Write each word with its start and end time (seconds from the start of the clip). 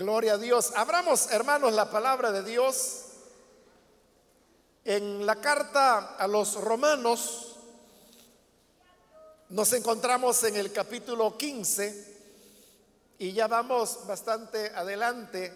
Gloria 0.00 0.32
a 0.32 0.38
Dios. 0.38 0.72
Abramos, 0.76 1.30
hermanos, 1.30 1.74
la 1.74 1.90
palabra 1.90 2.32
de 2.32 2.42
Dios 2.42 3.02
en 4.82 5.26
la 5.26 5.36
carta 5.42 6.16
a 6.16 6.26
los 6.26 6.54
romanos. 6.58 7.58
Nos 9.50 9.70
encontramos 9.74 10.42
en 10.44 10.56
el 10.56 10.72
capítulo 10.72 11.36
15 11.36 12.16
y 13.18 13.32
ya 13.32 13.46
vamos 13.46 14.06
bastante 14.06 14.72
adelante 14.74 15.52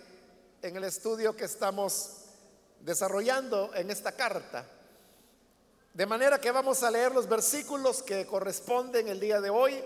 en 0.61 0.77
el 0.77 0.85
estudio 0.85 1.35
que 1.35 1.47
estamos 1.47 2.11
desarrollando 2.81 3.71
en 3.75 3.91
esta 3.91 4.13
carta. 4.13 4.67
De 5.95 6.05
manera 6.05 6.39
que 6.39 6.51
vamos 6.51 6.83
a 6.83 6.91
leer 6.91 7.13
los 7.13 7.31
versículos 7.31 8.03
que 8.03 8.27
corresponden 8.27 9.09
el 9.09 9.21
día 9.21 9.41
de 9.41 9.49
hoy 9.49 9.83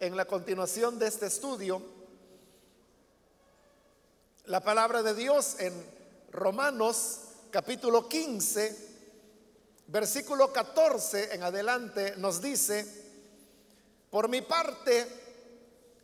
en 0.00 0.16
la 0.16 0.24
continuación 0.24 0.98
de 0.98 1.08
este 1.08 1.26
estudio. 1.26 2.00
La 4.46 4.58
palabra 4.58 5.04
de 5.04 5.14
Dios 5.14 5.60
en 5.60 5.72
Romanos 6.32 7.20
capítulo 7.52 8.08
15, 8.08 8.76
versículo 9.86 10.52
14 10.52 11.32
en 11.32 11.44
adelante 11.44 12.16
nos 12.16 12.42
dice, 12.42 12.84
por 14.10 14.28
mi 14.28 14.40
parte, 14.42 15.06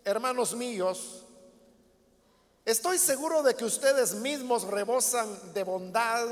hermanos 0.04 0.54
míos, 0.54 1.24
estoy 2.64 2.98
seguro 2.98 3.42
de 3.42 3.56
que 3.56 3.64
ustedes 3.64 4.14
mismos 4.14 4.62
rebosan 4.62 5.52
de 5.52 5.64
bondad, 5.64 6.28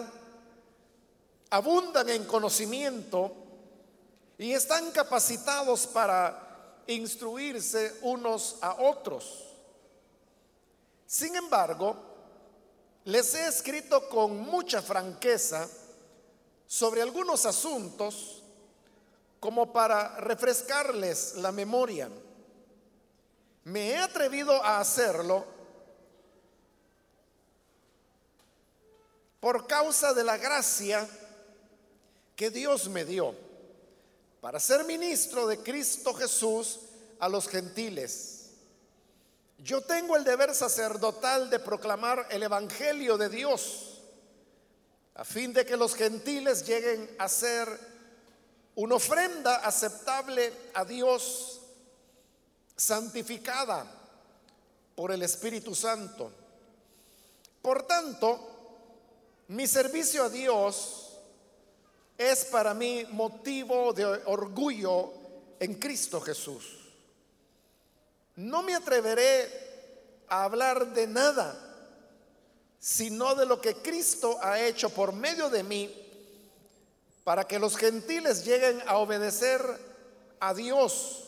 abundan 1.50 2.08
en 2.08 2.24
conocimiento 2.24 3.32
y 4.38 4.52
están 4.52 4.92
capacitados 4.92 5.88
para 5.88 6.84
instruirse 6.86 7.96
unos 8.02 8.58
a 8.60 8.80
otros. 8.80 9.45
Sin 11.06 11.36
embargo, 11.36 11.96
les 13.04 13.34
he 13.34 13.46
escrito 13.46 14.08
con 14.08 14.40
mucha 14.40 14.82
franqueza 14.82 15.68
sobre 16.66 17.02
algunos 17.02 17.46
asuntos 17.46 18.42
como 19.38 19.72
para 19.72 20.16
refrescarles 20.20 21.36
la 21.36 21.52
memoria. 21.52 22.10
Me 23.64 23.90
he 23.90 23.96
atrevido 23.98 24.52
a 24.62 24.80
hacerlo 24.80 25.44
por 29.38 29.66
causa 29.68 30.12
de 30.12 30.24
la 30.24 30.36
gracia 30.36 31.08
que 32.34 32.50
Dios 32.50 32.88
me 32.88 33.04
dio 33.04 33.34
para 34.40 34.58
ser 34.58 34.84
ministro 34.84 35.46
de 35.46 35.58
Cristo 35.58 36.12
Jesús 36.14 36.80
a 37.18 37.28
los 37.28 37.48
gentiles. 37.48 38.35
Yo 39.58 39.80
tengo 39.80 40.16
el 40.16 40.24
deber 40.24 40.54
sacerdotal 40.54 41.48
de 41.50 41.58
proclamar 41.58 42.26
el 42.30 42.42
Evangelio 42.42 43.16
de 43.16 43.28
Dios, 43.28 44.02
a 45.14 45.24
fin 45.24 45.52
de 45.52 45.64
que 45.64 45.76
los 45.76 45.94
gentiles 45.94 46.66
lleguen 46.66 47.14
a 47.18 47.28
ser 47.28 47.68
una 48.74 48.96
ofrenda 48.96 49.56
aceptable 49.56 50.52
a 50.74 50.84
Dios, 50.84 51.60
santificada 52.76 53.86
por 54.94 55.10
el 55.10 55.22
Espíritu 55.22 55.74
Santo. 55.74 56.30
Por 57.62 57.84
tanto, 57.84 58.56
mi 59.48 59.66
servicio 59.66 60.24
a 60.24 60.28
Dios 60.28 61.18
es 62.18 62.44
para 62.46 62.74
mí 62.74 63.06
motivo 63.10 63.92
de 63.92 64.04
orgullo 64.04 65.12
en 65.58 65.74
Cristo 65.74 66.20
Jesús. 66.20 66.75
No 68.36 68.62
me 68.62 68.74
atreveré 68.74 70.24
a 70.28 70.44
hablar 70.44 70.92
de 70.92 71.06
nada, 71.06 71.56
sino 72.78 73.34
de 73.34 73.46
lo 73.46 73.60
que 73.60 73.76
Cristo 73.76 74.38
ha 74.42 74.60
hecho 74.60 74.90
por 74.90 75.12
medio 75.12 75.48
de 75.48 75.62
mí 75.62 76.02
para 77.24 77.44
que 77.44 77.58
los 77.58 77.76
gentiles 77.76 78.44
lleguen 78.44 78.82
a 78.86 78.98
obedecer 78.98 79.60
a 80.38 80.54
Dios. 80.54 81.24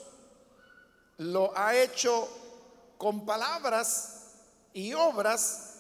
Lo 1.17 1.57
ha 1.57 1.75
hecho 1.75 2.29
con 2.99 3.25
palabras 3.25 4.27
y 4.73 4.93
obras 4.93 5.75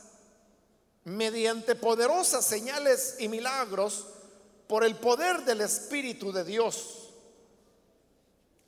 mediante 1.04 1.74
poderosas 1.74 2.44
señales 2.44 3.16
y 3.18 3.28
milagros 3.28 4.06
por 4.66 4.82
el 4.82 4.96
poder 4.96 5.44
del 5.44 5.60
Espíritu 5.60 6.32
de 6.32 6.44
Dios. 6.44 7.10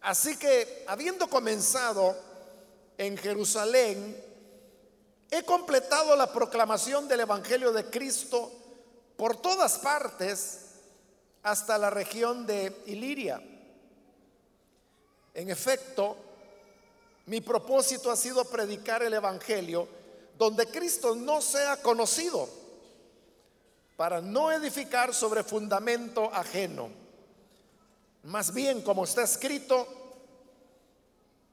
Así 0.02 0.36
que, 0.36 0.84
habiendo 0.86 1.28
comenzado 1.28 2.16
en 3.00 3.16
Jerusalén, 3.16 4.14
he 5.30 5.42
completado 5.44 6.14
la 6.16 6.30
proclamación 6.30 7.08
del 7.08 7.20
Evangelio 7.20 7.72
de 7.72 7.86
Cristo 7.86 8.52
por 9.16 9.38
todas 9.38 9.78
partes 9.78 10.66
hasta 11.42 11.78
la 11.78 11.88
región 11.88 12.44
de 12.44 12.82
Iliria. 12.84 13.42
En 15.32 15.48
efecto, 15.48 16.14
mi 17.24 17.40
propósito 17.40 18.10
ha 18.10 18.16
sido 18.16 18.44
predicar 18.44 19.02
el 19.02 19.14
Evangelio 19.14 19.88
donde 20.36 20.66
Cristo 20.66 21.14
no 21.14 21.40
sea 21.40 21.80
conocido, 21.80 22.50
para 23.96 24.20
no 24.20 24.52
edificar 24.52 25.14
sobre 25.14 25.42
fundamento 25.42 26.30
ajeno. 26.34 26.90
Más 28.24 28.52
bien, 28.52 28.82
como 28.82 29.04
está 29.04 29.22
escrito, 29.22 29.99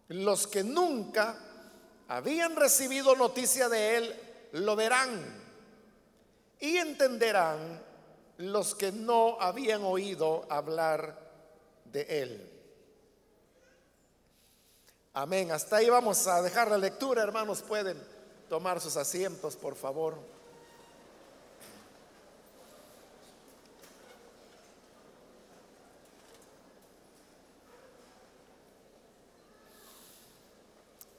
los 0.10 0.48
que 0.48 0.64
nunca 0.64 1.38
habían 2.08 2.56
recibido 2.56 3.16
noticia 3.16 3.70
de 3.70 3.98
Él 3.98 4.16
lo 4.54 4.76
verán 4.76 5.10
y 6.60 6.78
entenderán 6.78 7.84
los 8.38 8.76
que 8.76 8.92
no 8.92 9.38
habían 9.40 9.84
oído 9.84 10.46
hablar 10.50 11.20
de 11.86 12.02
Él. 12.22 12.54
Amén. 15.14 15.52
Hasta 15.52 15.78
ahí 15.78 15.90
vamos 15.90 16.28
a 16.28 16.42
dejar 16.42 16.70
la 16.70 16.78
lectura, 16.78 17.24
hermanos. 17.24 17.64
Pueden 17.64 18.02
tomar 18.48 18.80
sus 18.80 18.98
asientos, 18.98 19.56
por 19.56 19.76
favor. 19.76 20.37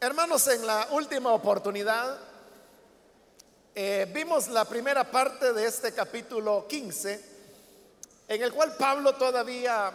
Hermanos, 0.01 0.47
en 0.47 0.65
la 0.65 0.89
última 0.93 1.33
oportunidad 1.33 2.19
eh, 3.75 4.09
vimos 4.15 4.47
la 4.47 4.65
primera 4.65 5.11
parte 5.11 5.53
de 5.53 5.67
este 5.67 5.93
capítulo 5.93 6.67
15, 6.69 7.25
en 8.29 8.43
el 8.43 8.53
cual 8.53 8.77
Pablo 8.77 9.15
todavía 9.17 9.93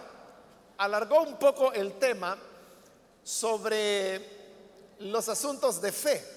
alargó 0.78 1.22
un 1.22 1.40
poco 1.40 1.72
el 1.72 1.94
tema 2.00 2.38
sobre 3.24 4.22
los 5.00 5.30
asuntos 5.30 5.82
de 5.82 5.92
fe 5.92 6.34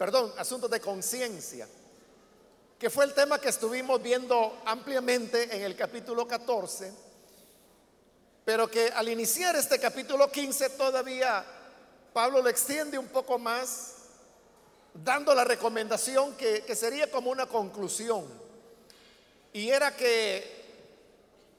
perdón, 0.00 0.32
asuntos 0.38 0.70
de 0.70 0.80
conciencia, 0.80 1.68
que 2.78 2.88
fue 2.88 3.04
el 3.04 3.12
tema 3.12 3.38
que 3.38 3.50
estuvimos 3.50 4.02
viendo 4.02 4.62
ampliamente 4.64 5.54
en 5.54 5.62
el 5.62 5.76
capítulo 5.76 6.26
14, 6.26 6.90
pero 8.42 8.70
que 8.70 8.88
al 8.88 9.10
iniciar 9.10 9.56
este 9.56 9.78
capítulo 9.78 10.30
15 10.32 10.70
todavía 10.70 11.44
Pablo 12.12 12.42
lo 12.42 12.48
extiende 12.48 12.98
un 12.98 13.08
poco 13.08 13.38
más, 13.38 13.94
dando 14.94 15.34
la 15.34 15.44
recomendación 15.44 16.36
que, 16.36 16.62
que 16.62 16.74
sería 16.74 17.10
como 17.10 17.30
una 17.30 17.46
conclusión, 17.46 18.26
y 19.52 19.68
era 19.70 19.96
que 19.96 20.60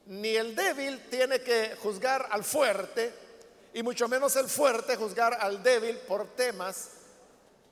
ni 0.06 0.36
el 0.36 0.54
débil 0.54 1.08
tiene 1.08 1.40
que 1.40 1.76
juzgar 1.82 2.28
al 2.30 2.44
fuerte, 2.44 3.12
y 3.74 3.82
mucho 3.82 4.08
menos 4.08 4.36
el 4.36 4.48
fuerte 4.48 4.96
juzgar 4.96 5.34
al 5.40 5.62
débil 5.62 5.96
por 5.98 6.26
temas 6.34 6.88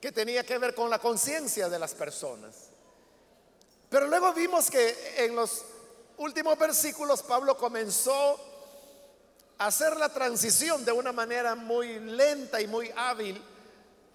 que 0.00 0.12
tenía 0.12 0.44
que 0.44 0.56
ver 0.56 0.74
con 0.74 0.88
la 0.88 0.98
conciencia 0.98 1.68
de 1.68 1.78
las 1.78 1.94
personas. 1.94 2.70
Pero 3.90 4.06
luego 4.06 4.32
vimos 4.32 4.70
que 4.70 5.24
en 5.24 5.36
los 5.36 5.64
últimos 6.16 6.58
versículos 6.58 7.22
Pablo 7.22 7.56
comenzó 7.56 8.49
hacer 9.60 9.94
la 9.98 10.08
transición 10.08 10.86
de 10.86 10.92
una 10.92 11.12
manera 11.12 11.54
muy 11.54 12.00
lenta 12.00 12.62
y 12.62 12.66
muy 12.66 12.90
hábil 12.96 13.40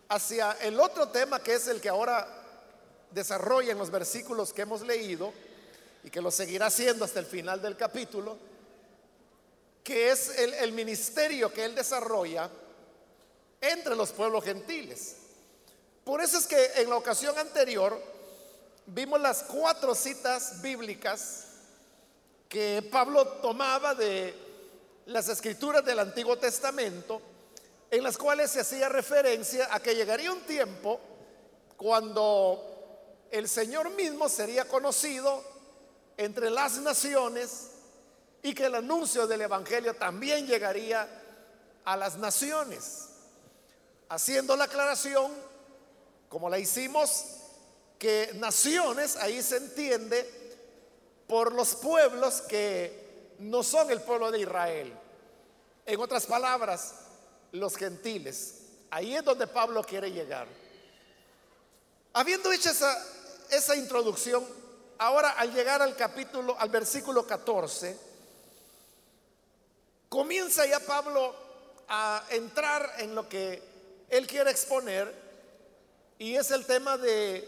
hacia 0.10 0.54
el 0.54 0.80
otro 0.80 1.10
tema 1.10 1.42
que 1.42 1.54
es 1.54 1.68
el 1.68 1.80
que 1.80 1.88
ahora 1.88 2.28
desarrolla 3.12 3.72
en 3.72 3.78
los 3.78 3.92
versículos 3.92 4.52
que 4.52 4.64
hemos 4.64 4.82
leído 4.82 5.32
y 6.04 6.10
que 6.10 6.20
lo 6.20 6.32
seguirá 6.32 6.66
haciendo 6.66 7.06
hasta 7.06 7.20
el 7.20 7.28
final 7.28 7.62
del 7.62 7.78
capítulo, 7.78 8.40
que 9.84 10.10
es 10.10 10.30
el, 10.36 10.72
ministerio 10.72 11.54
que 11.54 11.64
él 11.64 11.76
desarrolla 11.76 12.50
entre 13.62 13.96
los 13.96 14.12
pueblos 14.12 14.44
gentiles. 14.44 15.18
Por 16.04 16.22
eso 16.22 16.40
es 16.40 16.48
que 16.48 16.72
en 16.78 16.90
la 16.90 16.98
ocasión 16.98 17.38
anterior 17.38 18.02
vimos 18.88 19.22
las 19.22 19.44
cuatro 19.44 19.94
citas 19.94 20.60
bíblicas 20.64 21.46
que 22.50 22.88
Pablo 22.92 23.28
tomaba 23.44 23.94
de 23.94 24.45
las 25.06 25.30
escrituras 25.30 25.86
del 25.86 26.00
Antiguo 26.00 26.38
Testamento, 26.38 27.22
en 27.92 28.04
las 28.04 28.18
cuales 28.18 28.52
se 28.52 28.62
hacía 28.62 28.90
referencia 28.90 29.74
a 29.74 29.80
que 29.80 29.96
llegaría 29.96 30.32
un 30.32 30.42
tiempo 30.42 31.00
cuando 31.78 33.28
el 33.32 33.48
Señor 33.48 33.92
mismo 33.92 34.28
sería 34.30 34.68
conocido 34.68 35.44
entre 36.18 36.50
las 36.50 36.78
naciones 36.78 37.72
y 38.42 38.54
que 38.54 38.66
el 38.66 38.76
anuncio 38.76 39.28
del 39.28 39.42
Evangelio 39.42 39.96
también 39.96 40.48
llegaría 40.48 41.08
a 41.84 41.96
las 41.96 42.18
naciones, 42.18 43.10
haciendo 44.10 44.56
la 44.56 44.66
aclaración, 44.66 45.32
como 46.30 46.50
la 46.50 46.58
hicimos, 46.58 47.26
que 48.00 48.32
naciones 48.36 49.16
ahí 49.18 49.42
se 49.42 49.58
entiende 49.58 50.30
por 51.28 51.54
los 51.54 51.76
pueblos 51.76 52.42
que 52.42 53.05
no 53.40 53.64
son 53.64 53.92
el 53.92 54.02
pueblo 54.02 54.32
de 54.32 54.40
Israel. 54.40 54.94
En 55.86 56.00
otras 56.00 56.26
palabras, 56.26 56.96
los 57.52 57.76
gentiles. 57.76 58.62
Ahí 58.92 59.16
es 59.16 59.24
donde 59.24 59.48
Pablo 59.48 59.84
quiere 59.84 60.12
llegar. 60.12 60.48
Habiendo 62.14 62.52
hecho 62.52 62.70
esa, 62.70 62.98
esa 63.50 63.76
introducción, 63.76 64.46
ahora 64.98 65.32
al 65.32 65.54
llegar 65.54 65.82
al 65.82 65.96
capítulo, 65.96 66.56
al 66.58 66.70
versículo 66.70 67.26
14, 67.28 67.98
comienza 70.10 70.66
ya 70.66 70.80
Pablo 70.80 71.36
a 71.88 72.24
entrar 72.30 72.96
en 73.00 73.14
lo 73.14 73.28
que 73.28 73.62
él 74.10 74.28
quiere 74.28 74.52
exponer 74.52 75.14
y 76.18 76.36
es 76.36 76.52
el 76.52 76.66
tema 76.66 76.98
de 76.98 77.48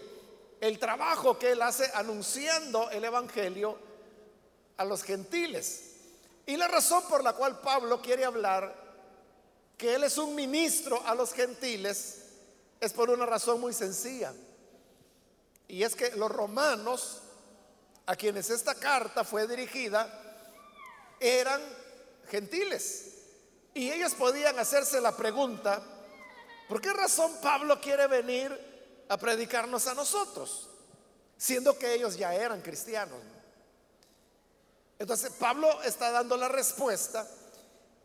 el 0.59 0.79
trabajo 0.79 1.37
que 1.37 1.51
él 1.51 1.61
hace 1.61 1.89
anunciando 1.93 2.89
el 2.89 3.05
evangelio 3.05 3.86
a 4.77 4.85
los 4.85 5.03
gentiles. 5.03 5.83
Y 6.45 6.55
la 6.55 6.67
razón 6.67 7.03
por 7.09 7.23
la 7.23 7.33
cual 7.33 7.59
Pablo 7.59 8.01
quiere 8.01 8.23
hablar 8.23 8.87
que 9.77 9.93
él 9.93 10.03
es 10.03 10.17
un 10.17 10.33
ministro 10.33 11.01
a 11.05 11.13
los 11.13 11.33
gentiles 11.33 12.23
es 12.79 12.93
por 12.93 13.09
una 13.09 13.25
razón 13.25 13.59
muy 13.59 13.73
sencilla. 13.73 14.33
Y 15.67 15.83
es 15.83 15.95
que 15.95 16.11
los 16.11 16.31
romanos, 16.31 17.21
a 18.05 18.15
quienes 18.15 18.49
esta 18.49 18.75
carta 18.75 19.23
fue 19.23 19.47
dirigida, 19.47 20.07
eran 21.19 21.61
gentiles. 22.29 23.13
Y 23.73 23.91
ellos 23.91 24.13
podían 24.13 24.57
hacerse 24.57 25.01
la 25.01 25.15
pregunta, 25.15 25.83
¿por 26.67 26.81
qué 26.81 26.93
razón 26.93 27.31
Pablo 27.41 27.79
quiere 27.81 28.07
venir 28.07 29.05
a 29.09 29.17
predicarnos 29.17 29.85
a 29.87 29.93
nosotros? 29.93 30.69
Siendo 31.37 31.77
que 31.77 31.93
ellos 31.93 32.17
ya 32.17 32.33
eran 32.33 32.61
cristianos. 32.61 33.19
Entonces 34.99 35.31
Pablo 35.33 35.81
está 35.83 36.11
dando 36.11 36.35
la 36.37 36.47
respuesta, 36.47 37.27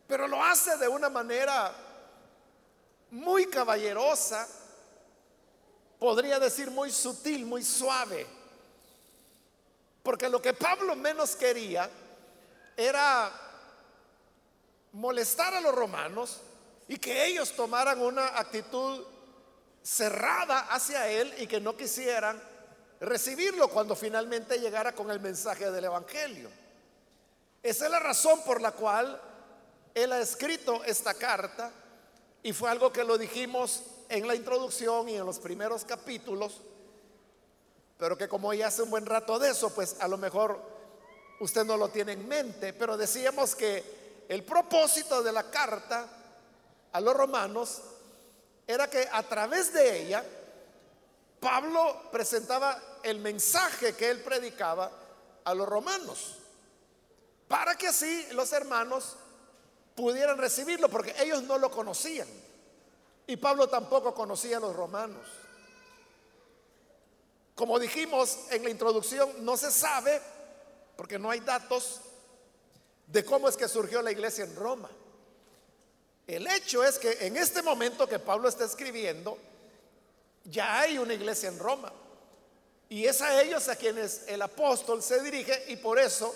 pero 0.07 0.27
lo 0.27 0.43
hace 0.43 0.77
de 0.77 0.87
una 0.87 1.09
manera 1.09 1.73
muy 3.11 3.47
caballerosa, 3.47 4.47
podría 5.99 6.39
decir 6.39 6.69
muy 6.69 6.91
sutil, 6.91 7.45
muy 7.45 7.63
suave. 7.63 8.27
Porque 10.03 10.29
lo 10.29 10.41
que 10.41 10.53
Pablo 10.53 10.95
menos 10.95 11.35
quería 11.35 11.89
era 12.75 13.31
molestar 14.91 15.53
a 15.53 15.61
los 15.61 15.73
romanos 15.73 16.41
y 16.87 16.97
que 16.97 17.25
ellos 17.25 17.53
tomaran 17.53 18.01
una 18.01 18.37
actitud 18.37 19.03
cerrada 19.81 20.67
hacia 20.71 21.07
él 21.07 21.33
y 21.39 21.47
que 21.47 21.59
no 21.59 21.75
quisieran 21.75 22.41
recibirlo 22.99 23.67
cuando 23.67 23.95
finalmente 23.95 24.59
llegara 24.59 24.93
con 24.93 25.09
el 25.11 25.19
mensaje 25.19 25.71
del 25.71 25.85
Evangelio. 25.85 26.62
Esa 27.63 27.85
es 27.85 27.91
la 27.91 27.99
razón 27.99 28.41
por 28.43 28.61
la 28.61 28.73
cual 28.73 29.19
él 29.95 30.11
ha 30.11 30.19
escrito 30.19 30.83
esta 30.83 31.13
carta 31.13 31.71
y 32.43 32.51
fue 32.51 32.69
algo 32.69 32.91
que 32.91 33.05
lo 33.05 33.17
dijimos 33.17 33.83
en 34.09 34.27
la 34.27 34.35
introducción 34.35 35.07
y 35.07 35.15
en 35.15 35.25
los 35.25 35.39
primeros 35.39 35.85
capítulos, 35.85 36.59
pero 37.97 38.17
que 38.17 38.27
como 38.27 38.53
ya 38.53 38.67
hace 38.67 38.81
un 38.81 38.89
buen 38.89 39.05
rato 39.05 39.39
de 39.39 39.51
eso, 39.51 39.73
pues 39.73 39.95
a 40.01 40.09
lo 40.09 40.17
mejor 40.17 40.59
usted 41.39 41.63
no 41.63 41.77
lo 41.77 41.87
tiene 41.87 42.11
en 42.11 42.27
mente, 42.27 42.73
pero 42.73 42.97
decíamos 42.97 43.55
que 43.55 44.25
el 44.27 44.43
propósito 44.43 45.23
de 45.23 45.31
la 45.31 45.49
carta 45.49 46.07
a 46.91 46.99
los 46.99 47.15
romanos 47.15 47.81
era 48.67 48.89
que 48.89 49.07
a 49.11 49.23
través 49.23 49.73
de 49.73 50.01
ella 50.01 50.23
Pablo 51.39 52.09
presentaba 52.11 52.99
el 53.03 53.19
mensaje 53.19 53.93
que 53.93 54.09
él 54.09 54.21
predicaba 54.21 54.91
a 55.43 55.53
los 55.53 55.67
romanos, 55.67 56.37
para 57.53 57.75
que 57.75 57.85
así 57.85 58.25
los 58.31 58.51
hermanos 58.51 59.15
pudieran 59.93 60.39
recibirlo, 60.39 60.89
porque 60.89 61.13
ellos 61.19 61.43
no 61.43 61.59
lo 61.59 61.69
conocían. 61.69 62.27
Y 63.27 63.37
Pablo 63.37 63.69
tampoco 63.69 64.11
conocía 64.15 64.57
a 64.57 64.59
los 64.59 64.75
romanos. 64.75 65.23
Como 67.53 67.77
dijimos 67.77 68.39
en 68.49 68.63
la 68.63 68.71
introducción, 68.71 69.45
no 69.45 69.55
se 69.55 69.71
sabe, 69.71 70.19
porque 70.97 71.19
no 71.19 71.29
hay 71.29 71.41
datos, 71.41 72.01
de 73.05 73.23
cómo 73.23 73.47
es 73.47 73.55
que 73.55 73.67
surgió 73.67 74.01
la 74.01 74.11
iglesia 74.11 74.45
en 74.45 74.55
Roma. 74.55 74.89
El 76.25 76.47
hecho 76.47 76.83
es 76.83 76.97
que 76.97 77.19
en 77.27 77.37
este 77.37 77.61
momento 77.61 78.07
que 78.07 78.17
Pablo 78.17 78.49
está 78.49 78.65
escribiendo, 78.65 79.37
ya 80.45 80.79
hay 80.79 80.97
una 80.97 81.13
iglesia 81.13 81.49
en 81.49 81.59
Roma. 81.59 81.93
Y 82.89 83.05
es 83.05 83.21
a 83.21 83.43
ellos 83.43 83.69
a 83.69 83.75
quienes 83.75 84.23
el 84.27 84.41
apóstol 84.41 85.03
se 85.03 85.21
dirige 85.21 85.65
y 85.67 85.75
por 85.75 85.99
eso 85.99 86.33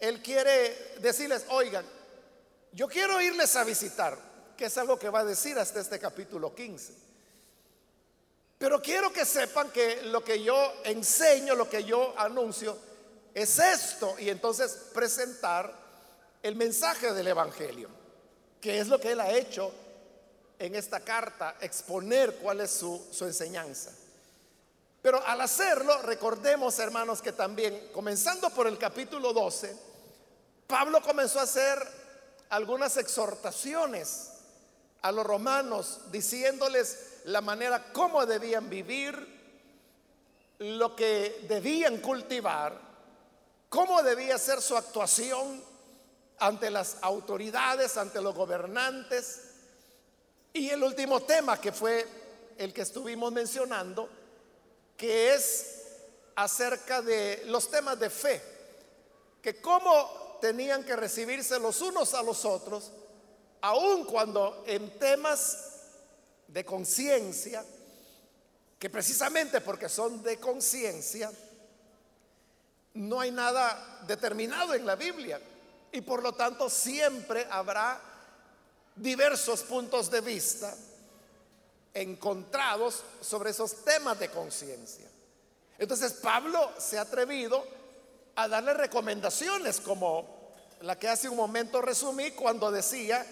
él 0.00 0.22
quiere 0.22 0.96
decirles, 1.00 1.44
oigan, 1.50 1.84
yo 2.72 2.88
quiero 2.88 3.20
irles 3.20 3.56
a 3.56 3.64
visitar 3.64 4.28
que 4.58 4.66
es 4.66 4.76
algo 4.76 4.98
que 4.98 5.08
va 5.08 5.20
a 5.20 5.24
decir 5.24 5.56
hasta 5.56 5.80
este 5.80 6.00
capítulo 6.00 6.52
15. 6.52 6.92
Pero 8.58 8.82
quiero 8.82 9.12
que 9.12 9.24
sepan 9.24 9.70
que 9.70 10.02
lo 10.02 10.22
que 10.24 10.42
yo 10.42 10.72
enseño, 10.84 11.54
lo 11.54 11.70
que 11.70 11.84
yo 11.84 12.12
anuncio, 12.18 12.76
es 13.32 13.56
esto. 13.60 14.16
Y 14.18 14.28
entonces 14.28 14.72
presentar 14.92 15.72
el 16.42 16.56
mensaje 16.56 17.12
del 17.12 17.28
Evangelio, 17.28 17.88
que 18.60 18.80
es 18.80 18.88
lo 18.88 18.98
que 18.98 19.12
él 19.12 19.20
ha 19.20 19.30
hecho 19.30 19.72
en 20.58 20.74
esta 20.74 20.98
carta, 21.00 21.56
exponer 21.60 22.34
cuál 22.38 22.60
es 22.60 22.72
su, 22.72 23.00
su 23.12 23.26
enseñanza. 23.26 23.92
Pero 25.00 25.24
al 25.24 25.40
hacerlo, 25.40 26.02
recordemos 26.02 26.76
hermanos 26.80 27.22
que 27.22 27.30
también, 27.30 27.90
comenzando 27.92 28.50
por 28.50 28.66
el 28.66 28.76
capítulo 28.76 29.32
12, 29.32 29.87
Pablo 30.68 31.00
comenzó 31.00 31.40
a 31.40 31.44
hacer 31.44 31.78
algunas 32.50 32.98
exhortaciones 32.98 34.32
a 35.00 35.10
los 35.10 35.24
romanos 35.26 36.00
diciéndoles 36.12 37.20
la 37.24 37.40
manera 37.40 37.90
como 37.90 38.26
debían 38.26 38.68
vivir, 38.68 39.16
lo 40.58 40.94
que 40.94 41.46
debían 41.48 41.98
cultivar, 42.02 42.78
cómo 43.70 44.02
debía 44.02 44.36
ser 44.36 44.60
su 44.60 44.76
actuación 44.76 45.64
ante 46.38 46.70
las 46.70 46.98
autoridades, 47.00 47.96
ante 47.96 48.20
los 48.20 48.34
gobernantes. 48.34 49.44
Y 50.52 50.68
el 50.68 50.82
último 50.82 51.22
tema 51.22 51.58
que 51.58 51.72
fue 51.72 52.06
el 52.58 52.74
que 52.74 52.82
estuvimos 52.82 53.32
mencionando, 53.32 54.06
que 54.98 55.32
es 55.32 55.82
acerca 56.36 57.00
de 57.00 57.44
los 57.46 57.70
temas 57.70 57.98
de 57.98 58.10
fe, 58.10 58.42
que 59.40 59.62
cómo 59.62 60.27
tenían 60.40 60.84
que 60.84 60.96
recibirse 60.96 61.58
los 61.58 61.80
unos 61.80 62.14
a 62.14 62.22
los 62.22 62.44
otros 62.44 62.90
aun 63.60 64.04
cuando 64.04 64.64
en 64.66 64.98
temas 64.98 65.58
de 66.46 66.64
conciencia, 66.64 67.64
que 68.78 68.90
precisamente 68.90 69.60
porque 69.60 69.88
son 69.88 70.22
de 70.22 70.38
conciencia, 70.38 71.30
no 72.94 73.20
hay 73.20 73.30
nada 73.30 74.04
determinado 74.06 74.74
en 74.74 74.86
la 74.86 74.96
Biblia 74.96 75.40
y 75.92 76.00
por 76.00 76.22
lo 76.22 76.32
tanto 76.32 76.70
siempre 76.70 77.46
habrá 77.50 78.00
diversos 78.94 79.62
puntos 79.62 80.10
de 80.10 80.20
vista 80.20 80.74
encontrados 81.94 83.02
sobre 83.20 83.50
esos 83.50 83.84
temas 83.84 84.18
de 84.18 84.30
conciencia. 84.30 85.06
Entonces 85.78 86.12
Pablo 86.14 86.72
se 86.78 86.98
ha 86.98 87.02
atrevido 87.02 87.64
a 88.38 88.46
darle 88.46 88.72
recomendaciones 88.72 89.80
como 89.80 90.52
la 90.82 90.96
que 90.96 91.08
hace 91.08 91.28
un 91.28 91.36
momento 91.36 91.82
resumí 91.82 92.30
cuando 92.30 92.70
decía 92.70 93.26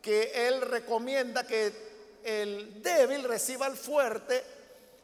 que 0.00 0.48
él 0.48 0.62
recomienda 0.62 1.46
que 1.46 1.70
el 2.24 2.82
débil 2.82 3.24
reciba 3.24 3.66
al 3.66 3.76
fuerte 3.76 4.42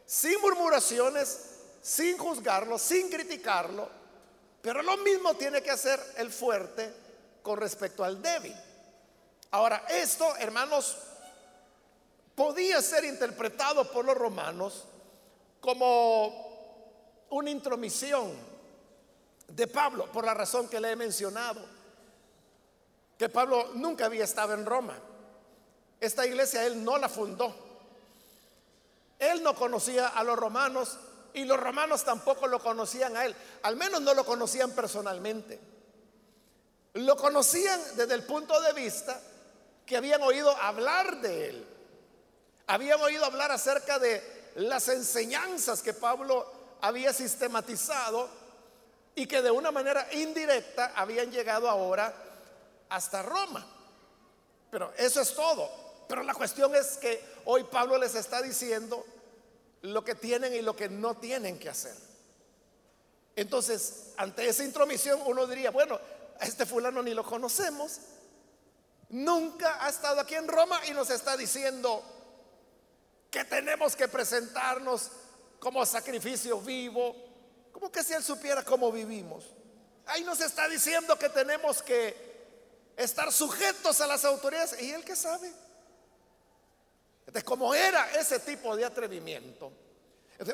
sin 0.07 0.41
murmuraciones, 0.41 1.51
sin 1.83 2.17
juzgarlo, 2.17 2.79
sin 2.79 3.11
criticarlo, 3.11 3.87
pero 4.59 4.81
lo 4.81 4.97
mismo 4.97 5.35
tiene 5.35 5.61
que 5.61 5.69
hacer 5.69 5.99
el 6.17 6.31
fuerte 6.31 6.91
con 7.43 7.59
respecto 7.59 8.03
al 8.03 8.19
débil. 8.19 8.55
Ahora, 9.51 9.85
esto, 9.87 10.35
hermanos, 10.37 10.97
podía 12.33 12.81
ser 12.81 13.05
interpretado 13.05 13.91
por 13.91 14.03
los 14.03 14.17
romanos 14.17 14.85
como 15.61 17.27
una 17.29 17.51
intromisión 17.51 18.46
de 19.47 19.67
Pablo, 19.67 20.11
por 20.11 20.25
la 20.25 20.33
razón 20.33 20.67
que 20.67 20.79
le 20.79 20.91
he 20.91 20.95
mencionado 20.95 21.77
que 23.17 23.29
Pablo 23.29 23.71
nunca 23.73 24.05
había 24.05 24.23
estado 24.23 24.53
en 24.53 24.65
Roma. 24.65 24.97
Esta 25.99 26.25
iglesia 26.25 26.65
él 26.65 26.83
no 26.83 26.97
la 26.97 27.09
fundó. 27.09 27.55
Él 29.17 29.41
no 29.41 29.55
conocía 29.55 30.09
a 30.09 30.23
los 30.23 30.37
romanos 30.37 30.97
y 31.33 31.45
los 31.45 31.59
romanos 31.59 32.03
tampoco 32.03 32.47
lo 32.47 32.59
conocían 32.59 33.17
a 33.17 33.25
él. 33.25 33.35
Al 33.63 33.75
menos 33.75 34.01
no 34.01 34.13
lo 34.13 34.23
conocían 34.23 34.71
personalmente. 34.71 35.59
Lo 36.93 37.15
conocían 37.15 37.81
desde 37.95 38.13
el 38.13 38.23
punto 38.23 38.59
de 38.61 38.73
vista 38.73 39.19
que 39.85 39.97
habían 39.97 40.21
oído 40.21 40.55
hablar 40.57 41.19
de 41.21 41.49
él. 41.49 41.67
Habían 42.67 43.01
oído 43.01 43.25
hablar 43.25 43.51
acerca 43.51 43.97
de 43.97 44.51
las 44.55 44.87
enseñanzas 44.89 45.81
que 45.81 45.93
Pablo 45.93 46.51
había 46.81 47.13
sistematizado 47.13 48.29
y 49.17 49.25
que 49.25 49.41
de 49.41 49.49
una 49.49 49.71
manera 49.71 50.07
indirecta 50.13 50.93
habían 50.95 51.31
llegado 51.31 51.67
ahora 51.67 52.13
hasta 52.87 53.23
Roma. 53.23 53.65
Pero 54.69 54.93
eso 54.95 55.21
es 55.21 55.33
todo. 55.33 55.67
Pero 56.07 56.21
la 56.21 56.35
cuestión 56.35 56.75
es 56.75 56.97
que 56.97 57.19
hoy 57.45 57.63
Pablo 57.63 57.97
les 57.97 58.13
está 58.13 58.43
diciendo 58.43 59.03
lo 59.81 60.03
que 60.05 60.13
tienen 60.13 60.53
y 60.53 60.61
lo 60.61 60.75
que 60.75 60.87
no 60.87 61.17
tienen 61.17 61.57
que 61.57 61.67
hacer. 61.67 61.95
Entonces, 63.35 64.13
ante 64.17 64.47
esa 64.47 64.63
intromisión 64.63 65.19
uno 65.25 65.47
diría, 65.47 65.71
bueno, 65.71 65.99
a 66.39 66.45
este 66.45 66.67
fulano 66.67 67.01
ni 67.01 67.15
lo 67.15 67.23
conocemos, 67.23 67.99
nunca 69.09 69.83
ha 69.83 69.89
estado 69.89 70.21
aquí 70.21 70.35
en 70.35 70.47
Roma 70.47 70.79
y 70.85 70.91
nos 70.91 71.09
está 71.09 71.35
diciendo 71.35 72.03
que 73.31 73.45
tenemos 73.45 73.95
que 73.95 74.07
presentarnos 74.07 75.09
como 75.59 75.83
sacrificio 75.87 76.61
vivo, 76.61 77.26
como 77.77 77.91
que 77.91 78.03
si 78.03 78.11
él 78.13 78.23
supiera 78.23 78.63
cómo 78.63 78.91
vivimos. 78.91 79.45
Ahí 80.07 80.23
nos 80.23 80.41
está 80.41 80.67
diciendo 80.67 81.15
que 81.15 81.29
tenemos 81.29 81.83
que 81.83 82.15
estar 82.97 83.31
sujetos 83.31 84.01
a 84.01 84.07
las 84.07 84.25
autoridades. 84.25 84.81
¿Y 84.81 84.91
él 84.91 85.05
que 85.05 85.15
sabe? 85.15 85.53
Entonces, 87.19 87.43
como 87.43 87.75
era 87.75 88.11
ese 88.13 88.39
tipo 88.39 88.75
de 88.75 88.83
atrevimiento, 88.83 89.71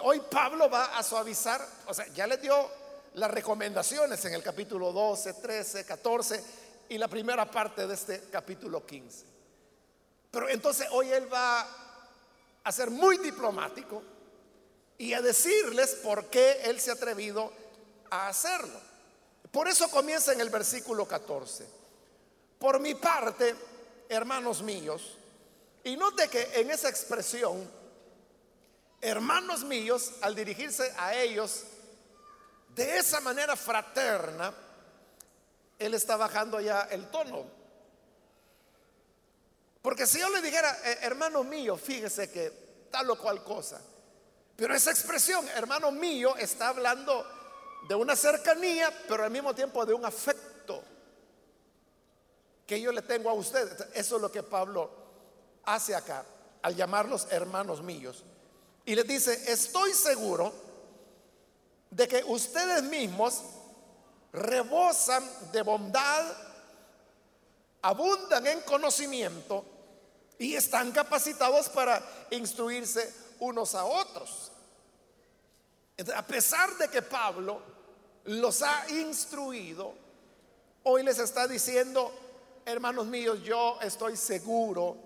hoy 0.01 0.21
Pablo 0.29 0.69
va 0.69 0.97
a 0.97 1.01
suavizar, 1.01 1.65
o 1.87 1.93
sea, 1.93 2.05
ya 2.07 2.27
le 2.27 2.35
dio 2.35 2.69
las 3.13 3.31
recomendaciones 3.31 4.25
en 4.25 4.33
el 4.33 4.43
capítulo 4.43 4.91
12, 4.91 5.35
13, 5.35 5.85
14 5.85 6.43
y 6.89 6.97
la 6.97 7.07
primera 7.07 7.49
parte 7.49 7.87
de 7.87 7.93
este 7.93 8.23
capítulo 8.29 8.85
15. 8.85 9.25
Pero 10.29 10.49
entonces 10.49 10.87
hoy 10.91 11.09
él 11.09 11.31
va 11.33 11.65
a 12.65 12.71
ser 12.73 12.89
muy 12.89 13.17
diplomático 13.19 14.03
y 14.97 15.13
a 15.13 15.21
decirles 15.21 15.95
por 15.95 16.27
qué 16.29 16.61
él 16.63 16.79
se 16.79 16.91
ha 16.91 16.93
atrevido 16.93 17.51
a 18.09 18.27
hacerlo. 18.27 18.79
Por 19.51 19.67
eso 19.67 19.89
comienza 19.89 20.33
en 20.33 20.41
el 20.41 20.49
versículo 20.49 21.07
14. 21.07 21.65
Por 22.59 22.79
mi 22.79 22.95
parte, 22.95 23.55
hermanos 24.09 24.61
míos, 24.61 25.17
y 25.83 25.97
note 25.97 26.29
que 26.29 26.49
en 26.53 26.71
esa 26.71 26.89
expresión, 26.89 27.69
hermanos 29.01 29.63
míos, 29.63 30.13
al 30.21 30.33
dirigirse 30.33 30.93
a 30.97 31.15
ellos 31.15 31.63
de 32.69 32.97
esa 32.97 33.19
manera 33.19 33.55
fraterna, 33.55 34.53
él 35.77 35.93
está 35.93 36.15
bajando 36.15 36.59
ya 36.61 36.83
el 36.83 37.11
tono. 37.11 37.45
Porque 39.81 40.07
si 40.07 40.19
yo 40.19 40.29
le 40.29 40.41
dijera, 40.41 40.75
eh, 40.85 40.99
hermano 41.01 41.43
mío, 41.43 41.75
fíjese 41.75 42.31
que 42.31 42.87
tal 42.89 43.09
o 43.09 43.19
cual 43.19 43.43
cosa, 43.43 43.81
pero 44.55 44.75
esa 44.75 44.91
expresión, 44.91 45.47
hermano 45.49 45.91
mío, 45.91 46.35
está 46.37 46.69
hablando 46.69 47.25
de 47.87 47.95
una 47.95 48.15
cercanía, 48.15 48.91
pero 49.07 49.23
al 49.23 49.31
mismo 49.31 49.53
tiempo 49.53 49.85
de 49.85 49.93
un 49.93 50.05
afecto 50.05 50.83
que 52.65 52.79
yo 52.79 52.91
le 52.91 53.01
tengo 53.01 53.29
a 53.29 53.33
usted. 53.33 53.69
Eso 53.93 54.15
es 54.15 54.21
lo 54.21 54.31
que 54.31 54.43
Pablo 54.43 54.89
hace 55.65 55.95
acá, 55.95 56.25
al 56.61 56.75
llamarlos 56.75 57.27
hermanos 57.31 57.81
míos. 57.81 58.23
Y 58.85 58.95
les 58.95 59.07
dice, 59.07 59.51
estoy 59.51 59.93
seguro 59.93 60.53
de 61.89 62.07
que 62.07 62.23
ustedes 62.25 62.83
mismos 62.83 63.41
rebosan 64.31 65.23
de 65.51 65.61
bondad, 65.61 66.25
abundan 67.81 68.47
en 68.47 68.61
conocimiento 68.61 69.65
y 70.37 70.55
están 70.55 70.91
capacitados 70.91 71.69
para 71.69 72.03
instruirse 72.31 73.22
unos 73.39 73.75
a 73.75 73.85
otros. 73.85 74.51
A 76.15 76.25
pesar 76.25 76.75
de 76.77 76.87
que 76.87 77.01
Pablo 77.01 77.61
los 78.25 78.61
ha 78.61 78.89
instruido, 78.89 79.93
hoy 80.83 81.03
les 81.03 81.19
está 81.19 81.47
diciendo, 81.47 82.11
hermanos 82.65 83.05
míos, 83.05 83.39
yo 83.43 83.77
estoy 83.81 84.17
seguro 84.17 84.97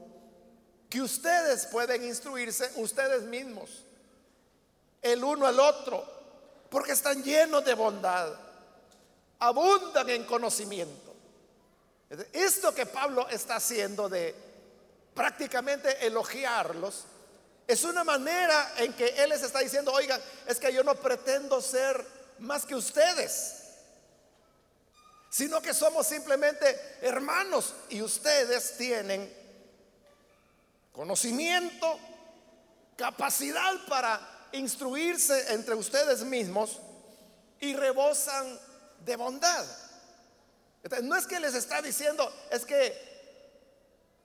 que 0.90 1.02
ustedes 1.02 1.66
pueden 1.68 2.04
instruirse 2.06 2.72
ustedes 2.78 3.24
mismos, 3.24 3.84
el 5.02 5.24
uno 5.24 5.46
al 5.46 5.60
otro, 5.60 6.06
porque 6.70 6.94
están 6.94 7.24
llenos 7.24 7.64
de 7.66 7.74
bondad, 7.74 8.34
abundan 9.40 10.10
en 10.10 10.24
conocimiento. 10.24 11.14
Esto 12.32 12.74
que 12.74 12.86
Pablo 12.86 13.28
está 13.30 13.58
haciendo 13.58 14.08
de 14.08 14.34
prácticamente 15.14 16.06
elogiarlos, 16.06 17.06
es 17.68 17.84
una 17.84 18.04
manera 18.06 18.74
en 18.78 18.94
que 18.94 19.08
Él 19.08 19.30
les 19.30 19.44
está 19.44 19.60
diciendo, 19.60 19.92
oigan, 19.92 20.22
es 20.48 20.58
que 20.58 20.72
yo 20.72 20.84
no 20.84 20.96
pretendo 20.96 21.62
ser 21.62 22.06
más 22.40 22.66
que 22.66 22.76
ustedes, 22.76 23.56
sino 25.30 25.62
que 25.62 25.74
somos 25.74 26.08
simplemente 26.08 26.80
hermanos 27.02 27.74
y 27.90 28.02
ustedes 28.02 28.78
tienen 28.78 29.32
conocimiento, 30.94 32.00
capacidad 32.96 33.86
para 33.88 34.48
instruirse 34.54 35.54
entre 35.54 35.76
ustedes 35.76 36.24
mismos 36.24 36.80
y 37.60 37.76
rebosan 37.76 38.60
de 39.06 39.16
bondad. 39.18 39.66
no 41.04 41.18
es 41.18 41.28
que 41.28 41.40
les 41.42 41.54
está 41.54 41.82
diciendo, 41.82 42.34
es 42.50 42.66
que 42.66 43.08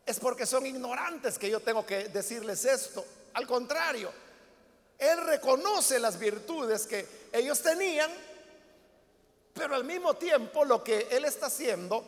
es 0.06 0.20
porque 0.20 0.46
son 0.46 0.64
ignorantes 0.64 1.38
que 1.38 1.50
yo 1.50 1.60
tengo 1.60 1.84
que 1.84 2.08
decirles 2.08 2.64
esto. 2.64 3.04
Al 3.34 3.46
contrario, 3.46 4.12
Él 4.98 5.18
reconoce 5.18 5.98
las 5.98 6.18
virtudes 6.18 6.86
que 6.86 7.28
ellos 7.32 7.60
tenían, 7.60 8.10
pero 9.54 9.74
al 9.74 9.84
mismo 9.84 10.14
tiempo 10.14 10.64
lo 10.64 10.82
que 10.82 11.08
Él 11.10 11.24
está 11.24 11.46
haciendo 11.46 12.04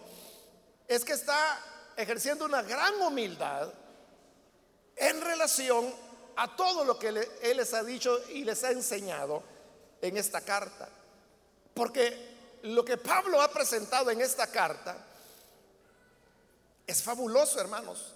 es 0.87 1.04
que 1.04 1.12
está 1.12 1.61
ejerciendo 1.97 2.45
una 2.45 2.62
gran 2.62 3.00
humildad 3.00 3.73
en 4.97 5.21
relación 5.21 5.93
a 6.37 6.57
todo 6.57 6.85
lo 6.85 6.99
que 6.99 7.09
Él 7.09 7.57
les 7.57 7.75
ha 7.75 7.83
dicho 7.83 8.21
y 8.31 8.45
les 8.45 8.64
ha 8.64 8.71
enseñado 8.71 9.43
en 10.00 10.16
esta 10.16 10.40
carta. 10.40 10.88
Porque 11.73 12.35
lo 12.62 12.85
que 12.85 12.97
Pablo 12.97 13.40
ha 13.40 13.50
presentado 13.50 14.11
en 14.11 14.21
esta 14.21 14.47
carta 14.47 14.97
es 16.87 17.02
fabuloso, 17.02 17.61
hermanos. 17.61 18.14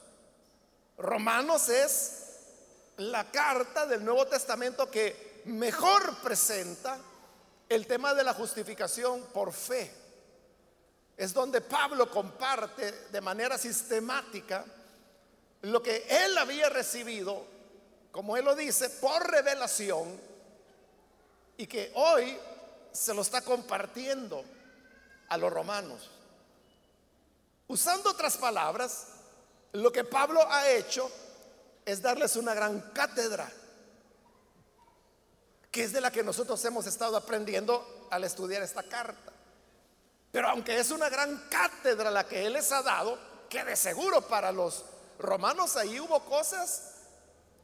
Romanos 0.96 1.68
es 1.68 2.27
la 2.98 3.30
carta 3.30 3.86
del 3.86 4.04
Nuevo 4.04 4.26
Testamento 4.26 4.90
que 4.90 5.42
mejor 5.46 6.16
presenta 6.16 6.98
el 7.68 7.86
tema 7.86 8.12
de 8.14 8.24
la 8.24 8.34
justificación 8.34 9.22
por 9.32 9.52
fe. 9.52 9.90
Es 11.16 11.32
donde 11.32 11.60
Pablo 11.60 12.10
comparte 12.10 12.92
de 13.10 13.20
manera 13.20 13.56
sistemática 13.56 14.64
lo 15.62 15.82
que 15.82 16.06
él 16.08 16.36
había 16.38 16.68
recibido, 16.68 17.44
como 18.10 18.36
él 18.36 18.44
lo 18.44 18.54
dice, 18.54 18.90
por 18.90 19.28
revelación, 19.28 20.20
y 21.56 21.66
que 21.66 21.92
hoy 21.94 22.38
se 22.92 23.14
lo 23.14 23.22
está 23.22 23.42
compartiendo 23.42 24.44
a 25.28 25.36
los 25.36 25.52
romanos. 25.52 26.10
Usando 27.66 28.10
otras 28.10 28.36
palabras, 28.36 29.08
lo 29.72 29.92
que 29.92 30.04
Pablo 30.04 30.40
ha 30.50 30.68
hecho 30.70 31.10
es 31.88 32.02
darles 32.02 32.36
una 32.36 32.52
gran 32.52 32.82
cátedra, 32.92 33.50
que 35.70 35.84
es 35.84 35.92
de 35.94 36.02
la 36.02 36.10
que 36.10 36.22
nosotros 36.22 36.62
hemos 36.66 36.86
estado 36.86 37.16
aprendiendo 37.16 38.08
al 38.10 38.24
estudiar 38.24 38.62
esta 38.62 38.82
carta. 38.82 39.32
Pero 40.30 40.50
aunque 40.50 40.78
es 40.78 40.90
una 40.90 41.08
gran 41.08 41.48
cátedra 41.48 42.10
la 42.10 42.28
que 42.28 42.44
Él 42.44 42.52
les 42.52 42.70
ha 42.72 42.82
dado, 42.82 43.18
que 43.48 43.64
de 43.64 43.74
seguro 43.74 44.20
para 44.20 44.52
los 44.52 44.84
romanos 45.18 45.76
ahí 45.76 45.98
hubo 45.98 46.22
cosas 46.26 46.92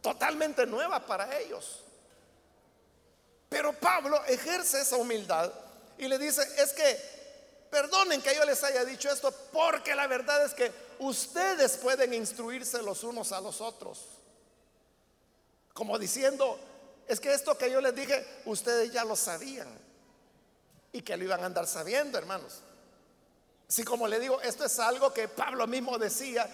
totalmente 0.00 0.64
nuevas 0.64 1.02
para 1.02 1.38
ellos. 1.38 1.84
Pero 3.50 3.74
Pablo 3.74 4.24
ejerce 4.24 4.80
esa 4.80 4.96
humildad 4.96 5.52
y 5.98 6.08
le 6.08 6.18
dice, 6.18 6.40
es 6.56 6.72
que 6.72 7.68
perdonen 7.70 8.22
que 8.22 8.34
yo 8.34 8.46
les 8.46 8.64
haya 8.64 8.86
dicho 8.86 9.10
esto, 9.10 9.30
porque 9.52 9.94
la 9.94 10.06
verdad 10.06 10.46
es 10.46 10.54
que 10.54 10.72
ustedes 11.00 11.76
pueden 11.76 12.14
instruirse 12.14 12.80
los 12.82 13.04
unos 13.04 13.30
a 13.30 13.42
los 13.42 13.60
otros. 13.60 14.13
Como 15.74 15.98
diciendo, 15.98 16.58
es 17.06 17.20
que 17.20 17.34
esto 17.34 17.58
que 17.58 17.70
yo 17.70 17.82
les 17.82 17.94
dije, 17.94 18.26
ustedes 18.46 18.90
ya 18.90 19.04
lo 19.04 19.16
sabían 19.16 19.68
y 20.92 21.02
que 21.02 21.16
lo 21.16 21.24
iban 21.24 21.42
a 21.42 21.46
andar 21.46 21.66
sabiendo, 21.66 22.16
hermanos. 22.16 22.62
Si 23.68 23.84
como 23.84 24.08
le 24.08 24.18
digo, 24.18 24.40
esto 24.40 24.64
es 24.64 24.78
algo 24.78 25.12
que 25.12 25.28
Pablo 25.28 25.66
mismo 25.66 25.98
decía, 25.98 26.48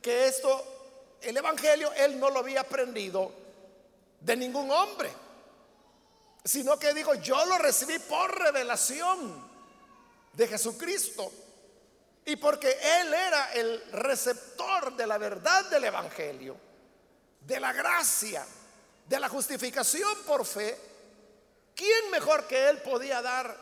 que 0.00 0.28
esto, 0.28 1.16
el 1.22 1.36
Evangelio, 1.36 1.92
él 1.94 2.20
no 2.20 2.30
lo 2.30 2.38
había 2.38 2.60
aprendido 2.60 3.32
de 4.20 4.36
ningún 4.36 4.70
hombre, 4.70 5.10
sino 6.44 6.78
que 6.78 6.94
dijo, 6.94 7.14
yo 7.14 7.44
lo 7.46 7.58
recibí 7.58 7.98
por 7.98 8.38
revelación 8.38 9.44
de 10.34 10.46
Jesucristo. 10.46 11.32
Y 12.24 12.36
porque 12.36 12.76
Él 13.00 13.14
era 13.14 13.52
el 13.52 13.92
receptor 13.92 14.96
de 14.96 15.06
la 15.06 15.16
verdad 15.16 15.64
del 15.70 15.84
Evangelio, 15.84 16.56
de 17.40 17.60
la 17.60 17.72
gracia, 17.72 18.44
de 19.08 19.20
la 19.20 19.28
justificación 19.28 20.12
por 20.26 20.44
fe, 20.44 20.78
¿quién 21.74 22.10
mejor 22.10 22.46
que 22.46 22.68
Él 22.68 22.78
podía 22.82 23.22
dar 23.22 23.56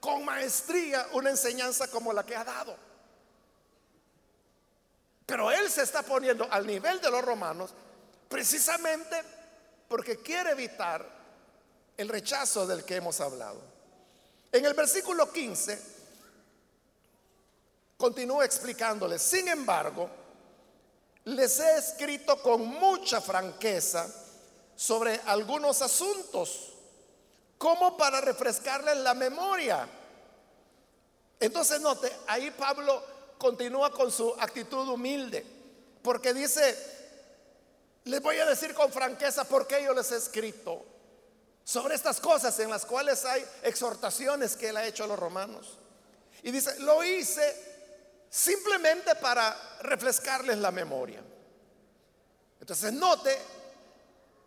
con 0.00 0.24
maestría 0.24 1.08
una 1.12 1.30
enseñanza 1.30 1.88
como 1.88 2.12
la 2.12 2.24
que 2.24 2.36
ha 2.36 2.44
dado? 2.44 2.76
Pero 5.26 5.50
Él 5.50 5.70
se 5.70 5.82
está 5.82 6.02
poniendo 6.02 6.46
al 6.50 6.66
nivel 6.66 7.00
de 7.00 7.10
los 7.10 7.24
romanos 7.24 7.70
precisamente 8.28 9.16
porque 9.88 10.18
quiere 10.18 10.50
evitar 10.50 11.06
el 11.96 12.08
rechazo 12.08 12.66
del 12.66 12.84
que 12.84 12.96
hemos 12.96 13.20
hablado. 13.20 13.60
En 14.52 14.64
el 14.64 14.74
versículo 14.74 15.32
15 15.32 15.94
continúa 17.96 18.44
explicándoles, 18.44 19.22
sin 19.22 19.48
embargo, 19.48 20.10
les 21.24 21.58
he 21.58 21.78
escrito 21.78 22.40
con 22.42 22.66
mucha 22.66 23.20
franqueza 23.20 24.23
sobre 24.76 25.20
algunos 25.26 25.82
asuntos, 25.82 26.72
como 27.58 27.96
para 27.96 28.20
refrescarles 28.20 28.96
la 28.98 29.14
memoria. 29.14 29.88
Entonces 31.40 31.80
note, 31.80 32.10
ahí 32.26 32.50
Pablo 32.50 33.02
continúa 33.38 33.90
con 33.90 34.10
su 34.10 34.34
actitud 34.38 34.88
humilde, 34.88 35.44
porque 36.02 36.34
dice, 36.34 36.76
les 38.04 38.20
voy 38.20 38.38
a 38.38 38.46
decir 38.46 38.74
con 38.74 38.92
franqueza 38.92 39.44
por 39.44 39.66
qué 39.66 39.82
yo 39.84 39.94
les 39.94 40.10
he 40.12 40.16
escrito 40.16 40.84
sobre 41.64 41.94
estas 41.94 42.20
cosas 42.20 42.58
en 42.60 42.70
las 42.70 42.84
cuales 42.84 43.24
hay 43.24 43.44
exhortaciones 43.62 44.56
que 44.56 44.68
él 44.68 44.76
ha 44.76 44.84
hecho 44.84 45.04
a 45.04 45.06
los 45.06 45.18
romanos. 45.18 45.78
Y 46.42 46.50
dice, 46.50 46.78
lo 46.80 47.02
hice 47.02 47.74
simplemente 48.28 49.14
para 49.14 49.78
refrescarles 49.80 50.58
la 50.58 50.70
memoria. 50.70 51.22
Entonces 52.60 52.92
note, 52.92 53.38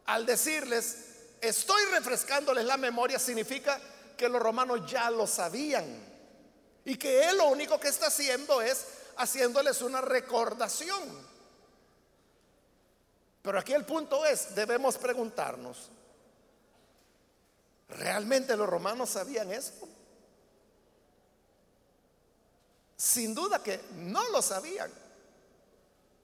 al 0.08 0.26
decirles, 0.26 0.98
estoy 1.42 1.84
refrescándoles 1.92 2.66
la 2.66 2.78
memoria, 2.78 3.20
significa 3.20 3.80
que 4.18 4.28
los 4.28 4.42
romanos 4.42 4.90
ya 4.90 5.12
lo 5.12 5.28
sabían. 5.28 5.86
Y 6.86 6.98
que 6.98 7.30
él 7.30 7.38
lo 7.38 7.50
único 7.50 7.80
que 7.80 7.90
está 7.90 8.08
haciendo 8.08 8.62
es 8.62 8.88
haciéndoles 9.18 9.82
una 9.82 10.00
recordación. 10.00 11.04
Pero 13.42 13.60
aquí 13.60 13.74
el 13.74 13.86
punto 13.86 14.26
es, 14.26 14.56
debemos 14.56 14.98
preguntarnos, 14.98 15.90
¿realmente 17.90 18.56
los 18.56 18.68
romanos 18.68 19.10
sabían 19.10 19.52
esto? 19.52 19.88
Sin 22.96 23.36
duda 23.36 23.62
que 23.62 23.82
no 23.96 24.30
lo 24.30 24.42
sabían. 24.42 24.92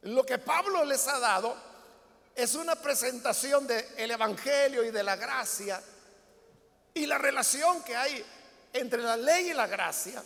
Lo 0.03 0.25
que 0.25 0.37
Pablo 0.37 0.83
les 0.85 1.07
ha 1.07 1.19
dado 1.19 1.72
es 2.35 2.55
una 2.55 2.75
presentación 2.75 3.67
del 3.67 4.11
Evangelio 4.11 4.83
y 4.83 4.91
de 4.91 5.03
la 5.03 5.15
gracia 5.15 5.81
y 6.93 7.05
la 7.05 7.17
relación 7.17 7.83
que 7.83 7.95
hay 7.95 8.25
entre 8.73 9.01
la 9.01 9.17
ley 9.17 9.51
y 9.51 9.53
la 9.53 9.67
gracia 9.67 10.23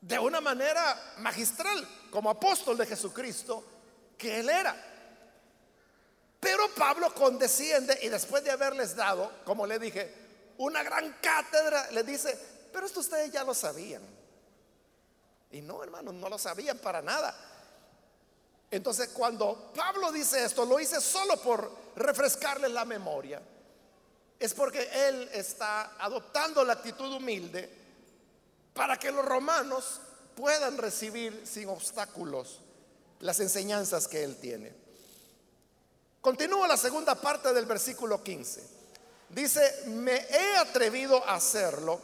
de 0.00 0.18
una 0.18 0.40
manera 0.40 1.14
magistral, 1.18 1.86
como 2.10 2.30
apóstol 2.30 2.76
de 2.76 2.86
Jesucristo, 2.86 3.64
que 4.16 4.40
él 4.40 4.48
era. 4.48 4.74
Pero 6.40 6.74
Pablo 6.74 7.12
condesciende 7.14 7.98
y 8.02 8.08
después 8.08 8.42
de 8.42 8.50
haberles 8.50 8.96
dado, 8.96 9.30
como 9.44 9.66
le 9.66 9.78
dije, 9.78 10.14
una 10.58 10.82
gran 10.82 11.18
cátedra, 11.20 11.90
le 11.90 12.02
dice, 12.02 12.38
pero 12.72 12.86
esto 12.86 13.00
ustedes 13.00 13.30
ya 13.30 13.44
lo 13.44 13.54
sabían. 13.54 14.02
Y 15.50 15.60
no, 15.60 15.82
hermanos, 15.82 16.14
no 16.14 16.28
lo 16.28 16.38
sabían 16.38 16.78
para 16.78 17.02
nada. 17.02 17.36
Entonces, 18.70 19.08
cuando 19.08 19.72
Pablo 19.74 20.12
dice 20.12 20.44
esto, 20.44 20.64
lo 20.64 20.78
hice 20.78 21.00
solo 21.00 21.36
por 21.38 21.70
refrescarles 21.96 22.70
la 22.70 22.84
memoria. 22.84 23.42
Es 24.38 24.54
porque 24.54 24.88
él 25.08 25.28
está 25.32 25.96
adoptando 25.98 26.64
la 26.64 26.74
actitud 26.74 27.12
humilde 27.12 27.68
para 28.72 28.96
que 28.96 29.10
los 29.10 29.24
romanos 29.24 30.00
puedan 30.36 30.78
recibir 30.78 31.42
sin 31.44 31.68
obstáculos 31.68 32.60
las 33.18 33.40
enseñanzas 33.40 34.06
que 34.06 34.22
él 34.22 34.36
tiene. 34.36 34.72
Continúa 36.20 36.68
la 36.68 36.76
segunda 36.76 37.14
parte 37.14 37.52
del 37.52 37.66
versículo 37.66 38.22
15. 38.22 38.62
Dice, 39.30 39.84
me 39.86 40.14
he 40.14 40.56
atrevido 40.58 41.24
a 41.26 41.34
hacerlo 41.34 42.00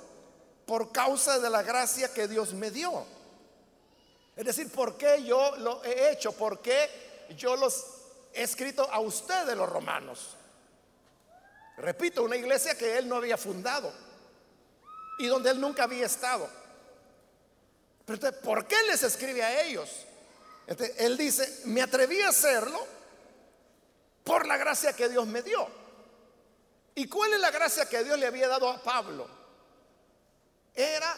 por 0.67 0.91
causa 0.91 1.39
de 1.39 1.49
la 1.49 1.63
gracia 1.63 2.13
que 2.13 2.27
Dios 2.27 2.53
me 2.55 2.71
dio 2.71 3.16
es 4.37 4.45
decir, 4.45 4.71
¿por 4.71 4.99
qué 4.99 5.25
yo 5.25 5.57
lo 5.57 5.83
he 5.83 6.11
hecho? 6.13 6.33
¿Por 6.33 6.61
qué 6.61 7.27
yo 7.37 7.57
los 7.57 7.87
he 8.35 8.43
escrito 8.43 8.89
a 8.93 9.01
ustedes 9.01 9.57
los 9.57 9.69
romanos? 9.69 10.37
Repito, 11.79 12.23
una 12.23 12.37
iglesia 12.37 12.77
que 12.77 12.99
él 12.99 13.09
no 13.09 13.17
había 13.17 13.39
fundado 13.39 13.91
y 15.19 15.27
donde 15.27 15.51
él 15.51 15.61
nunca 15.61 15.85
había 15.85 16.05
estado. 16.05 16.49
Pero 18.05 18.15
entonces, 18.17 18.41
¿por 18.43 18.67
qué 18.67 18.77
les 18.87 19.03
escribe 19.03 19.43
a 19.43 19.63
ellos? 19.63 19.89
él 20.99 21.17
dice, 21.17 21.63
me 21.67 21.81
atreví 21.81 22.21
a 22.23 22.31
hacerlo 22.31 22.85
por 24.25 24.47
la 24.47 24.57
gracia 24.57 24.93
que 24.95 25.09
Dios 25.09 25.27
me 25.27 25.41
dio. 25.43 25.67
¿Y 26.95 27.09
cuál 27.09 27.33
es 27.35 27.41
la 27.41 27.51
gracia 27.53 27.89
que 27.89 28.03
Dios 28.03 28.19
le 28.19 28.27
había 28.27 28.49
dado 28.49 28.69
a 28.69 28.83
Pablo? 28.83 29.29
Era 30.75 31.17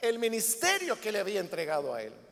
el 0.00 0.18
ministerio 0.18 1.00
que 1.00 1.12
le 1.12 1.20
había 1.20 1.40
entregado 1.40 1.94
a 1.94 2.02
él. 2.02 2.25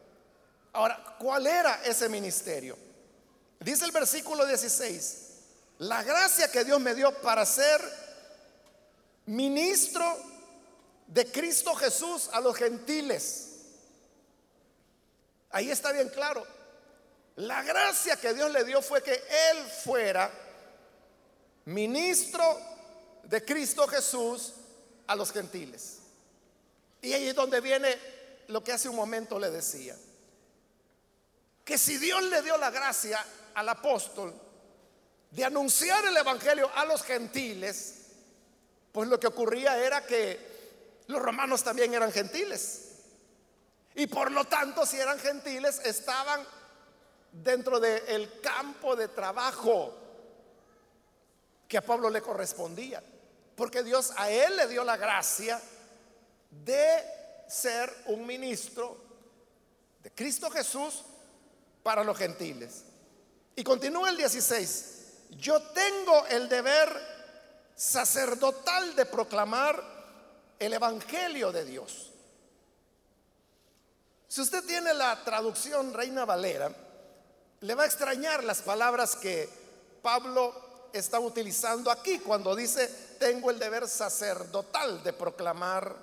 Ahora, 0.75 1.17
¿cuál 1.21 1.47
era 1.47 1.83
ese 1.85 2.09
ministerio? 2.09 2.77
Dice 3.61 3.85
el 3.85 3.93
versículo 3.93 4.45
16, 4.45 5.19
la 5.79 6.03
gracia 6.03 6.51
que 6.51 6.65
Dios 6.65 6.81
me 6.81 6.97
dio 6.97 7.15
para 7.23 7.47
ser 7.47 7.81
ministro 9.27 10.05
de 11.07 11.31
Cristo 11.31 11.77
Jesús 11.77 12.29
a 12.33 12.41
los 12.41 12.57
gentiles. 12.57 13.51
Ahí 15.51 15.71
está 15.71 15.93
bien 15.93 16.09
claro. 16.09 16.45
La 17.37 17.63
gracia 17.63 18.17
que 18.17 18.35
Dios 18.35 18.51
le 18.51 18.65
dio 18.65 18.83
fue 18.83 19.01
que 19.01 19.13
Él 19.13 19.65
fuera 19.85 20.29
ministro 21.67 22.43
de 23.23 23.45
Cristo 23.45 23.87
Jesús 23.87 24.55
a 25.07 25.15
los 25.15 25.31
gentiles. 25.31 25.99
Y 27.01 27.13
ahí 27.13 27.29
es 27.29 27.35
donde 27.37 27.61
viene 27.61 27.97
lo 28.49 28.65
que 28.65 28.73
hace 28.73 28.89
un 28.89 28.97
momento 28.97 29.39
le 29.39 29.53
decía 29.53 29.97
que 31.65 31.79
si 31.79 31.97
Dios 31.97 32.23
le 32.25 32.43
dio 32.43 32.57
la 32.59 32.71
gracia 32.71 33.25
al 33.55 33.69
apóstol 33.69 34.35
de 35.31 35.45
anunciar 35.45 36.05
el 36.05 36.17
Evangelio 36.17 36.71
a 36.75 36.85
los 36.85 37.03
gentiles, 37.03 38.03
pues 38.93 39.09
lo 39.09 39.19
que 39.19 39.27
ocurría 39.27 39.79
era 39.79 40.07
que 40.07 41.03
los 41.07 41.21
romanos 41.21 41.65
también 41.65 41.95
eran 41.95 42.13
gentiles. 42.13 42.91
Y 43.95 44.07
por 44.07 44.31
lo 44.31 44.45
tanto, 44.45 44.85
si 44.85 44.99
eran 44.99 45.19
gentiles, 45.19 45.81
estaban 45.85 46.45
dentro 47.33 47.81
del 47.81 48.41
campo 48.41 48.95
de 48.95 49.09
trabajo 49.09 49.95
que 51.67 51.79
a 51.79 51.83
Pablo 51.85 52.11
le 52.11 52.21
correspondía. 52.21 53.03
Porque 53.57 53.83
Dios 53.83 54.13
a 54.17 54.31
él 54.31 54.57
le 54.57 54.69
dio 54.69 54.85
la 54.85 54.97
gracia 54.97 55.61
de 56.51 57.05
ser 57.49 57.93
un 58.07 58.27
ministro 58.27 58.97
de 60.01 60.11
Cristo 60.11 60.51
Jesús 60.51 61.05
para 61.85 62.03
los 62.03 62.19
gentiles. 62.19 62.83
Y 63.55 63.63
continúa 63.63 64.11
el 64.11 64.17
16. 64.17 64.95
Yo 65.39 65.63
tengo 65.63 66.27
el 66.27 66.49
deber 66.49 66.89
sacerdotal 67.77 68.97
de 68.97 69.07
proclamar 69.07 69.81
el 70.59 70.73
Evangelio 70.73 71.53
de 71.53 71.65
Dios. 71.65 72.11
Si 74.27 74.41
usted 74.41 74.65
tiene 74.65 74.93
la 74.95 75.23
traducción 75.23 75.95
Reina 75.95 76.25
Valera, 76.25 76.75
le 77.61 77.75
va 77.75 77.85
a 77.85 77.87
extrañar 77.87 78.43
las 78.43 78.63
palabras 78.63 79.15
que 79.15 79.49
Pablo 80.03 80.89
está 80.93 81.21
utilizando 81.21 81.91
aquí 81.91 82.19
cuando 82.19 82.57
dice, 82.57 82.89
tengo 83.19 83.51
el 83.51 83.59
deber 83.59 83.87
sacerdotal 83.87 85.03
de 85.03 85.13
proclamar 85.13 85.95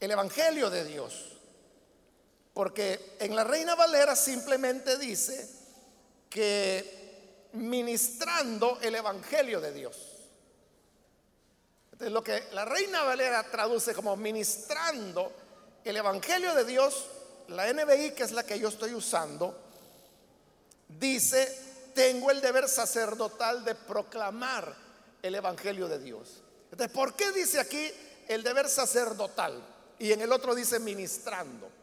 el 0.00 0.10
Evangelio 0.10 0.70
de 0.70 0.84
Dios. 0.84 1.37
Porque 2.58 3.14
en 3.20 3.36
la 3.36 3.44
Reina 3.44 3.76
Valera 3.76 4.16
simplemente 4.16 4.98
dice 4.98 5.48
que 6.28 7.50
ministrando 7.52 8.80
el 8.82 8.96
Evangelio 8.96 9.60
de 9.60 9.72
Dios. 9.72 9.96
Entonces 11.92 12.12
lo 12.12 12.24
que 12.24 12.48
la 12.50 12.64
Reina 12.64 13.04
Valera 13.04 13.48
traduce 13.48 13.94
como 13.94 14.16
ministrando 14.16 15.32
el 15.84 15.98
Evangelio 15.98 16.52
de 16.52 16.64
Dios, 16.64 17.06
la 17.46 17.72
NBI, 17.72 18.10
que 18.10 18.24
es 18.24 18.32
la 18.32 18.42
que 18.42 18.58
yo 18.58 18.70
estoy 18.70 18.92
usando, 18.92 19.56
dice, 20.88 21.92
tengo 21.94 22.32
el 22.32 22.40
deber 22.40 22.68
sacerdotal 22.68 23.64
de 23.64 23.76
proclamar 23.76 24.74
el 25.22 25.36
Evangelio 25.36 25.86
de 25.86 26.00
Dios. 26.00 26.42
Entonces, 26.72 26.92
¿por 26.92 27.14
qué 27.14 27.30
dice 27.30 27.60
aquí 27.60 27.88
el 28.26 28.42
deber 28.42 28.68
sacerdotal? 28.68 29.62
Y 30.00 30.10
en 30.10 30.22
el 30.22 30.32
otro 30.32 30.56
dice 30.56 30.80
ministrando. 30.80 31.77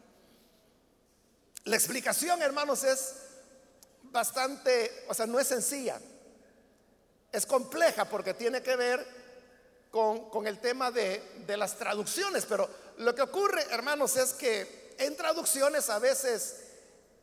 La 1.66 1.74
explicación, 1.74 2.40
hermanos, 2.42 2.84
es 2.84 3.14
bastante, 4.04 5.04
o 5.08 5.14
sea, 5.14 5.26
no 5.26 5.40
es 5.40 5.48
sencilla. 5.48 6.00
Es 7.32 7.44
compleja 7.44 8.04
porque 8.04 8.34
tiene 8.34 8.62
que 8.62 8.76
ver 8.76 9.06
con, 9.90 10.46
el 10.46 10.60
tema 10.60 10.92
de, 10.92 11.42
de 11.44 11.56
las 11.56 11.76
traducciones. 11.76 12.46
Pero 12.46 12.70
lo 12.98 13.14
que 13.16 13.22
ocurre, 13.22 13.62
hermanos, 13.70 14.16
es 14.16 14.32
que 14.34 14.94
en 14.98 15.16
traducciones 15.16 15.90
a 15.90 15.98
veces 15.98 16.56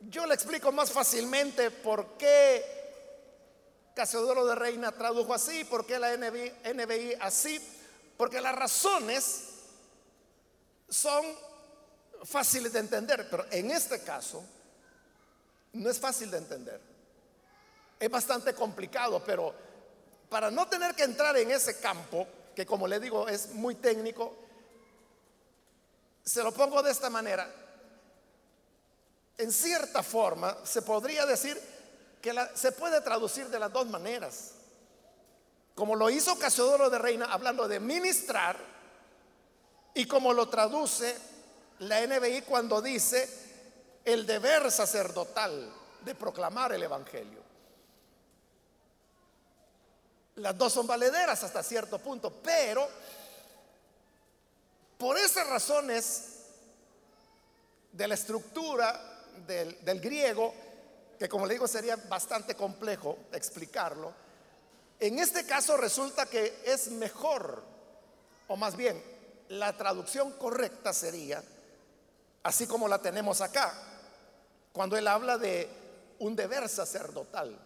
yo 0.00 0.26
le 0.26 0.34
explico 0.34 0.70
más 0.72 0.92
fácilmente 0.92 1.70
por 1.70 2.18
qué 2.18 2.62
Casiodoro 3.94 4.44
de 4.44 4.56
Reina 4.56 4.92
tradujo 4.92 5.32
así, 5.32 5.64
por 5.64 5.86
qué 5.86 5.98
la 5.98 6.16
NBI 6.16 7.14
así, 7.20 7.58
porque 8.18 8.42
las 8.42 8.54
razones 8.54 9.44
son 10.88 11.24
fáciles 12.24 12.72
de 12.72 12.80
entender, 12.80 13.28
pero 13.30 13.46
en 13.50 13.70
este 13.70 14.00
caso 14.00 14.42
no 15.74 15.90
es 15.90 15.98
fácil 15.98 16.30
de 16.30 16.38
entender. 16.38 16.80
Es 17.98 18.10
bastante 18.10 18.54
complicado, 18.54 19.22
pero 19.24 19.54
para 20.28 20.50
no 20.50 20.66
tener 20.68 20.94
que 20.94 21.04
entrar 21.04 21.36
en 21.36 21.50
ese 21.50 21.78
campo, 21.78 22.26
que 22.54 22.66
como 22.66 22.86
le 22.86 23.00
digo 23.00 23.28
es 23.28 23.50
muy 23.50 23.74
técnico, 23.76 24.36
se 26.24 26.42
lo 26.42 26.52
pongo 26.52 26.82
de 26.82 26.90
esta 26.90 27.10
manera. 27.10 27.48
En 29.36 29.52
cierta 29.52 30.02
forma 30.02 30.56
se 30.64 30.82
podría 30.82 31.26
decir 31.26 31.60
que 32.22 32.34
se 32.54 32.72
puede 32.72 33.00
traducir 33.00 33.48
de 33.48 33.58
las 33.58 33.72
dos 33.72 33.86
maneras. 33.88 34.52
Como 35.74 35.96
lo 35.96 36.08
hizo 36.08 36.38
Casiodoro 36.38 36.88
de 36.88 36.98
Reina 36.98 37.26
hablando 37.26 37.66
de 37.66 37.80
ministrar 37.80 38.56
y 39.92 40.06
como 40.06 40.32
lo 40.32 40.48
traduce 40.48 41.16
la 41.88 42.06
NBI 42.06 42.42
cuando 42.42 42.80
dice 42.80 43.28
el 44.04 44.26
deber 44.26 44.70
sacerdotal 44.70 45.72
de 46.04 46.14
proclamar 46.14 46.72
el 46.72 46.82
Evangelio. 46.82 47.42
Las 50.36 50.58
dos 50.58 50.72
son 50.72 50.86
valederas 50.86 51.42
hasta 51.44 51.62
cierto 51.62 51.98
punto, 51.98 52.30
pero 52.42 52.88
por 54.98 55.16
esas 55.16 55.46
razones 55.48 56.24
de 57.92 58.08
la 58.08 58.14
estructura 58.14 59.22
del, 59.46 59.84
del 59.84 60.00
griego, 60.00 60.52
que 61.18 61.28
como 61.28 61.46
le 61.46 61.54
digo 61.54 61.68
sería 61.68 61.96
bastante 61.96 62.54
complejo 62.54 63.18
explicarlo, 63.32 64.12
en 64.98 65.18
este 65.18 65.46
caso 65.46 65.76
resulta 65.76 66.26
que 66.26 66.62
es 66.64 66.88
mejor, 66.88 67.62
o 68.48 68.56
más 68.56 68.76
bien, 68.76 69.02
la 69.48 69.76
traducción 69.76 70.32
correcta 70.32 70.92
sería, 70.92 71.42
así 72.44 72.66
como 72.66 72.86
la 72.86 73.00
tenemos 73.00 73.40
acá, 73.40 73.74
cuando 74.72 74.96
él 74.96 75.08
habla 75.08 75.38
de 75.38 75.68
un 76.20 76.36
deber 76.36 76.68
sacerdotal, 76.68 77.58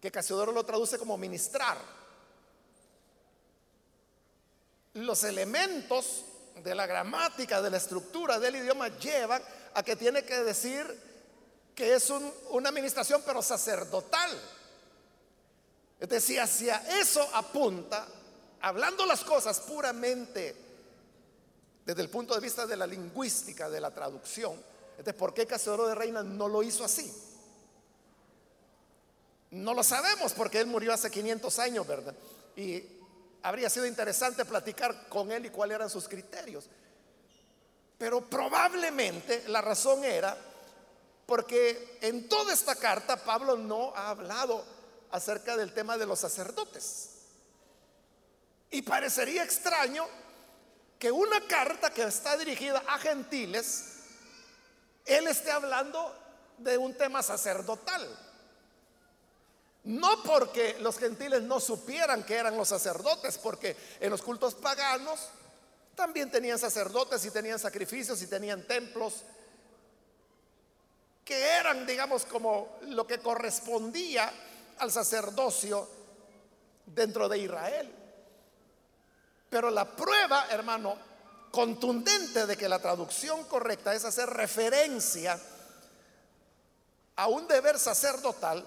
que 0.00 0.12
Casiodoro 0.12 0.52
lo 0.52 0.64
traduce 0.64 0.98
como 0.98 1.18
ministrar. 1.18 1.76
Los 4.94 5.24
elementos 5.24 6.24
de 6.62 6.74
la 6.74 6.86
gramática, 6.86 7.62
de 7.62 7.70
la 7.70 7.76
estructura 7.78 8.38
del 8.38 8.56
idioma 8.56 8.88
llevan 8.98 9.42
a 9.74 9.82
que 9.82 9.96
tiene 9.96 10.24
que 10.24 10.42
decir 10.42 11.08
que 11.74 11.94
es 11.94 12.10
una 12.50 12.68
administración 12.68 13.22
pero 13.24 13.40
sacerdotal. 13.40 14.30
Es 15.98 16.08
decir, 16.08 16.40
hacia 16.40 16.76
eso 17.00 17.26
apunta, 17.32 18.06
hablando 18.60 19.06
las 19.06 19.24
cosas 19.24 19.60
puramente 19.60 20.67
desde 21.88 22.02
el 22.02 22.10
punto 22.10 22.34
de 22.34 22.40
vista 22.40 22.66
de 22.66 22.76
la 22.76 22.86
lingüística, 22.86 23.70
de 23.70 23.80
la 23.80 23.90
traducción. 23.90 24.62
Entonces, 24.90 25.14
¿por 25.14 25.32
qué 25.32 25.46
Casadoro 25.46 25.86
de 25.86 25.94
Reina 25.94 26.22
no 26.22 26.46
lo 26.46 26.62
hizo 26.62 26.84
así? 26.84 27.10
No 29.52 29.72
lo 29.72 29.82
sabemos 29.82 30.34
porque 30.34 30.60
él 30.60 30.66
murió 30.66 30.92
hace 30.92 31.10
500 31.10 31.58
años, 31.58 31.86
¿verdad? 31.86 32.14
Y 32.56 32.84
habría 33.42 33.70
sido 33.70 33.86
interesante 33.86 34.44
platicar 34.44 35.08
con 35.08 35.32
él 35.32 35.46
y 35.46 35.48
cuáles 35.48 35.76
eran 35.76 35.88
sus 35.88 36.06
criterios. 36.06 36.66
Pero 37.96 38.20
probablemente 38.20 39.48
la 39.48 39.62
razón 39.62 40.04
era 40.04 40.36
porque 41.24 41.96
en 42.02 42.28
toda 42.28 42.52
esta 42.52 42.74
carta 42.74 43.16
Pablo 43.16 43.56
no 43.56 43.94
ha 43.96 44.10
hablado 44.10 44.62
acerca 45.10 45.56
del 45.56 45.72
tema 45.72 45.96
de 45.96 46.04
los 46.04 46.20
sacerdotes. 46.20 47.12
Y 48.70 48.82
parecería 48.82 49.42
extraño 49.42 50.06
que 50.98 51.10
una 51.10 51.40
carta 51.46 51.90
que 51.90 52.02
está 52.02 52.36
dirigida 52.36 52.82
a 52.86 52.98
gentiles, 52.98 53.84
él 55.04 55.26
esté 55.28 55.50
hablando 55.50 56.14
de 56.58 56.76
un 56.76 56.94
tema 56.94 57.22
sacerdotal. 57.22 58.06
No 59.84 60.22
porque 60.24 60.76
los 60.80 60.98
gentiles 60.98 61.42
no 61.42 61.60
supieran 61.60 62.24
que 62.24 62.34
eran 62.34 62.56
los 62.56 62.68
sacerdotes, 62.68 63.38
porque 63.38 63.76
en 64.00 64.10
los 64.10 64.22
cultos 64.22 64.54
paganos 64.54 65.20
también 65.94 66.30
tenían 66.30 66.58
sacerdotes 66.58 67.24
y 67.24 67.30
tenían 67.30 67.58
sacrificios 67.58 68.20
y 68.22 68.26
tenían 68.26 68.66
templos 68.66 69.24
que 71.24 71.38
eran, 71.38 71.86
digamos, 71.86 72.24
como 72.24 72.78
lo 72.82 73.06
que 73.06 73.18
correspondía 73.18 74.32
al 74.78 74.90
sacerdocio 74.90 75.88
dentro 76.86 77.28
de 77.28 77.38
Israel. 77.38 77.97
Pero 79.50 79.70
la 79.70 79.84
prueba, 79.84 80.46
hermano, 80.50 80.96
contundente 81.50 82.46
de 82.46 82.56
que 82.56 82.68
la 82.68 82.78
traducción 82.78 83.44
correcta 83.44 83.94
es 83.94 84.04
hacer 84.04 84.28
referencia 84.28 85.38
a 87.16 87.26
un 87.26 87.48
deber 87.48 87.78
sacerdotal, 87.78 88.64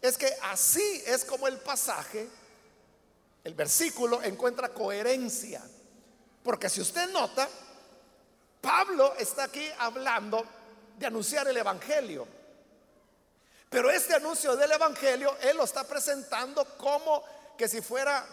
es 0.00 0.18
que 0.18 0.32
así 0.42 1.02
es 1.06 1.24
como 1.24 1.46
el 1.46 1.58
pasaje, 1.58 2.28
el 3.44 3.54
versículo 3.54 4.22
encuentra 4.22 4.70
coherencia. 4.70 5.62
Porque 6.42 6.68
si 6.68 6.80
usted 6.80 7.08
nota, 7.10 7.48
Pablo 8.60 9.14
está 9.16 9.44
aquí 9.44 9.68
hablando 9.78 10.44
de 10.98 11.06
anunciar 11.06 11.46
el 11.48 11.56
Evangelio. 11.56 12.26
Pero 13.68 13.90
este 13.90 14.14
anuncio 14.14 14.56
del 14.56 14.72
Evangelio, 14.72 15.36
Él 15.42 15.56
lo 15.56 15.64
está 15.64 15.84
presentando 15.84 16.64
como 16.76 17.22
que 17.56 17.68
si 17.68 17.80
fuera 17.80 18.26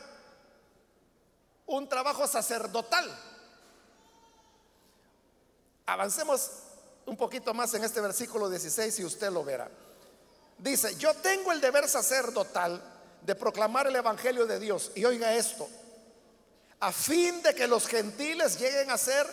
un 1.65 1.87
trabajo 1.87 2.27
sacerdotal. 2.27 3.09
Avancemos 5.85 6.51
un 7.05 7.17
poquito 7.17 7.53
más 7.53 7.73
en 7.73 7.83
este 7.83 8.01
versículo 8.01 8.49
16 8.49 8.99
y 8.99 9.05
usted 9.05 9.31
lo 9.31 9.43
verá. 9.43 9.69
Dice, 10.57 10.95
yo 10.95 11.13
tengo 11.15 11.51
el 11.51 11.59
deber 11.59 11.89
sacerdotal 11.89 12.81
de 13.21 13.35
proclamar 13.35 13.87
el 13.87 13.95
Evangelio 13.95 14.45
de 14.45 14.59
Dios. 14.59 14.91
Y 14.95 15.05
oiga 15.05 15.33
esto, 15.33 15.67
a 16.79 16.91
fin 16.91 17.41
de 17.41 17.53
que 17.53 17.67
los 17.67 17.87
gentiles 17.87 18.59
lleguen 18.59 18.91
a 18.91 18.97
ser 18.97 19.27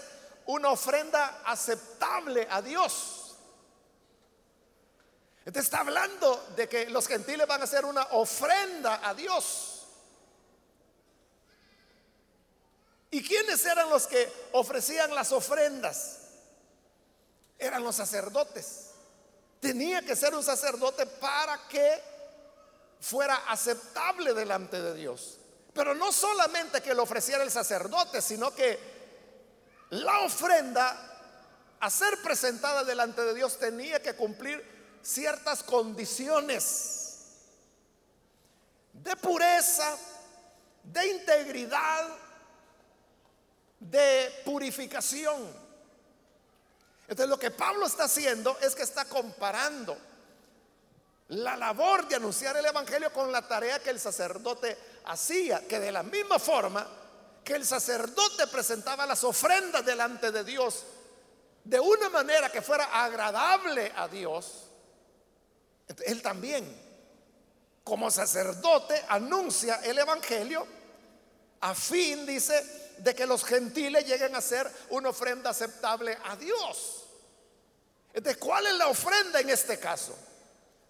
una 0.46 0.70
ofrenda 0.70 1.42
aceptable 1.44 2.46
a 2.50 2.62
Dios. 2.62 3.36
Entonces 5.44 5.64
está 5.64 5.80
hablando 5.80 6.48
de 6.56 6.68
que 6.68 6.88
los 6.90 7.06
gentiles 7.06 7.46
van 7.46 7.60
a 7.60 7.64
hacer 7.64 7.84
una 7.84 8.02
ofrenda 8.12 9.00
a 9.02 9.14
Dios. 9.14 9.79
¿Y 13.10 13.22
quiénes 13.22 13.64
eran 13.64 13.90
los 13.90 14.06
que 14.06 14.30
ofrecían 14.52 15.14
las 15.14 15.32
ofrendas? 15.32 16.18
Eran 17.58 17.82
los 17.82 17.96
sacerdotes. 17.96 18.90
Tenía 19.60 20.02
que 20.02 20.16
ser 20.16 20.34
un 20.34 20.44
sacerdote 20.44 21.06
para 21.06 21.68
que 21.68 22.02
fuera 23.00 23.34
aceptable 23.48 24.32
delante 24.32 24.80
de 24.80 24.94
Dios. 24.94 25.38
Pero 25.72 25.94
no 25.94 26.12
solamente 26.12 26.80
que 26.80 26.94
lo 26.94 27.02
ofreciera 27.02 27.42
el 27.42 27.50
sacerdote, 27.50 28.22
sino 28.22 28.54
que 28.54 28.78
la 29.90 30.20
ofrenda 30.20 31.06
a 31.80 31.90
ser 31.90 32.20
presentada 32.22 32.84
delante 32.84 33.22
de 33.22 33.34
Dios 33.34 33.58
tenía 33.58 34.00
que 34.00 34.14
cumplir 34.14 34.62
ciertas 35.02 35.62
condiciones 35.62 37.00
de 38.92 39.16
pureza, 39.16 39.96
de 40.84 41.06
integridad, 41.06 42.08
de 43.80 44.42
purificación. 44.44 45.48
Entonces 47.08 47.28
lo 47.28 47.38
que 47.38 47.50
Pablo 47.50 47.86
está 47.86 48.04
haciendo 48.04 48.56
es 48.60 48.74
que 48.74 48.82
está 48.82 49.06
comparando 49.06 49.96
la 51.28 51.56
labor 51.56 52.06
de 52.06 52.16
anunciar 52.16 52.56
el 52.56 52.66
Evangelio 52.66 53.12
con 53.12 53.32
la 53.32 53.46
tarea 53.46 53.80
que 53.80 53.90
el 53.90 53.98
sacerdote 53.98 54.76
hacía, 55.06 55.66
que 55.66 55.80
de 55.80 55.90
la 55.90 56.02
misma 56.02 56.38
forma 56.38 56.86
que 57.42 57.54
el 57.54 57.64
sacerdote 57.64 58.46
presentaba 58.48 59.06
las 59.06 59.24
ofrendas 59.24 59.84
delante 59.84 60.30
de 60.30 60.44
Dios 60.44 60.84
de 61.64 61.80
una 61.80 62.08
manera 62.08 62.50
que 62.50 62.62
fuera 62.62 62.84
agradable 63.04 63.92
a 63.96 64.08
Dios, 64.08 64.64
él 66.04 66.22
también 66.22 66.90
como 67.84 68.10
sacerdote 68.10 69.04
anuncia 69.08 69.80
el 69.84 69.98
Evangelio 69.98 70.66
a 71.60 71.74
fin, 71.74 72.24
dice, 72.24 72.89
de 73.02 73.14
que 73.14 73.26
los 73.26 73.44
gentiles 73.44 74.06
lleguen 74.06 74.34
a 74.36 74.40
ser 74.40 74.70
una 74.90 75.08
ofrenda 75.08 75.50
aceptable 75.50 76.16
a 76.24 76.36
Dios. 76.36 77.04
Entonces, 78.12 78.40
¿cuál 78.40 78.66
es 78.66 78.74
la 78.74 78.88
ofrenda 78.88 79.40
en 79.40 79.50
este 79.50 79.78
caso? 79.78 80.16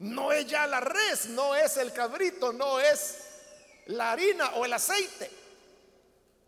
No 0.00 0.32
es 0.32 0.46
ya 0.46 0.66
la 0.66 0.80
res, 0.80 1.26
no 1.26 1.54
es 1.54 1.76
el 1.76 1.92
cabrito, 1.92 2.52
no 2.52 2.80
es 2.80 3.16
la 3.86 4.12
harina 4.12 4.50
o 4.54 4.64
el 4.64 4.72
aceite. 4.72 5.30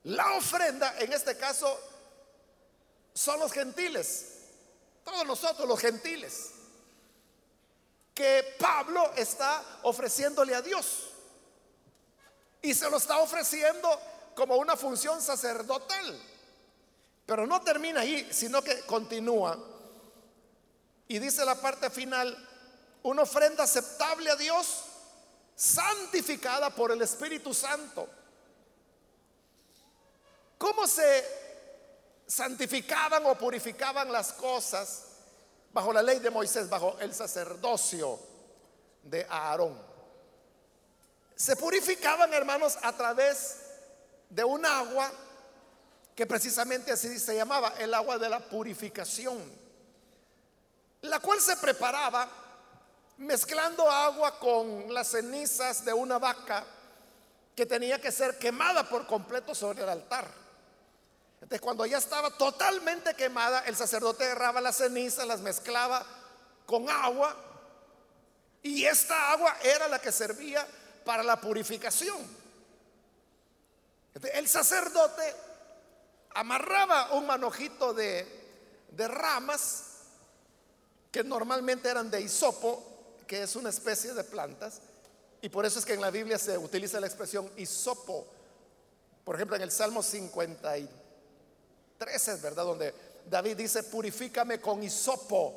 La 0.04 0.32
ofrenda 0.32 0.98
en 0.98 1.12
este 1.12 1.36
caso 1.36 1.78
son 3.14 3.38
los 3.38 3.52
gentiles, 3.52 4.26
todos 5.04 5.24
nosotros 5.26 5.68
los 5.68 5.78
gentiles, 5.78 6.50
que 8.14 8.56
Pablo 8.58 9.12
está 9.16 9.62
ofreciéndole 9.82 10.54
a 10.54 10.62
Dios. 10.62 11.10
Y 12.62 12.74
se 12.74 12.88
lo 12.88 12.96
está 12.96 13.18
ofreciendo 13.18 14.00
como 14.34 14.56
una 14.56 14.76
función 14.76 15.20
sacerdotal. 15.20 16.20
Pero 17.26 17.46
no 17.46 17.60
termina 17.62 18.00
ahí, 18.00 18.28
sino 18.32 18.62
que 18.62 18.80
continúa. 18.82 19.58
Y 21.08 21.18
dice 21.18 21.44
la 21.44 21.54
parte 21.54 21.90
final, 21.90 22.36
una 23.02 23.22
ofrenda 23.22 23.64
aceptable 23.64 24.30
a 24.30 24.36
Dios, 24.36 24.84
santificada 25.54 26.70
por 26.70 26.90
el 26.92 27.02
Espíritu 27.02 27.52
Santo. 27.52 28.08
¿Cómo 30.58 30.86
se 30.86 31.42
santificaban 32.26 33.26
o 33.26 33.36
purificaban 33.36 34.10
las 34.10 34.32
cosas 34.32 35.04
bajo 35.72 35.92
la 35.92 36.02
ley 36.02 36.18
de 36.20 36.30
Moisés, 36.30 36.68
bajo 36.68 36.96
el 37.00 37.14
sacerdocio 37.14 38.18
de 39.02 39.26
Aarón? 39.28 39.92
Se 41.34 41.56
purificaban, 41.56 42.32
hermanos, 42.32 42.78
a 42.82 42.96
través 42.96 43.61
de 44.32 44.42
un 44.42 44.64
agua 44.64 45.12
que 46.14 46.26
precisamente 46.26 46.90
así 46.90 47.18
se 47.18 47.36
llamaba, 47.36 47.74
el 47.78 47.92
agua 47.92 48.16
de 48.16 48.30
la 48.30 48.40
purificación, 48.40 49.38
la 51.02 51.20
cual 51.20 51.38
se 51.40 51.56
preparaba 51.58 52.28
mezclando 53.18 53.90
agua 53.90 54.38
con 54.38 54.92
las 54.92 55.08
cenizas 55.08 55.84
de 55.84 55.92
una 55.92 56.18
vaca 56.18 56.64
que 57.54 57.66
tenía 57.66 58.00
que 58.00 58.10
ser 58.10 58.38
quemada 58.38 58.88
por 58.88 59.06
completo 59.06 59.54
sobre 59.54 59.82
el 59.82 59.88
altar. 59.90 60.26
Entonces 61.34 61.60
cuando 61.60 61.84
ya 61.84 61.98
estaba 61.98 62.30
totalmente 62.30 63.14
quemada, 63.14 63.64
el 63.66 63.76
sacerdote 63.76 64.24
agarraba 64.24 64.62
las 64.62 64.76
cenizas, 64.76 65.26
las 65.26 65.40
mezclaba 65.40 66.06
con 66.64 66.88
agua 66.88 67.36
y 68.62 68.86
esta 68.86 69.32
agua 69.32 69.54
era 69.62 69.88
la 69.88 70.00
que 70.00 70.10
servía 70.10 70.66
para 71.04 71.22
la 71.22 71.38
purificación. 71.38 72.41
El 74.34 74.48
sacerdote 74.48 75.34
amarraba 76.34 77.12
un 77.12 77.26
manojito 77.26 77.94
de, 77.94 78.40
ramas 78.96 79.84
que 81.10 81.24
normalmente 81.24 81.88
eran 81.88 82.10
de 82.10 82.20
hisopo, 82.20 82.82
que 83.26 83.42
es 83.42 83.56
una 83.56 83.70
especie 83.70 84.14
de 84.14 84.24
plantas, 84.24 84.80
y 85.40 85.48
por 85.48 85.66
eso 85.66 85.78
es 85.78 85.84
que 85.84 85.94
en 85.94 86.00
la 86.00 86.10
Biblia 86.10 86.38
se 86.38 86.56
utiliza 86.56 87.00
la 87.00 87.06
expresión 87.06 87.50
hisopo. 87.56 88.26
Por 89.24 89.34
ejemplo, 89.34 89.56
en 89.56 89.62
el 89.62 89.70
Salmo 89.70 90.02
53 90.02 91.02
13, 91.98 92.36
¿verdad? 92.36 92.64
Donde 92.64 92.94
David 93.28 93.56
dice, 93.56 93.84
purifícame 93.84 94.60
con 94.60 94.82
hisopo. 94.82 95.54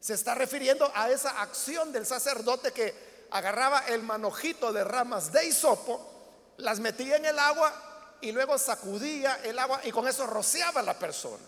Se 0.00 0.14
está 0.14 0.34
refiriendo 0.34 0.90
a 0.94 1.10
esa 1.10 1.40
acción 1.40 1.92
del 1.92 2.04
sacerdote 2.04 2.72
que 2.72 3.12
agarraba 3.30 3.86
el 3.86 4.02
manojito 4.02 4.72
de 4.72 4.82
ramas 4.82 5.32
de 5.32 5.46
hisopo, 5.46 6.11
las 6.58 6.80
metía 6.80 7.16
en 7.16 7.24
el 7.24 7.38
agua 7.38 8.18
y 8.20 8.32
luego 8.32 8.56
sacudía 8.58 9.40
el 9.42 9.58
agua 9.58 9.80
y 9.84 9.90
con 9.90 10.06
eso 10.06 10.26
rociaba 10.26 10.80
a 10.80 10.84
la 10.84 10.98
persona. 10.98 11.44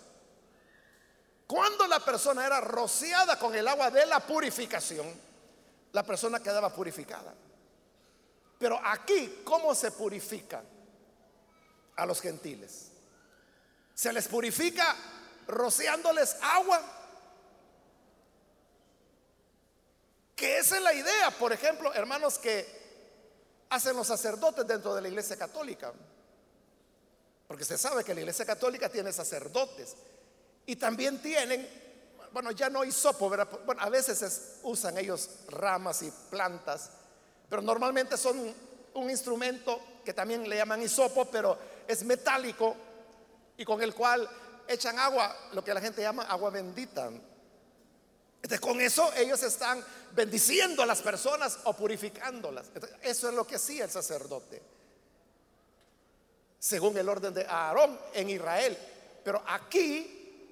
Cuando 1.46 1.86
la 1.86 2.00
persona 2.00 2.46
era 2.46 2.60
rociada 2.60 3.38
con 3.38 3.54
el 3.54 3.68
agua 3.68 3.90
de 3.90 4.06
la 4.06 4.20
purificación, 4.20 5.06
la 5.92 6.02
persona 6.02 6.40
quedaba 6.40 6.70
purificada. 6.74 7.34
Pero 8.58 8.80
aquí, 8.84 9.42
¿cómo 9.44 9.74
se 9.74 9.90
purifica 9.90 10.62
a 11.96 12.06
los 12.06 12.20
gentiles? 12.20 12.90
Se 13.94 14.12
les 14.12 14.26
purifica 14.26 14.96
rociándoles 15.46 16.36
agua. 16.40 16.80
Que 20.34 20.58
esa 20.58 20.76
es 20.76 20.82
la 20.82 20.94
idea, 20.94 21.30
por 21.30 21.52
ejemplo, 21.52 21.92
hermanos, 21.94 22.38
que 22.38 22.83
hacen 23.70 23.96
los 23.96 24.06
sacerdotes 24.06 24.66
dentro 24.66 24.94
de 24.94 25.02
la 25.02 25.08
iglesia 25.08 25.36
católica. 25.36 25.92
Porque 27.46 27.64
se 27.64 27.76
sabe 27.76 28.04
que 28.04 28.14
la 28.14 28.20
iglesia 28.20 28.44
católica 28.44 28.88
tiene 28.88 29.12
sacerdotes. 29.12 29.94
Y 30.66 30.76
también 30.76 31.20
tienen, 31.20 31.68
bueno, 32.32 32.50
ya 32.50 32.70
no 32.70 32.80
hay 32.80 32.92
sopo, 32.92 33.28
¿verdad? 33.28 33.48
Bueno, 33.66 33.82
a 33.82 33.90
veces 33.90 34.58
usan 34.62 34.96
ellos 34.98 35.28
ramas 35.48 36.02
y 36.02 36.10
plantas, 36.30 36.90
pero 37.48 37.60
normalmente 37.60 38.16
son 38.16 38.54
un 38.94 39.10
instrumento 39.10 39.80
que 40.04 40.14
también 40.14 40.48
le 40.48 40.56
llaman 40.56 40.82
hisopo, 40.82 41.26
pero 41.26 41.58
es 41.86 42.02
metálico 42.04 42.74
y 43.56 43.64
con 43.64 43.82
el 43.82 43.94
cual 43.94 44.28
echan 44.66 44.98
agua, 44.98 45.36
lo 45.52 45.62
que 45.62 45.74
la 45.74 45.80
gente 45.80 46.02
llama 46.02 46.24
agua 46.24 46.50
bendita. 46.50 47.10
Entonces, 48.36 48.60
con 48.60 48.80
eso 48.80 49.12
ellos 49.14 49.42
están 49.42 49.84
bendiciendo 50.14 50.82
a 50.82 50.86
las 50.86 51.02
personas 51.02 51.58
o 51.64 51.74
purificándolas. 51.74 52.66
eso 53.02 53.28
es 53.28 53.34
lo 53.34 53.46
que 53.46 53.56
hacía 53.56 53.84
el 53.84 53.90
sacerdote, 53.90 54.62
según 56.58 56.96
el 56.96 57.08
orden 57.08 57.34
de 57.34 57.44
Aarón 57.46 57.98
en 58.12 58.30
Israel. 58.30 58.76
Pero 59.24 59.42
aquí, 59.46 60.48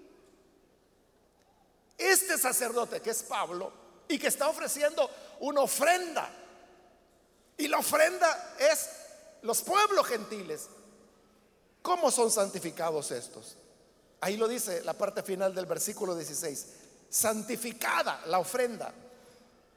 este 1.97 2.39
sacerdote 2.39 3.01
que 3.01 3.11
es 3.11 3.23
Pablo 3.23 3.73
y 4.09 4.19
que 4.19 4.29
está 4.29 4.49
ofreciendo 4.49 5.09
una 5.41 5.61
ofrenda, 5.61 6.31
y 7.57 7.69
la 7.69 7.79
ofrenda 7.79 8.55
es 8.59 8.89
los 9.43 9.63
pueblos 9.63 10.07
gentiles, 10.07 10.69
¿Cómo 11.83 12.13
son 12.13 12.31
santificados 12.31 13.11
estos? 13.11 13.57
Ahí 14.21 14.37
lo 14.37 14.47
dice 14.47 14.83
la 14.85 14.95
parte 14.95 15.23
final 15.23 15.53
del 15.53 15.67
versículo 15.67 16.15
16. 16.15 16.67
Santificada 17.11 18.23
la 18.27 18.39
ofrenda 18.39 18.95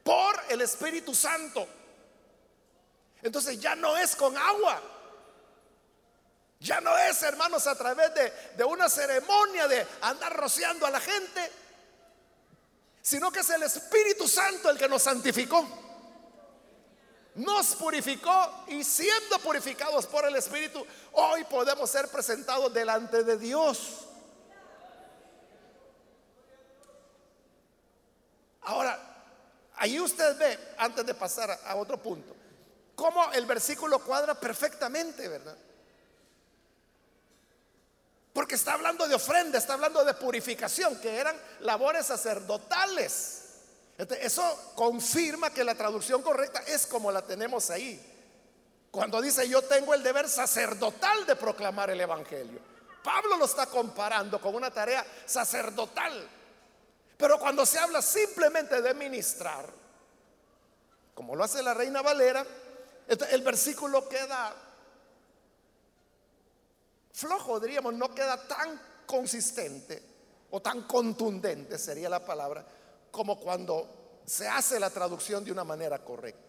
por 0.06 0.40
el 0.50 0.62
Espíritu 0.62 1.16
Santo. 1.16 1.68
Entonces 3.24 3.60
ya 3.60 3.76
no 3.76 3.98
es 3.98 4.16
con 4.16 4.38
agua. 4.38 4.80
Ya 6.60 6.80
no 6.80 6.96
es, 6.96 7.24
hermanos, 7.24 7.66
a 7.66 7.76
través 7.76 8.14
de, 8.14 8.32
de 8.56 8.64
una 8.64 8.88
ceremonia 8.88 9.68
de 9.68 9.86
andar 10.02 10.38
rociando 10.38 10.86
a 10.86 10.92
la 10.92 11.00
gente, 11.00 11.52
sino 13.02 13.32
que 13.32 13.40
es 13.40 13.50
el 13.50 13.64
Espíritu 13.64 14.28
Santo 14.28 14.70
el 14.70 14.78
que 14.78 14.88
nos 14.88 15.02
santificó 15.02 15.82
nos 17.36 17.76
purificó 17.76 18.64
y 18.68 18.84
siendo 18.84 19.40
purificados 19.40 20.06
por 20.06 20.26
el 20.26 20.36
Espíritu, 20.38 20.86
hoy 21.12 21.44
podemos 21.44 21.90
ser 21.90 22.08
presentados 22.08 22.74
delante 22.74 23.24
de 23.24 23.38
Dios. 23.38 24.06
Ahora, 28.62 29.15
ahí 29.78 30.00
usted 30.00 30.38
ve, 30.38 30.60
antes 30.78 31.06
de 31.06 31.14
pasar 31.14 31.60
a 31.66 31.76
otro 31.76 32.02
punto, 32.02 32.36
cómo 32.96 33.32
el 33.34 33.46
versículo 33.46 34.00
cuadra 34.00 34.34
perfectamente, 34.34 35.28
¿verdad? 35.28 35.58
Porque 38.34 38.56
está 38.56 38.74
hablando 38.74 39.08
de 39.08 39.16
ofrenda, 39.16 39.58
está 39.58 39.74
hablando 39.76 40.04
de 40.04 40.14
purificación, 40.14 41.00
que 41.00 41.18
eran 41.18 41.36
labores 41.62 42.08
sacerdotales. 42.08 43.44
Eso 43.98 44.74
confirma 44.76 45.52
que 45.52 45.64
la 45.64 45.74
traducción 45.74 46.22
correcta 46.22 46.60
es 46.68 46.86
como 46.86 47.12
la 47.12 47.22
tenemos 47.22 47.70
ahí. 47.70 48.14
Cuando 48.92 49.22
dice 49.22 49.48
yo 49.48 49.62
tengo 49.62 49.94
el 49.94 50.04
deber 50.04 50.28
sacerdotal 50.28 51.26
de 51.26 51.38
proclamar 51.38 51.90
el 51.90 52.02
Evangelio. 52.02 52.60
Pablo 53.04 53.38
lo 53.38 53.46
está 53.46 53.68
comparando 53.68 54.42
con 54.42 54.56
una 54.56 54.70
tarea 54.72 55.06
sacerdotal. 55.26 56.28
Pero 57.18 57.40
cuando 57.40 57.66
se 57.66 57.80
habla 57.80 58.02
simplemente 58.02 58.82
de 58.82 58.94
ministrar, 58.94 59.66
como 61.14 61.36
lo 61.36 61.44
hace 61.44 61.64
la 61.64 61.74
reina 61.74 62.02
Valera, 62.02 62.46
el 63.08 63.42
versículo 63.42 64.08
queda 64.10 64.54
flojo, 67.14 67.60
diríamos, 67.62 67.94
no 67.94 68.14
queda 68.14 68.46
tan 68.48 68.82
consistente 69.06 70.04
o 70.52 70.62
tan 70.62 70.82
contundente, 70.84 71.78
sería 71.78 72.10
la 72.10 72.24
palabra, 72.24 72.66
como 73.12 73.40
cuando 73.40 74.20
se 74.26 74.48
hace 74.48 74.80
la 74.80 74.90
traducción 74.90 75.46
de 75.46 75.52
una 75.54 75.64
manera 75.64 76.04
correcta. 76.04 76.42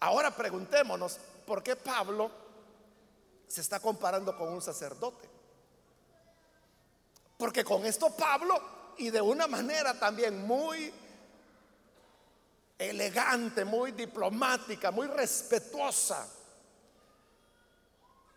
Ahora 0.00 0.34
preguntémonos, 0.34 1.18
¿por 1.46 1.62
qué 1.62 1.76
Pablo 1.76 2.30
se 3.46 3.62
está 3.62 3.80
comparando 3.80 4.36
con 4.36 4.48
un 4.48 4.60
sacerdote? 4.60 5.29
Porque 7.40 7.64
con 7.64 7.86
esto 7.86 8.14
Pablo, 8.14 8.92
y 8.98 9.08
de 9.08 9.22
una 9.22 9.46
manera 9.46 9.98
también 9.98 10.46
muy 10.46 10.92
elegante, 12.78 13.64
muy 13.64 13.92
diplomática, 13.92 14.90
muy 14.90 15.06
respetuosa, 15.06 16.28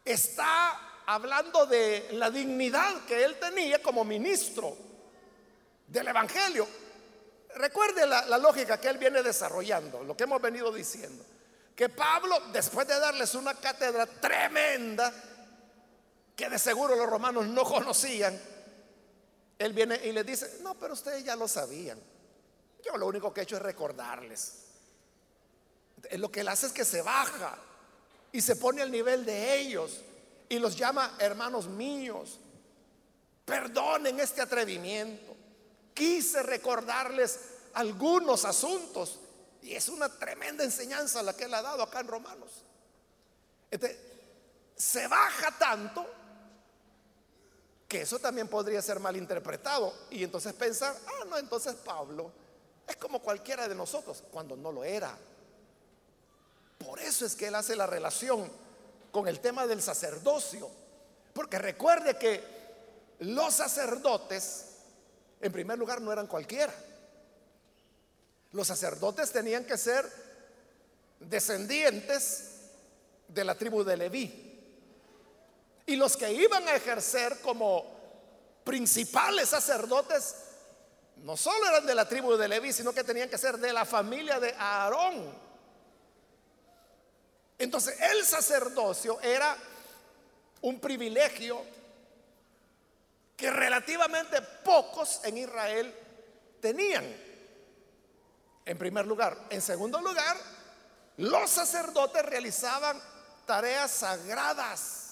está 0.06 1.02
hablando 1.06 1.66
de 1.66 2.12
la 2.14 2.32
dignidad 2.32 3.04
que 3.06 3.26
él 3.26 3.38
tenía 3.42 3.82
como 3.84 4.06
ministro 4.06 4.74
del 5.86 6.08
Evangelio. 6.08 6.66
Recuerde 7.56 8.08
la, 8.08 8.26
la, 8.28 8.38
lógica 8.38 8.80
que 8.80 8.88
él 8.88 8.98
viene 8.98 9.22
desarrollando, 9.22 10.02
lo 10.02 10.16
que 10.16 10.24
hemos 10.24 10.42
venido 10.42 10.72
diciendo. 10.72 11.26
Que 11.76 11.90
Pablo, 11.90 12.40
después 12.54 12.88
de 12.88 12.98
darles 12.98 13.36
una 13.36 13.54
cátedra 13.54 14.06
tremenda, 14.06 15.14
que 16.38 16.50
de 16.50 16.58
seguro 16.58 16.96
los 16.96 17.10
romanos 17.10 17.46
no 17.48 17.66
conocían, 17.66 18.53
él 19.66 19.74
viene 19.74 20.00
y 20.04 20.12
les 20.12 20.26
dice, 20.26 20.60
no, 20.62 20.76
pero 20.76 20.94
ustedes 20.94 21.24
ya 21.24 21.36
lo 21.36 21.48
sabían. 21.48 22.00
Yo 22.84 22.98
lo 22.98 23.08
único 23.08 23.34
que 23.34 23.42
he 23.42 23.44
hecho 23.44 23.56
es 23.56 23.62
recordarles. 23.62 24.64
Lo 26.12 26.32
que 26.32 26.42
él 26.42 26.48
hace 26.50 26.68
es 26.68 26.74
que 26.74 26.84
se 26.84 27.02
baja 27.02 27.58
y 28.32 28.42
se 28.42 28.58
pone 28.58 28.82
al 28.82 28.92
nivel 28.92 29.26
de 29.26 29.60
ellos 29.60 30.02
y 30.50 30.60
los 30.60 30.76
llama 30.76 31.16
hermanos 31.20 31.68
míos. 31.68 32.40
Perdonen 33.46 34.20
este 34.20 34.42
atrevimiento. 34.42 35.36
Quise 35.94 36.44
recordarles 36.44 37.40
algunos 37.74 38.46
asuntos 38.46 39.20
y 39.62 39.76
es 39.76 39.88
una 39.88 40.10
tremenda 40.10 40.64
enseñanza 40.64 41.24
la 41.24 41.36
que 41.36 41.46
él 41.46 41.54
ha 41.54 41.62
dado 41.62 41.84
acá 41.84 42.02
en 42.02 42.08
Romanos. 42.08 42.66
Este, 43.72 43.98
se 44.76 45.08
baja 45.08 45.58
tanto 45.58 46.06
que 47.88 48.02
eso 48.02 48.20
también 48.20 48.48
podría 48.48 48.82
ser 48.82 49.00
mal 49.00 49.16
interpretado 49.16 49.94
y 50.10 50.24
entonces 50.24 50.54
pensar, 50.54 50.96
ah, 51.06 51.26
no, 51.30 51.38
entonces 51.38 51.76
Pablo 51.76 52.32
es 52.88 52.96
como 52.98 53.20
cualquiera 53.22 53.68
de 53.68 53.76
nosotros, 53.76 54.24
cuando 54.32 54.56
no 54.56 54.72
lo 54.72 54.84
era. 54.84 55.18
Por 56.78 57.00
eso 57.00 57.26
es 57.26 57.36
que 57.36 57.48
él 57.48 57.56
hace 57.56 57.76
la 57.76 57.88
relación 57.88 58.50
con 59.12 59.28
el 59.28 59.40
tema 59.40 59.66
del 59.68 59.82
sacerdocio. 59.82 60.70
Porque 61.34 61.58
recuerde 61.58 62.18
que 62.18 62.44
los 63.20 63.54
sacerdotes, 63.54 64.66
en 65.40 65.52
primer 65.52 65.80
lugar, 65.80 66.02
no 66.02 66.12
eran 66.12 66.28
cualquiera. 66.28 66.74
Los 68.52 68.68
sacerdotes 68.68 69.32
tenían 69.32 69.66
que 69.66 69.78
ser 69.78 70.06
descendientes 71.20 72.50
de 73.28 73.44
la 73.44 73.56
tribu 73.56 73.84
de 73.84 73.98
Leví. 73.98 74.53
Y 75.86 75.96
los 75.96 76.16
que 76.16 76.32
iban 76.32 76.68
a 76.68 76.76
ejercer 76.76 77.40
como 77.42 77.86
principales 78.64 79.50
sacerdotes 79.50 80.36
no 81.18 81.38
solo 81.38 81.68
eran 81.68 81.86
de 81.86 81.96
la 81.96 82.08
tribu 82.08 82.36
de 82.36 82.48
Leví, 82.48 82.74
sino 82.74 82.94
que 82.94 83.04
tenían 83.04 83.30
que 83.30 83.38
ser 83.38 83.58
de 83.58 83.72
la 83.72 83.86
familia 83.86 84.40
de 84.40 84.54
Aarón. 84.58 85.34
Entonces 87.58 88.00
el 88.02 88.26
sacerdocio 88.26 89.22
era 89.22 89.56
un 90.62 90.80
privilegio 90.80 91.62
que 93.38 93.50
relativamente 93.52 94.42
pocos 94.42 95.22
en 95.24 95.38
Israel 95.38 95.96
tenían. 96.60 97.06
En 98.66 98.78
primer 98.78 99.06
lugar. 99.06 99.38
En 99.50 99.62
segundo 99.62 100.00
lugar, 100.02 100.38
los 101.18 101.50
sacerdotes 101.50 102.26
realizaban 102.26 103.02
tareas 103.46 103.92
sagradas 103.92 105.03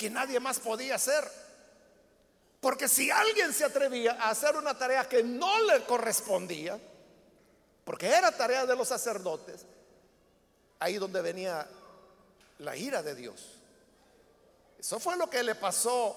que 0.00 0.08
nadie 0.08 0.40
más 0.40 0.58
podía 0.58 0.94
hacer. 0.94 1.30
Porque 2.58 2.88
si 2.88 3.10
alguien 3.10 3.52
se 3.52 3.66
atrevía 3.66 4.12
a 4.12 4.30
hacer 4.30 4.56
una 4.56 4.72
tarea 4.72 5.06
que 5.06 5.22
no 5.22 5.62
le 5.64 5.84
correspondía, 5.84 6.80
porque 7.84 8.06
era 8.06 8.34
tarea 8.34 8.64
de 8.64 8.74
los 8.74 8.88
sacerdotes, 8.88 9.66
ahí 10.78 10.96
donde 10.96 11.20
venía 11.20 11.68
la 12.60 12.74
ira 12.74 13.02
de 13.02 13.14
Dios. 13.14 13.58
Eso 14.78 14.98
fue 14.98 15.18
lo 15.18 15.28
que 15.28 15.42
le 15.42 15.54
pasó 15.54 16.16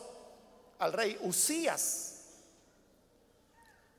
al 0.80 0.94
rey 0.94 1.18
Usías. 1.20 2.22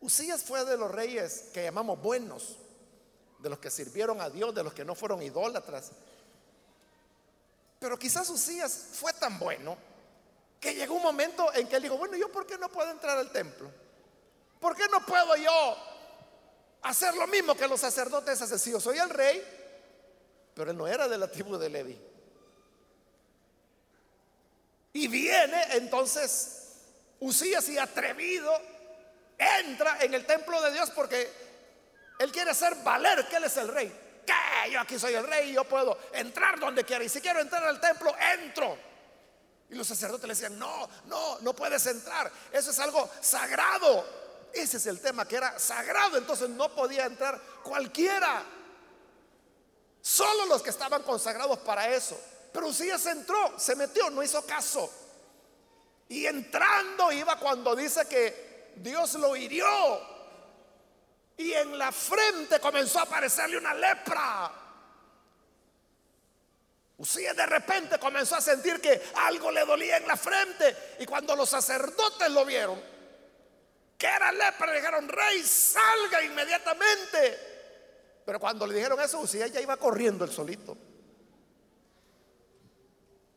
Usías 0.00 0.42
fue 0.42 0.64
de 0.64 0.78
los 0.78 0.90
reyes 0.90 1.50
que 1.52 1.62
llamamos 1.62 2.00
buenos, 2.00 2.56
de 3.38 3.50
los 3.50 3.58
que 3.58 3.70
sirvieron 3.70 4.22
a 4.22 4.30
Dios, 4.30 4.54
de 4.54 4.62
los 4.62 4.72
que 4.72 4.86
no 4.86 4.94
fueron 4.94 5.22
idólatras. 5.22 5.90
Pero 7.84 7.98
quizás 7.98 8.30
Usías 8.30 8.86
fue 8.92 9.12
tan 9.12 9.38
bueno 9.38 9.76
que 10.58 10.74
llegó 10.74 10.94
un 10.94 11.02
momento 11.02 11.52
en 11.52 11.68
que 11.68 11.76
él 11.76 11.82
dijo, 11.82 11.98
bueno, 11.98 12.16
¿yo 12.16 12.32
por 12.32 12.46
qué 12.46 12.56
no 12.56 12.70
puedo 12.70 12.90
entrar 12.90 13.18
al 13.18 13.30
templo? 13.30 13.70
¿Por 14.58 14.74
qué 14.74 14.84
no 14.90 15.04
puedo 15.04 15.36
yo 15.36 15.76
hacer 16.80 17.14
lo 17.14 17.26
mismo 17.26 17.54
que 17.54 17.68
los 17.68 17.78
sacerdotes 17.78 18.40
hacen? 18.40 18.80
soy 18.80 18.96
el 18.96 19.10
rey, 19.10 19.44
pero 20.54 20.70
él 20.70 20.78
no 20.78 20.88
era 20.88 21.08
de 21.08 21.18
la 21.18 21.30
tribu 21.30 21.58
de 21.58 21.68
Levi. 21.68 22.00
Y 24.94 25.06
viene 25.06 25.62
entonces 25.72 26.76
Usías 27.20 27.68
y 27.68 27.76
atrevido 27.76 28.50
entra 29.36 29.98
en 30.00 30.14
el 30.14 30.24
templo 30.24 30.58
de 30.62 30.72
Dios 30.72 30.90
porque 30.92 31.30
él 32.18 32.32
quiere 32.32 32.52
hacer 32.52 32.76
valer 32.76 33.28
que 33.28 33.36
él 33.36 33.44
es 33.44 33.58
el 33.58 33.68
rey. 33.68 34.03
Que 34.26 34.70
yo 34.70 34.80
aquí 34.80 34.98
soy 34.98 35.14
el 35.14 35.26
rey, 35.26 35.52
yo 35.52 35.64
puedo 35.64 35.98
entrar 36.12 36.58
donde 36.58 36.84
quiera. 36.84 37.04
Y 37.04 37.08
si 37.08 37.20
quiero 37.20 37.40
entrar 37.40 37.64
al 37.64 37.80
templo, 37.80 38.14
entro. 38.42 38.76
Y 39.70 39.74
los 39.74 39.87
sacerdotes 39.87 40.26
le 40.26 40.34
decían, 40.34 40.58
no, 40.58 40.88
no, 41.06 41.38
no 41.40 41.54
puedes 41.54 41.84
entrar. 41.87 42.30
Eso 42.52 42.70
es 42.70 42.78
algo 42.78 43.10
sagrado. 43.20 44.04
Ese 44.52 44.76
es 44.76 44.87
el 44.87 45.00
tema, 45.00 45.26
que 45.26 45.37
era 45.37 45.58
sagrado. 45.58 46.16
Entonces 46.16 46.48
no 46.48 46.74
podía 46.74 47.06
entrar 47.06 47.40
cualquiera. 47.62 48.44
Solo 50.00 50.46
los 50.46 50.62
que 50.62 50.70
estaban 50.70 51.02
consagrados 51.02 51.58
para 51.60 51.88
eso. 51.88 52.18
Pero 52.52 52.68
Usías 52.68 53.04
entró, 53.06 53.58
se 53.58 53.74
metió, 53.74 54.10
no 54.10 54.22
hizo 54.22 54.44
caso. 54.46 54.90
Y 56.08 56.26
entrando 56.26 57.10
iba 57.10 57.37
cuando 57.38 57.74
dice 57.74 58.06
que 58.06 58.72
Dios 58.76 59.14
lo 59.14 59.34
hirió. 59.34 60.13
Y 61.36 61.52
en 61.52 61.76
la 61.76 61.90
frente 61.90 62.60
comenzó 62.60 63.00
a 63.00 63.02
aparecerle 63.02 63.58
una 63.58 63.74
lepra. 63.74 64.52
Usías 66.96 67.36
de 67.36 67.46
repente 67.46 67.98
comenzó 67.98 68.36
a 68.36 68.40
sentir 68.40 68.80
que 68.80 69.02
algo 69.16 69.50
le 69.50 69.64
dolía 69.64 69.96
en 69.96 70.06
la 70.06 70.16
frente. 70.16 70.94
Y 71.00 71.06
cuando 71.06 71.34
los 71.34 71.48
sacerdotes 71.48 72.30
lo 72.30 72.44
vieron, 72.44 72.80
que 73.98 74.06
era 74.06 74.30
lepra, 74.30 74.68
le 74.68 74.76
dijeron, 74.76 75.08
rey, 75.08 75.42
salga 75.42 76.22
inmediatamente. 76.22 77.54
Pero 78.24 78.38
cuando 78.38 78.66
le 78.66 78.74
dijeron 78.74 79.00
eso, 79.00 79.18
Usías 79.18 79.50
ya 79.50 79.60
iba 79.60 79.76
corriendo 79.76 80.24
el 80.24 80.30
solito. 80.30 80.76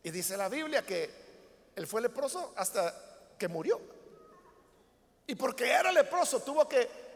Y 0.04 0.10
dice 0.10 0.36
la 0.36 0.48
Biblia 0.48 0.86
que 0.86 1.10
él 1.74 1.86
fue 1.86 2.00
leproso 2.00 2.54
hasta 2.56 3.34
que 3.36 3.48
murió. 3.48 3.80
Y 5.26 5.34
porque 5.34 5.70
era 5.70 5.92
leproso, 5.92 6.40
tuvo 6.40 6.66
que 6.68 7.07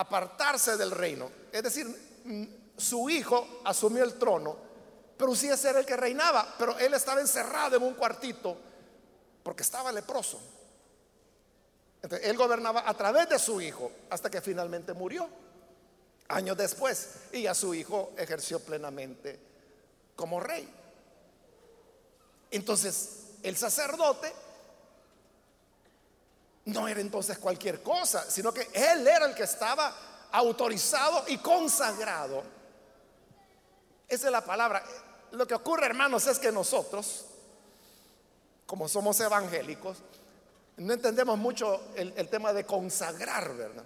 apartarse 0.00 0.76
del 0.76 0.90
reino. 0.90 1.30
Es 1.52 1.62
decir, 1.62 1.86
mm, 2.24 2.44
su 2.76 3.10
hijo 3.10 3.60
asumió 3.64 4.04
el 4.04 4.14
trono, 4.14 4.56
pero 5.16 5.32
Usías 5.32 5.64
era 5.64 5.80
el 5.80 5.86
que 5.86 5.96
reinaba, 5.96 6.54
pero 6.58 6.78
él 6.78 6.94
estaba 6.94 7.20
encerrado 7.20 7.76
en 7.76 7.82
un 7.82 7.94
cuartito 7.94 8.56
porque 9.42 9.62
estaba 9.62 9.90
leproso. 9.90 10.40
Entonces, 12.00 12.28
él 12.28 12.36
gobernaba 12.36 12.88
a 12.88 12.94
través 12.94 13.28
de 13.28 13.38
su 13.38 13.60
hijo 13.60 13.90
hasta 14.10 14.30
que 14.30 14.40
finalmente 14.40 14.94
murió 14.94 15.28
años 16.28 16.56
después, 16.56 17.08
y 17.32 17.46
a 17.46 17.54
su 17.54 17.74
hijo 17.74 18.12
ejerció 18.16 18.60
plenamente 18.60 19.40
como 20.14 20.38
rey. 20.40 20.68
Entonces, 22.50 23.28
el 23.42 23.56
sacerdote 23.56 24.32
no 26.68 26.88
era 26.88 27.00
entonces 27.00 27.38
cualquier 27.38 27.82
cosa, 27.82 28.28
sino 28.30 28.52
que 28.52 28.68
él 28.72 29.06
era 29.06 29.26
el 29.26 29.34
que 29.34 29.44
estaba 29.44 29.94
autorizado 30.32 31.24
y 31.28 31.38
consagrado. 31.38 32.42
Esa 34.06 34.26
es 34.26 34.32
la 34.32 34.44
palabra. 34.44 34.84
Lo 35.32 35.46
que 35.46 35.54
ocurre, 35.54 35.86
hermanos, 35.86 36.26
es 36.26 36.38
que 36.38 36.52
nosotros, 36.52 37.26
como 38.66 38.88
somos 38.88 39.18
evangélicos, 39.20 39.98
no 40.78 40.92
entendemos 40.92 41.38
mucho 41.38 41.80
el, 41.94 42.28
tema 42.28 42.52
de 42.52 42.64
consagrar, 42.64 43.54
¿verdad? 43.54 43.84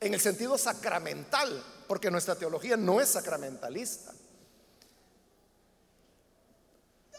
en 0.00 0.14
el 0.14 0.20
sentido 0.20 0.56
sacramental, 0.56 1.62
porque 1.88 2.10
nuestra 2.10 2.36
teología 2.36 2.76
no 2.76 3.00
es 3.00 3.08
sacramentalista. 3.08 4.12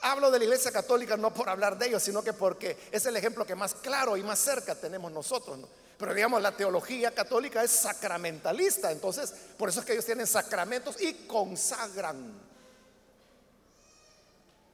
Hablo 0.02 0.32
de 0.32 0.40
la 0.40 0.46
Iglesia 0.46 0.72
Católica 0.72 1.18
no 1.18 1.34
por 1.34 1.50
hablar 1.50 1.78
de 1.78 1.88
ellos, 1.88 2.02
sino 2.02 2.24
que 2.24 2.34
porque 2.34 2.78
es 2.92 3.06
el 3.06 3.18
ejemplo 3.18 3.46
que 3.46 3.56
más 3.56 3.76
claro 3.76 4.16
y 4.16 4.24
más 4.24 4.40
cerca 4.40 4.76
tenemos 4.76 5.12
nosotros. 5.12 5.60
Pero 5.98 6.14
digamos, 6.14 6.42
la 6.42 6.56
teología 6.56 7.12
católica 7.12 7.62
es 7.62 7.72
sacramentalista, 7.72 8.92
entonces 8.92 9.34
por 9.58 9.68
eso 9.68 9.82
es 9.82 9.86
que 9.86 9.94
ellos 9.94 10.06
tienen 10.06 10.28
sacramentos 10.28 11.02
y 11.02 11.28
consagran. 11.28 12.40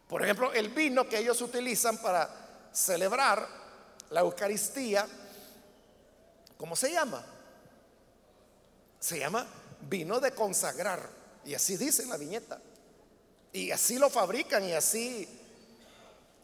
Por 0.07 0.21
ejemplo, 0.21 0.53
el 0.53 0.69
vino 0.69 1.09
que 1.09 1.17
ellos 1.17 1.41
utilizan 1.41 1.97
para 1.97 2.30
celebrar 2.71 3.47
la 4.11 4.19
Eucaristía, 4.19 5.07
¿cómo 6.57 6.76
se 6.76 6.91
llama? 6.91 7.26
Se 8.99 9.17
llama 9.17 9.47
vino 9.89 10.19
de 10.19 10.32
consagrar. 10.32 11.09
Y 11.43 11.53
así 11.53 11.78
dice 11.78 12.05
la 12.05 12.17
viñeta. 12.17 12.59
Y 13.56 13.72
así 13.72 13.97
lo 13.97 14.10
fabrican 14.10 14.68
y 14.68 14.74
así 14.74 15.26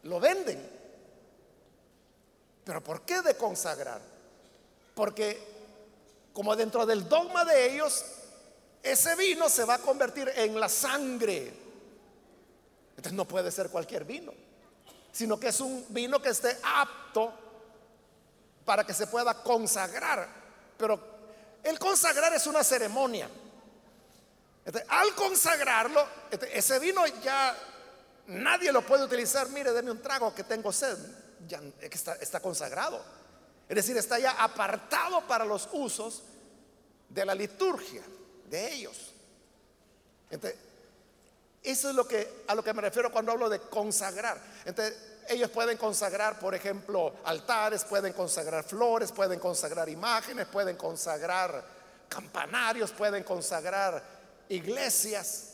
lo 0.04 0.18
venden. 0.18 0.66
Pero 2.64 2.82
¿por 2.82 3.02
qué 3.02 3.20
de 3.20 3.36
consagrar? 3.36 4.00
Porque 4.94 5.38
como 6.32 6.56
dentro 6.56 6.86
del 6.86 7.06
dogma 7.06 7.44
de 7.44 7.74
ellos, 7.74 8.02
ese 8.82 9.14
vino 9.16 9.50
se 9.50 9.66
va 9.66 9.74
a 9.74 9.78
convertir 9.78 10.32
en 10.36 10.58
la 10.58 10.70
sangre. 10.70 11.52
Entonces 12.92 13.12
no 13.12 13.28
puede 13.28 13.50
ser 13.50 13.68
cualquier 13.68 14.06
vino, 14.06 14.32
sino 15.12 15.38
que 15.38 15.48
es 15.48 15.60
un 15.60 15.84
vino 15.90 16.22
que 16.22 16.30
esté 16.30 16.56
apto 16.62 17.30
para 18.64 18.86
que 18.86 18.94
se 18.94 19.06
pueda 19.06 19.34
consagrar. 19.42 20.26
Pero 20.78 20.98
el 21.62 21.78
consagrar 21.78 22.32
es 22.32 22.46
una 22.46 22.64
ceremonia. 22.64 23.28
Al 24.88 25.14
consagrarlo, 25.14 26.06
ese 26.52 26.78
vino 26.78 27.04
ya 27.22 27.56
nadie 28.28 28.72
lo 28.72 28.82
puede 28.82 29.04
utilizar. 29.04 29.48
Mire, 29.48 29.72
denme 29.72 29.90
un 29.90 30.00
trago 30.00 30.34
que 30.34 30.44
tengo 30.44 30.72
sed. 30.72 30.96
Ya 31.48 31.60
está, 31.80 32.14
está 32.14 32.40
consagrado. 32.40 33.02
Es 33.68 33.76
decir, 33.76 33.96
está 33.96 34.18
ya 34.18 34.32
apartado 34.32 35.26
para 35.26 35.44
los 35.44 35.68
usos 35.72 36.22
de 37.08 37.24
la 37.24 37.34
liturgia 37.34 38.02
de 38.48 38.72
ellos. 38.72 39.12
Entonces, 40.30 40.58
eso 41.62 41.90
es 41.90 41.94
lo 41.94 42.06
que 42.06 42.44
a 42.48 42.54
lo 42.54 42.62
que 42.62 42.72
me 42.72 42.82
refiero 42.82 43.10
cuando 43.10 43.32
hablo 43.32 43.48
de 43.48 43.60
consagrar. 43.60 44.40
Entonces, 44.64 44.96
ellos 45.28 45.50
pueden 45.50 45.76
consagrar, 45.76 46.38
por 46.38 46.54
ejemplo, 46.54 47.14
altares, 47.24 47.84
pueden 47.84 48.12
consagrar 48.12 48.64
flores, 48.64 49.12
pueden 49.12 49.38
consagrar 49.38 49.88
imágenes, 49.88 50.46
pueden 50.46 50.76
consagrar 50.76 51.64
campanarios, 52.08 52.90
pueden 52.90 53.22
consagrar 53.22 54.02
iglesias 54.52 55.48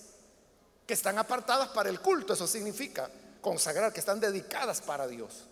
que 0.87 0.95
están 0.95 1.19
apartadas 1.19 1.69
para 1.69 1.89
el 1.89 2.01
culto. 2.01 2.33
Eso 2.33 2.47
significa 2.47 3.11
consagrar, 3.41 3.93
que 3.93 4.01
están 4.01 4.21
dedicadas 4.21 4.81
para 4.81 5.07
Dios. 5.07 5.45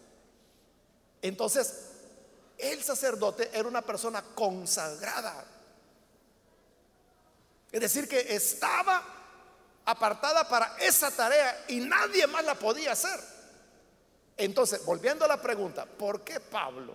Entonces, 1.22 1.74
el 2.58 2.82
sacerdote 2.82 3.50
era 3.52 3.68
una 3.68 3.82
persona 3.82 4.22
consagrada. 4.34 5.44
Es 7.70 7.80
decir, 7.80 8.08
que 8.08 8.34
estaba 8.34 9.02
apartada 9.84 10.48
para 10.48 10.76
esa 10.78 11.10
tarea 11.10 11.64
y 11.68 11.80
nadie 11.80 12.26
más 12.26 12.44
la 12.44 12.54
podía 12.54 12.92
hacer. 12.92 13.20
Entonces, 14.36 14.84
volviendo 14.84 15.24
a 15.24 15.28
la 15.28 15.40
pregunta, 15.40 15.86
¿por 15.86 16.22
qué 16.22 16.40
Pablo 16.40 16.94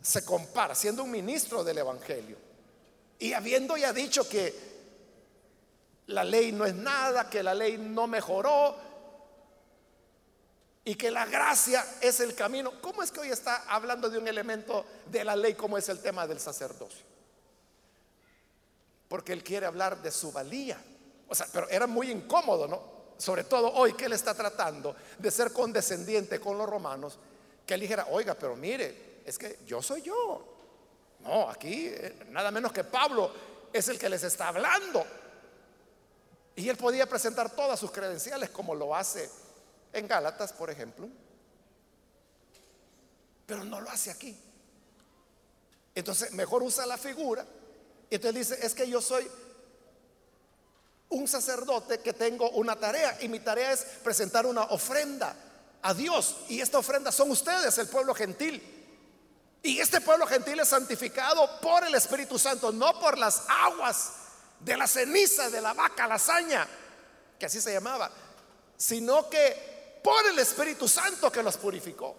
se 0.00 0.24
compara 0.24 0.74
siendo 0.74 1.02
un 1.02 1.10
ministro 1.10 1.64
del 1.64 1.78
Evangelio 1.78 2.36
y 3.18 3.32
habiendo 3.32 3.76
ya 3.76 3.92
dicho 3.92 4.28
que 4.28 4.75
la 6.06 6.24
ley 6.24 6.52
no 6.52 6.64
es 6.64 6.74
nada, 6.74 7.28
que 7.28 7.42
la 7.42 7.54
ley 7.54 7.78
no 7.78 8.06
mejoró, 8.06 8.76
y 10.86 10.94
que 10.94 11.10
la 11.10 11.26
gracia 11.26 11.84
es 12.00 12.20
el 12.20 12.36
camino. 12.36 12.80
¿Cómo 12.80 13.02
es 13.02 13.10
que 13.10 13.18
hoy 13.18 13.30
está 13.30 13.64
hablando 13.68 14.08
de 14.08 14.18
un 14.18 14.28
elemento 14.28 14.86
de 15.06 15.24
la 15.24 15.34
ley 15.34 15.54
como 15.54 15.76
es 15.76 15.88
el 15.88 16.00
tema 16.00 16.28
del 16.28 16.38
sacerdocio? 16.38 17.04
Porque 19.08 19.32
él 19.32 19.42
quiere 19.42 19.66
hablar 19.66 20.00
de 20.00 20.12
su 20.12 20.30
valía. 20.30 20.78
O 21.28 21.34
sea, 21.34 21.48
pero 21.52 21.68
era 21.68 21.88
muy 21.88 22.08
incómodo, 22.12 22.68
¿no? 22.68 22.80
Sobre 23.18 23.42
todo 23.42 23.72
hoy 23.72 23.94
que 23.94 24.04
él 24.04 24.12
está 24.12 24.32
tratando 24.32 24.94
de 25.18 25.30
ser 25.32 25.52
condescendiente 25.52 26.38
con 26.38 26.56
los 26.56 26.68
romanos, 26.68 27.18
que 27.66 27.74
él 27.74 27.80
dijera, 27.80 28.06
oiga, 28.10 28.34
pero 28.34 28.54
mire, 28.54 29.22
es 29.24 29.36
que 29.36 29.58
yo 29.66 29.82
soy 29.82 30.02
yo. 30.02 30.54
No, 31.18 31.50
aquí 31.50 31.88
eh, 31.88 32.26
nada 32.30 32.52
menos 32.52 32.72
que 32.72 32.84
Pablo 32.84 33.32
es 33.72 33.88
el 33.88 33.98
que 33.98 34.08
les 34.08 34.22
está 34.22 34.48
hablando. 34.48 35.04
Y 36.56 36.70
él 36.70 36.76
podía 36.78 37.06
presentar 37.06 37.50
todas 37.54 37.78
sus 37.78 37.90
credenciales 37.90 38.48
como 38.48 38.74
lo 38.74 38.96
hace 38.96 39.30
en 39.92 40.08
Gálatas, 40.08 40.54
por 40.54 40.70
ejemplo, 40.70 41.06
pero 43.44 43.62
no 43.62 43.80
lo 43.80 43.90
hace 43.90 44.10
aquí. 44.10 44.36
Entonces, 45.94 46.32
mejor 46.32 46.62
usa 46.62 46.86
la 46.86 46.96
figura. 46.96 47.46
Y 48.08 48.14
entonces 48.14 48.48
dice, 48.48 48.66
es 48.66 48.74
que 48.74 48.88
yo 48.88 49.02
soy 49.02 49.30
un 51.10 51.28
sacerdote 51.28 51.98
que 51.98 52.14
tengo 52.14 52.50
una 52.50 52.76
tarea 52.76 53.18
y 53.20 53.28
mi 53.28 53.40
tarea 53.40 53.72
es 53.72 53.84
presentar 54.02 54.46
una 54.46 54.62
ofrenda 54.64 55.36
a 55.82 55.92
Dios. 55.92 56.36
Y 56.48 56.60
esta 56.60 56.78
ofrenda 56.78 57.12
son 57.12 57.30
ustedes, 57.30 57.76
el 57.76 57.88
pueblo 57.88 58.14
gentil. 58.14 58.62
Y 59.62 59.78
este 59.78 60.00
pueblo 60.00 60.26
gentil 60.26 60.60
es 60.60 60.68
santificado 60.68 61.60
por 61.60 61.84
el 61.84 61.94
Espíritu 61.94 62.38
Santo, 62.38 62.72
no 62.72 62.98
por 62.98 63.18
las 63.18 63.42
aguas 63.48 64.12
de 64.60 64.76
la 64.76 64.86
ceniza 64.86 65.50
de 65.50 65.60
la 65.60 65.74
vaca, 65.74 66.06
la 66.06 66.14
hazaña, 66.14 66.66
que 67.38 67.46
así 67.46 67.60
se 67.60 67.72
llamaba, 67.72 68.10
sino 68.76 69.28
que 69.28 70.00
por 70.02 70.26
el 70.26 70.38
Espíritu 70.38 70.88
Santo 70.88 71.30
que 71.30 71.42
los 71.42 71.56
purificó. 71.56 72.16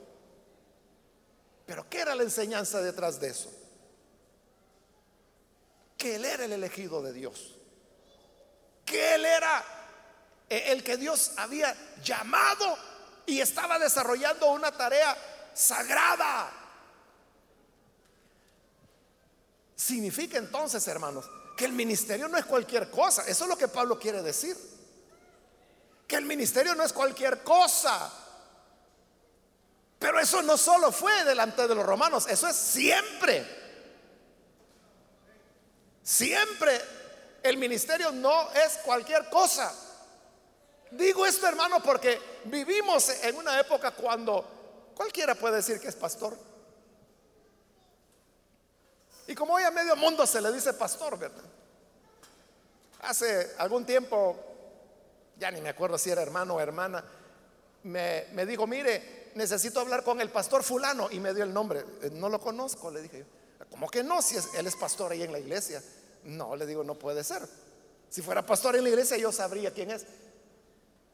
Pero 1.66 1.90
¿qué 1.90 2.00
era 2.00 2.16
la 2.16 2.24
enseñanza 2.24 2.82
detrás 2.82 3.20
de 3.20 3.30
eso? 3.30 3.52
Que 5.98 6.16
Él 6.16 6.26
era 6.26 6.46
el 6.46 6.54
elegido 6.54 7.02
de 7.02 7.14
Dios. 7.14 7.56
Que 8.86 9.16
Él 9.16 9.26
era 9.26 9.66
el 10.50 10.84
que 10.84 10.96
Dios 10.98 11.34
había 11.38 11.76
llamado 12.02 12.78
y 13.26 13.42
estaba 13.42 13.78
desarrollando 13.78 14.52
una 14.52 14.72
tarea 14.72 15.18
sagrada. 15.54 16.52
Significa 19.76 20.38
entonces, 20.38 20.88
hermanos, 20.88 21.30
que 21.58 21.66
el 21.66 21.74
ministerio 21.74 22.30
no 22.30 22.38
es 22.38 22.46
cualquier 22.46 22.90
cosa. 22.90 23.24
Eso 23.28 23.44
es 23.44 23.50
lo 23.50 23.58
que 23.58 23.68
Pablo 23.68 24.00
quiere 24.00 24.22
decir 24.22 24.56
que 26.08 26.16
el 26.16 26.26
ministerio 26.26 26.74
no 26.74 26.84
es 26.84 26.94
cualquier 26.94 27.44
cosa. 27.44 28.10
Pero 30.00 30.20
eso 30.20 30.42
no 30.42 30.58
solo 30.58 30.92
fue 30.92 31.26
delante 31.26 31.68
de 31.68 31.76
los 31.76 31.86
romanos, 31.86 32.28
eso 32.30 32.48
es 32.48 32.56
siempre. 32.56 33.46
Siempre 36.04 36.80
el 37.44 37.58
ministerio 37.58 38.12
no 38.12 38.50
es 38.54 38.78
cualquier 38.86 39.30
cosa. 39.30 39.74
Digo 40.92 41.26
esto, 41.26 41.48
hermano, 41.48 41.84
porque 41.84 42.22
vivimos 42.46 43.10
en 43.24 43.36
una 43.36 43.60
época 43.60 43.92
cuando 43.92 44.94
cualquiera 44.96 45.36
puede 45.36 45.58
decir 45.58 45.82
que 45.82 45.90
es 45.90 45.96
pastor. 45.96 46.38
Y 49.28 49.36
como 49.36 49.54
hoy 49.54 49.64
a 49.64 49.72
medio 49.72 49.96
mundo 49.96 50.26
se 50.26 50.42
le 50.42 50.52
dice 50.52 50.74
pastor, 50.74 51.20
¿verdad? 51.20 51.44
Hace 53.02 53.54
algún 53.58 53.86
tiempo 53.86 54.36
ya 55.38 55.52
ni 55.52 55.62
me 55.62 55.70
acuerdo 55.70 55.98
si 55.98 56.10
era 56.10 56.22
hermano 56.22 56.56
o 56.56 56.60
hermana, 56.60 57.04
me, 57.84 58.46
dijo, 58.46 58.68
mire, 58.68 59.32
necesito 59.36 59.80
hablar 59.80 60.04
con 60.04 60.20
el 60.20 60.30
pastor 60.30 60.64
fulano 60.64 61.10
y 61.12 61.20
me 61.20 61.34
dio 61.34 61.44
el 61.44 61.54
nombre. 61.54 61.86
Eh, 62.02 62.10
no 62.12 62.30
lo 62.30 62.40
conozco, 62.40 62.92
le 62.92 63.02
dije 63.02 63.20
yo. 63.20 63.26
¿Cómo 63.70 63.90
que 63.90 64.04
no? 64.04 64.22
Si 64.22 64.36
él 64.58 64.68
es 64.68 64.76
pastor 64.76 65.12
ahí 65.12 65.24
en 65.24 65.32
la 65.32 65.40
iglesia. 65.40 65.82
No, 66.24 66.56
le 66.56 66.66
digo, 66.66 66.84
no 66.84 66.96
puede 66.96 67.24
ser. 67.24 67.48
Si 68.10 68.22
fuera 68.22 68.46
pastor 68.46 68.76
en 68.76 68.84
la 68.84 68.90
iglesia 68.90 69.18
yo 69.18 69.32
sabría 69.32 69.72
quién 69.72 69.92
es. 69.92 70.06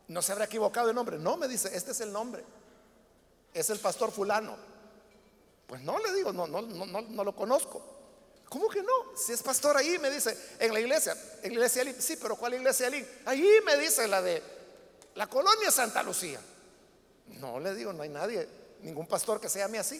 No 0.07 0.21
se 0.21 0.31
habrá 0.31 0.45
equivocado 0.45 0.89
el 0.89 0.95
nombre. 0.95 1.17
No, 1.17 1.37
me 1.37 1.47
dice, 1.47 1.75
este 1.75 1.91
es 1.91 2.01
el 2.01 2.11
nombre. 2.11 2.43
Es 3.53 3.69
el 3.69 3.79
pastor 3.79 4.11
fulano. 4.11 4.55
Pues 5.67 5.81
no, 5.81 5.97
le 5.99 6.13
digo, 6.13 6.31
no, 6.31 6.47
no, 6.47 6.61
no, 6.61 7.01
no, 7.01 7.23
lo 7.23 7.35
conozco. 7.35 7.83
¿Cómo 8.53 8.69
que 8.69 8.83
no? 8.83 9.17
Si 9.17 9.33
es 9.33 9.41
pastor 9.41 9.75
ahí, 9.75 9.97
me 9.97 10.11
dice, 10.11 10.37
en 10.59 10.71
la 10.71 10.79
iglesia, 10.79 11.17
en 11.41 11.49
la 11.49 11.53
iglesia 11.55 11.81
Alín, 11.81 11.95
sí, 11.99 12.17
pero 12.21 12.35
¿cuál 12.35 12.53
iglesia 12.53 12.85
Alín? 12.85 13.03
Ahí 13.25 13.49
me 13.65 13.75
dice 13.77 14.07
la 14.07 14.21
de 14.21 14.43
la 15.15 15.25
colonia 15.25 15.71
Santa 15.71 16.03
Lucía. 16.03 16.39
No 17.39 17.59
le 17.59 17.73
digo, 17.73 17.91
no 17.93 18.03
hay 18.03 18.09
nadie, 18.09 18.47
ningún 18.83 19.07
pastor 19.07 19.41
que 19.41 19.49
se 19.49 19.57
llame 19.57 19.79
así. 19.79 19.99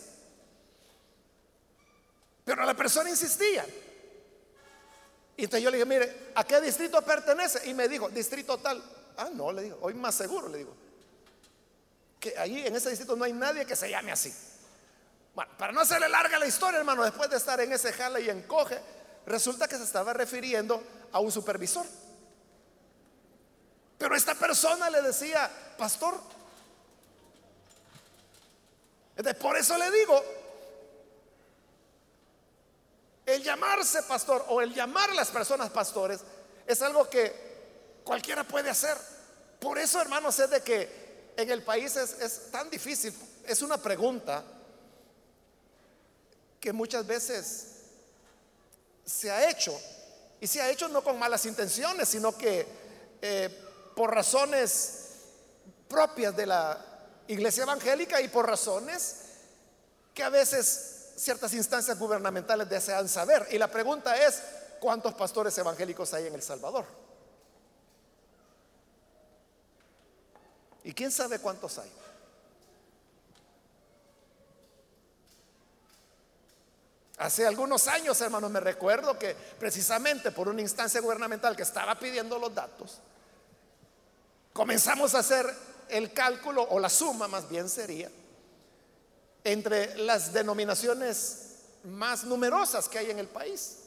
Pero 2.45 2.64
la 2.64 2.76
persona 2.76 3.10
insistía. 3.10 3.66
Entonces 5.36 5.64
yo 5.64 5.72
le 5.72 5.78
dije, 5.78 5.89
mire, 5.89 6.16
¿a 6.36 6.43
qué 6.43 6.62
distrito 6.62 7.01
pertenece? 7.01 7.68
Y 7.68 7.74
me 7.74 7.88
dijo, 7.88 8.08
distrito 8.10 8.60
tal. 8.60 8.84
Ah, 9.18 9.32
no, 9.34 9.51
le 9.51 9.64
digo, 9.64 9.80
hoy 9.82 9.95
más 9.95 10.14
seguro, 10.14 10.47
le 10.47 10.60
digo. 10.60 10.76
Que 12.20 12.38
allí 12.38 12.68
en 12.68 12.76
ese 12.76 12.91
distrito 12.91 13.16
no 13.16 13.24
hay 13.24 13.34
nadie 13.34 13.66
que 13.66 13.76
se 13.76 13.89
llame 13.89 14.12
así. 14.12 14.32
Para 15.34 15.72
no 15.72 15.82
hacerle 15.82 16.10
larga 16.10 16.38
la 16.38 16.46
historia, 16.46 16.80
hermano, 16.80 17.04
después 17.04 17.30
de 17.30 17.38
estar 17.38 17.60
en 17.60 17.74
ese 17.74 17.92
jala 17.92 18.20
y 18.20 18.30
encoge, 18.30 18.80
resulta 19.26 19.68
que 19.68 19.78
se 19.78 19.84
estaba 19.84 20.14
refiriendo 20.14 20.84
a 21.12 21.20
un 21.20 21.32
supervisor. 21.32 21.86
Pero 23.98 24.16
esta 24.16 24.36
persona 24.36 24.90
le 24.92 25.02
decía, 25.02 25.50
pastor, 25.78 26.20
por 29.40 29.58
eso 29.58 29.78
le 29.78 29.90
digo, 29.90 30.24
el 33.26 33.42
llamarse 33.42 34.04
pastor 34.04 34.46
o 34.50 34.62
el 34.62 34.74
llamar 34.74 35.10
a 35.10 35.14
las 35.14 35.32
personas 35.32 35.70
pastores 35.70 36.20
es 36.68 36.82
algo 36.82 37.10
que 37.10 38.02
cualquiera 38.04 38.44
puede 38.44 38.70
hacer. 38.70 38.98
Por 39.60 39.80
eso, 39.80 40.00
hermanos, 40.00 40.38
es 40.40 40.50
de 40.50 40.62
que 40.62 41.34
en 41.38 41.50
el 41.50 41.64
país 41.64 41.96
es, 41.96 42.20
es 42.20 42.52
tan 42.52 42.70
difícil. 42.70 43.14
Es 43.46 43.62
una 43.62 43.78
pregunta 43.78 44.44
que 46.64 46.72
muchas 46.72 47.05
veces 47.05 47.68
se 49.05 49.30
ha 49.30 49.49
hecho 49.49 49.78
Y 50.39 50.47
se 50.47 50.61
ha 50.61 50.70
hecho 50.70 50.88
no 50.88 51.03
con 51.03 51.20
malas 51.20 51.45
intenciones, 51.45 52.07
sino 52.07 52.38
que 52.38 52.66
eh, 53.22 53.49
por 53.95 54.14
razones 54.14 55.09
propias 55.89 56.34
de 56.36 56.45
la 56.45 56.78
iglesia 57.28 57.64
evangélica 57.64 58.22
y 58.22 58.30
por 58.30 58.47
razones 58.47 59.16
que 60.14 60.24
a 60.24 60.30
veces 60.30 61.11
ciertas 61.18 61.53
instancias 61.53 61.99
gubernamentales 61.99 62.70
desean 62.70 63.09
saber. 63.09 63.45
Y 63.51 63.57
la 63.57 63.70
pregunta 63.70 64.16
es, 64.18 64.41
¿cuántos 64.80 65.14
pastores 65.16 65.57
evangélicos 65.57 66.14
hay 66.14 66.28
en 66.28 66.36
El 66.36 66.41
Salvador? 66.41 66.86
¿Y 70.86 70.93
quién 70.93 71.11
sabe 71.11 71.39
cuántos 71.39 71.78
hay? 71.78 71.91
Hace 77.24 77.48
algunos 77.48 77.88
años, 77.88 78.20
hermanos, 78.20 78.52
me 78.52 78.60
recuerdo 78.60 79.18
que 79.18 79.34
precisamente 79.34 80.32
por 80.32 80.50
una 80.50 80.60
instancia 80.60 81.00
gubernamental 81.00 81.56
que 81.56 81.64
estaba 81.64 81.98
pidiendo 81.98 82.38
los 82.38 82.54
datos, 82.54 82.98
comenzamos 84.52 85.16
a 85.16 85.20
hacer 85.20 85.50
el 85.88 86.12
cálculo, 86.12 86.64
o 86.64 86.80
la 86.80 86.90
suma 86.90 87.30
más 87.30 87.48
bien 87.48 87.70
sería, 87.70 88.12
entre 89.42 89.98
las 90.00 90.34
denominaciones 90.34 91.60
más 91.86 92.26
numerosas 92.26 92.90
que 92.90 93.00
hay 93.00 93.12
en 93.12 93.20
el 93.20 93.30
país. 93.30 93.78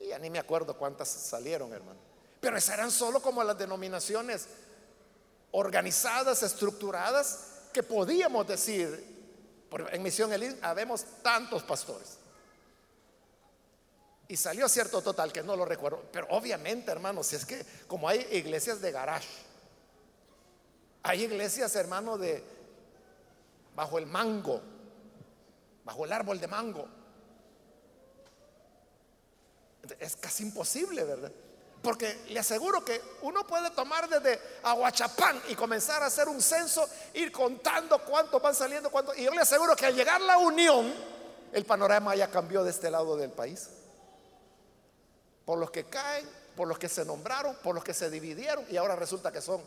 Y 0.00 0.08
ya 0.08 0.18
ni 0.18 0.30
me 0.30 0.40
acuerdo 0.40 0.76
cuántas 0.76 1.08
salieron, 1.08 1.72
hermano. 1.72 2.00
Pero 2.40 2.56
esas 2.56 2.74
eran 2.74 2.90
solo 2.90 3.22
como 3.22 3.44
las 3.44 3.56
denominaciones 3.56 4.48
organizadas, 5.52 6.42
estructuradas, 6.42 7.38
que 7.72 7.84
podíamos 7.84 8.44
decir 8.48 9.17
en 9.70 10.02
Misión 10.02 10.32
Elín 10.32 10.58
habemos 10.62 11.04
tantos 11.22 11.62
pastores. 11.62 12.18
Y 14.28 14.36
salió 14.36 14.68
cierto 14.68 15.00
total 15.00 15.32
que 15.32 15.42
no 15.42 15.56
lo 15.56 15.64
recuerdo. 15.64 16.04
Pero 16.12 16.26
obviamente, 16.30 16.90
hermanos, 16.90 17.28
si 17.28 17.36
es 17.36 17.46
que 17.46 17.64
como 17.86 18.08
hay 18.08 18.26
iglesias 18.32 18.80
de 18.80 18.92
garage, 18.92 19.28
hay 21.02 21.24
iglesias, 21.24 21.74
hermano, 21.76 22.18
de 22.18 22.44
bajo 23.74 23.98
el 23.98 24.06
mango, 24.06 24.60
bajo 25.84 26.04
el 26.04 26.12
árbol 26.12 26.40
de 26.40 26.46
mango. 26.48 26.88
Es 29.98 30.16
casi 30.16 30.42
imposible, 30.42 31.04
¿verdad? 31.04 31.32
Porque 31.88 32.18
le 32.28 32.38
aseguro 32.38 32.84
que 32.84 33.00
uno 33.22 33.46
puede 33.46 33.70
tomar 33.70 34.10
desde 34.10 34.38
Aguachapán 34.62 35.40
y 35.48 35.54
comenzar 35.54 36.02
a 36.02 36.06
hacer 36.08 36.28
un 36.28 36.42
censo, 36.42 36.86
ir 37.14 37.32
contando 37.32 38.04
cuántos 38.04 38.42
van 38.42 38.54
saliendo, 38.54 38.90
cuántos. 38.90 39.16
Y 39.16 39.24
yo 39.24 39.30
le 39.30 39.40
aseguro 39.40 39.74
que 39.74 39.86
al 39.86 39.94
llegar 39.94 40.20
la 40.20 40.36
unión, 40.36 40.92
el 41.50 41.64
panorama 41.64 42.14
ya 42.14 42.30
cambió 42.30 42.62
de 42.62 42.72
este 42.72 42.90
lado 42.90 43.16
del 43.16 43.30
país. 43.30 43.70
Por 45.46 45.58
los 45.58 45.70
que 45.70 45.84
caen, 45.84 46.28
por 46.54 46.68
los 46.68 46.78
que 46.78 46.90
se 46.90 47.06
nombraron, 47.06 47.56
por 47.62 47.74
los 47.74 47.82
que 47.82 47.94
se 47.94 48.10
dividieron, 48.10 48.66
y 48.68 48.76
ahora 48.76 48.94
resulta 48.94 49.32
que 49.32 49.40
son 49.40 49.62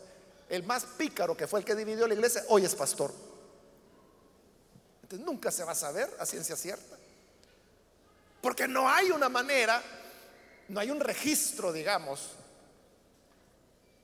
el 0.48 0.62
más 0.62 0.84
pícaro 0.96 1.36
que 1.36 1.48
fue 1.48 1.58
el 1.58 1.66
que 1.66 1.74
dividió 1.74 2.06
la 2.06 2.14
iglesia, 2.14 2.44
hoy 2.50 2.64
es 2.64 2.76
pastor. 2.76 3.12
Entonces 5.02 5.26
nunca 5.26 5.50
se 5.50 5.64
va 5.64 5.72
a 5.72 5.74
saber 5.74 6.08
a 6.20 6.24
ciencia 6.24 6.54
cierta. 6.54 6.96
Porque 8.40 8.68
no 8.68 8.88
hay 8.88 9.10
una 9.10 9.28
manera 9.28 9.82
no 10.72 10.80
hay 10.80 10.90
un 10.90 11.00
registro, 11.00 11.70
digamos, 11.70 12.30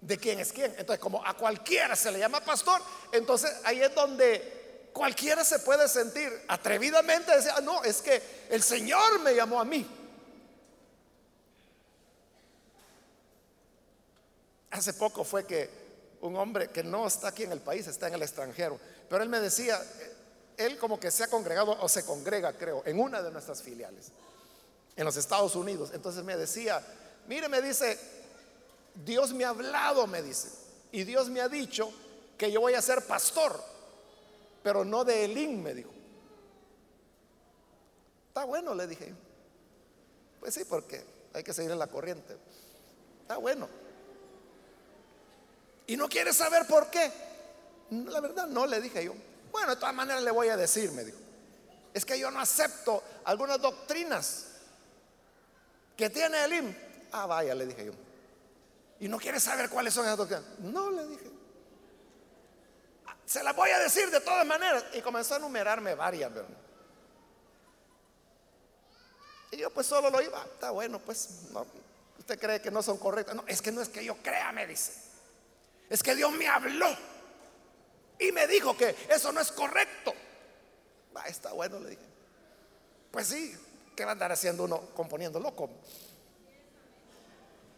de 0.03 0.19
quién 0.19 0.39
es 0.39 0.53
quién. 0.53 0.71
Entonces, 0.77 0.99
como 0.99 1.25
a 1.25 1.35
cualquiera 1.35 1.97
se 1.97 2.12
le 2.12 2.19
llama 2.19 2.45
pastor, 2.45 2.83
entonces 3.11 3.51
ahí 3.64 3.81
es 3.81 3.95
donde 3.95 4.91
cualquiera 4.93 5.45
se 5.45 5.61
puede 5.61 5.89
sentir 5.89 6.31
atrevidamente 6.47 7.35
decir, 7.35 7.53
ah, 7.57 7.62
no, 7.62 7.83
es 7.85 8.03
que 8.03 8.23
el 8.51 8.62
Señor 8.62 9.19
me 9.21 9.35
llamó 9.35 9.59
a 9.59 9.64
mí. 9.64 9.89
Hace 14.71 14.93
poco 14.93 15.25
fue 15.25 15.47
que 15.47 15.71
un 16.21 16.37
hombre 16.37 16.69
que 16.69 16.83
no 16.83 17.07
está 17.07 17.29
aquí 17.29 17.45
en 17.45 17.53
el 17.53 17.62
país, 17.62 17.87
está 17.87 18.09
en 18.09 18.14
el 18.14 18.23
extranjero, 18.23 18.79
pero 19.09 19.23
él 19.23 19.31
me 19.31 19.41
decía, 19.41 19.83
él 20.59 20.77
como 20.77 21.01
que 21.01 21.11
se 21.11 21.25
ha 21.25 21.29
congregado 21.29 21.79
o 21.81 21.89
se 21.89 22.05
congrega, 22.05 22.53
creo, 22.53 22.83
en 22.85 23.01
una 23.01 23.23
de 23.23 23.31
nuestras 23.31 23.62
filiales 23.62 24.12
en 24.99 25.05
los 25.05 25.16
Estados 25.16 25.55
Unidos. 25.55 25.92
Entonces 25.94 26.24
me 26.24 26.36
decía, 26.36 26.84
mire, 27.28 27.49
me 27.49 27.62
dice, 27.62 27.99
Dios 29.07 29.32
me 29.32 29.44
ha 29.44 29.51
hablado, 29.51 30.09
me 30.09 30.20
dice, 30.20 30.49
y 30.90 31.05
Dios 31.05 31.30
me 31.30 31.40
ha 31.40 31.49
dicho 31.49 31.90
que 32.36 32.51
yo 32.51 32.61
voy 32.61 32.74
a 32.74 32.82
ser 32.82 33.07
pastor, 33.07 33.62
pero 34.62 34.84
no 34.84 35.05
de 35.05 35.24
Elín, 35.24 35.62
me 35.62 35.72
dijo. 35.72 35.90
Está 38.26 38.44
bueno, 38.44 38.74
le 38.74 38.88
dije. 38.88 39.14
Pues 40.40 40.55
sí, 40.55 40.64
porque 40.64 41.05
hay 41.32 41.44
que 41.44 41.53
seguir 41.53 41.70
en 41.70 41.78
la 41.78 41.86
corriente. 41.86 42.36
Está 43.22 43.36
bueno. 43.36 43.68
¿Y 45.86 45.96
no 45.96 46.09
quiere 46.09 46.32
saber 46.32 46.66
por 46.66 46.90
qué? 46.90 47.11
La 47.90 48.20
verdad 48.20 48.49
no, 48.49 48.66
le 48.66 48.80
dije 48.80 49.05
yo. 49.05 49.14
Bueno, 49.53 49.70
de 49.70 49.76
todas 49.76 49.94
maneras 49.94 50.24
le 50.24 50.32
voy 50.32 50.49
a 50.49 50.57
decir, 50.57 50.90
me 50.90 51.05
dijo. 51.05 51.18
Es 51.94 52.05
que 52.05 52.18
yo 52.18 52.32
no 52.32 52.40
acepto 52.40 53.03
algunas 53.24 53.61
doctrinas 53.61 54.49
que 55.99 56.09
tiene 56.09 56.44
Elim. 56.44 56.74
Ah, 57.11 57.26
vaya, 57.26 57.57
le 57.57 57.66
dije 57.66 57.86
yo. 57.86 57.92
¿Y 59.01 59.09
no 59.09 59.18
quiere 59.18 59.40
saber 59.40 59.68
cuáles 59.68 59.92
son 59.92 60.05
esas 60.05 60.16
doctrinas? 60.16 60.44
No, 60.61 60.92
le 60.92 61.05
dije. 61.09 61.30
Se 63.26 63.42
las 63.42 63.55
voy 63.55 63.70
a 63.70 63.80
decir 63.80 64.09
de 64.09 64.20
todas 64.20 64.46
maneras. 64.46 64.84
Y 64.94 65.03
comenzó 65.03 65.34
a 65.34 65.38
numerarme 65.40 65.96
varias, 65.96 66.32
¿verdad? 66.32 66.57
Y 69.51 69.57
yo 69.57 69.70
pues 69.70 69.88
solo 69.88 70.09
lo 70.09 70.22
iba. 70.22 70.40
Está 70.44 70.70
bueno, 70.70 71.01
pues 71.01 71.49
no, 71.51 71.66
usted 72.16 72.38
cree 72.38 72.62
que 72.62 72.70
no 72.70 72.80
son 72.80 72.96
correctas. 72.99 73.34
No, 73.34 73.42
es 73.49 73.61
que 73.61 73.72
no 73.72 73.82
es 73.82 73.88
que 73.88 74.05
yo 74.05 74.16
crea, 74.18 74.53
me 74.53 74.68
dice. 74.68 74.92
Es 75.90 76.05
que 76.05 76.14
Dios 76.14 76.30
me 76.32 76.46
habló 76.46 76.96
y 78.20 78.30
me 78.30 78.46
dijo 78.46 78.76
que 78.76 78.94
eso 79.09 79.32
no 79.32 79.40
es 79.40 79.51
correcto. 79.51 80.14
Va, 81.16 81.22
está 81.22 81.53
bueno, 81.53 81.80
le 81.80 81.90
dije. 81.90 82.03
Pues 83.11 83.26
sí, 83.26 83.59
¿Qué 83.99 84.05
va 84.05 84.12
a 84.12 84.12
andar 84.12 84.30
haciendo 84.30 84.62
uno 84.62 84.80
componiendo 84.94 85.40
loco? 85.40 85.68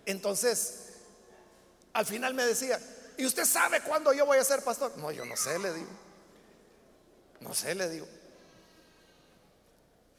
Entonces, 0.04 0.90
al 1.94 2.04
final 2.04 2.34
me 2.34 2.44
decía, 2.44 2.78
¿y 3.16 3.24
usted 3.24 3.46
sabe 3.46 3.80
cuándo 3.80 4.12
yo 4.12 4.26
voy 4.26 4.36
a 4.36 4.44
ser 4.44 4.62
pastor? 4.62 4.92
No, 4.98 5.10
yo 5.12 5.24
no 5.24 5.34
sé, 5.34 5.58
le 5.58 5.72
digo. 5.72 5.88
No 7.40 7.54
sé, 7.54 7.74
le 7.74 7.88
digo. 7.88 8.06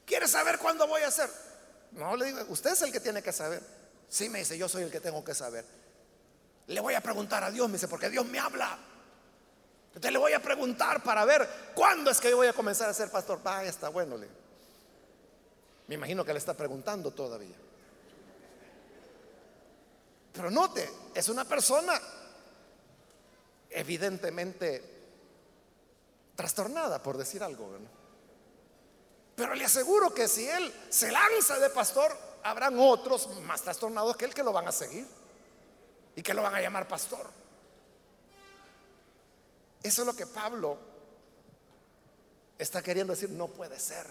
¿Quiere 0.04 0.26
saber 0.26 0.58
cuándo 0.58 0.88
voy 0.88 1.02
a 1.02 1.10
ser? 1.12 1.30
No, 1.92 2.16
le 2.16 2.24
digo, 2.24 2.46
usted 2.48 2.72
es 2.72 2.82
el 2.82 2.90
que 2.90 2.98
tiene 2.98 3.22
que 3.22 3.32
saber. 3.32 3.62
Sí, 4.08 4.28
me 4.28 4.40
dice, 4.40 4.58
yo 4.58 4.68
soy 4.68 4.82
el 4.82 4.90
que 4.90 4.98
tengo 4.98 5.24
que 5.24 5.36
saber. 5.36 5.64
Le 6.66 6.80
voy 6.80 6.94
a 6.94 7.00
preguntar 7.00 7.44
a 7.44 7.52
Dios, 7.52 7.68
me 7.68 7.74
dice, 7.74 7.86
porque 7.86 8.10
Dios 8.10 8.26
me 8.26 8.40
habla. 8.40 8.76
Entonces 9.86 10.10
le 10.10 10.18
voy 10.18 10.32
a 10.32 10.42
preguntar 10.42 11.00
para 11.04 11.24
ver 11.24 11.48
cuándo 11.76 12.10
es 12.10 12.20
que 12.20 12.28
yo 12.28 12.38
voy 12.38 12.48
a 12.48 12.52
comenzar 12.52 12.90
a 12.90 12.92
ser 12.92 13.08
pastor. 13.08 13.40
Vaya, 13.40 13.70
está 13.70 13.88
bueno, 13.88 14.16
le 14.16 14.26
digo. 14.26 14.41
Me 15.88 15.96
imagino 15.96 16.24
que 16.24 16.32
le 16.32 16.38
está 16.38 16.54
preguntando 16.54 17.10
todavía. 17.10 17.56
Pero 20.32 20.50
note, 20.50 20.88
es 21.14 21.28
una 21.28 21.44
persona 21.44 22.00
evidentemente 23.68 24.82
trastornada, 26.34 27.02
por 27.02 27.18
decir 27.18 27.42
algo. 27.42 27.70
Pero 29.34 29.54
le 29.54 29.64
aseguro 29.64 30.14
que 30.14 30.28
si 30.28 30.48
él 30.48 30.72
se 30.88 31.10
lanza 31.10 31.58
de 31.58 31.70
pastor, 31.70 32.16
habrán 32.42 32.78
otros 32.78 33.28
más 33.42 33.62
trastornados 33.62 34.16
que 34.16 34.24
él 34.24 34.34
que 34.34 34.42
lo 34.42 34.52
van 34.52 34.68
a 34.68 34.72
seguir 34.72 35.06
y 36.16 36.22
que 36.22 36.34
lo 36.34 36.42
van 36.42 36.54
a 36.54 36.60
llamar 36.60 36.88
pastor. 36.88 37.26
Eso 39.82 40.02
es 40.02 40.06
lo 40.06 40.14
que 40.14 40.26
Pablo 40.26 40.78
está 42.58 42.82
queriendo 42.82 43.12
decir, 43.12 43.30
no 43.30 43.48
puede 43.48 43.78
ser. 43.78 44.06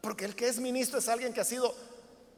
Porque 0.00 0.24
el 0.24 0.34
que 0.34 0.48
es 0.48 0.58
ministro 0.58 0.98
es 0.98 1.08
alguien 1.08 1.32
que 1.32 1.40
ha 1.40 1.44
sido 1.44 1.74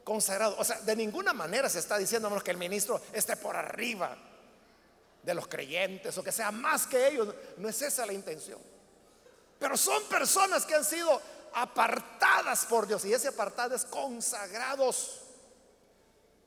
consagrado. 0.04 0.56
O 0.58 0.64
sea, 0.64 0.80
de 0.80 0.96
ninguna 0.96 1.32
manera 1.32 1.68
se 1.68 1.78
está 1.78 1.96
diciendo 1.96 2.30
que 2.42 2.50
el 2.50 2.56
ministro 2.56 3.00
esté 3.12 3.36
por 3.36 3.56
arriba 3.56 4.16
de 5.22 5.34
los 5.34 5.46
creyentes 5.46 6.16
o 6.18 6.24
que 6.24 6.32
sea 6.32 6.50
más 6.50 6.86
que 6.86 7.08
ellos. 7.08 7.34
No 7.58 7.68
es 7.68 7.80
esa 7.82 8.04
la 8.06 8.12
intención. 8.12 8.60
Pero 9.58 9.76
son 9.76 10.02
personas 10.04 10.66
que 10.66 10.74
han 10.74 10.84
sido 10.84 11.20
apartadas 11.54 12.66
por 12.66 12.86
Dios 12.86 13.04
y 13.04 13.12
ese 13.12 13.28
apartado 13.28 13.74
es 13.74 13.84
consagrados 13.84 15.20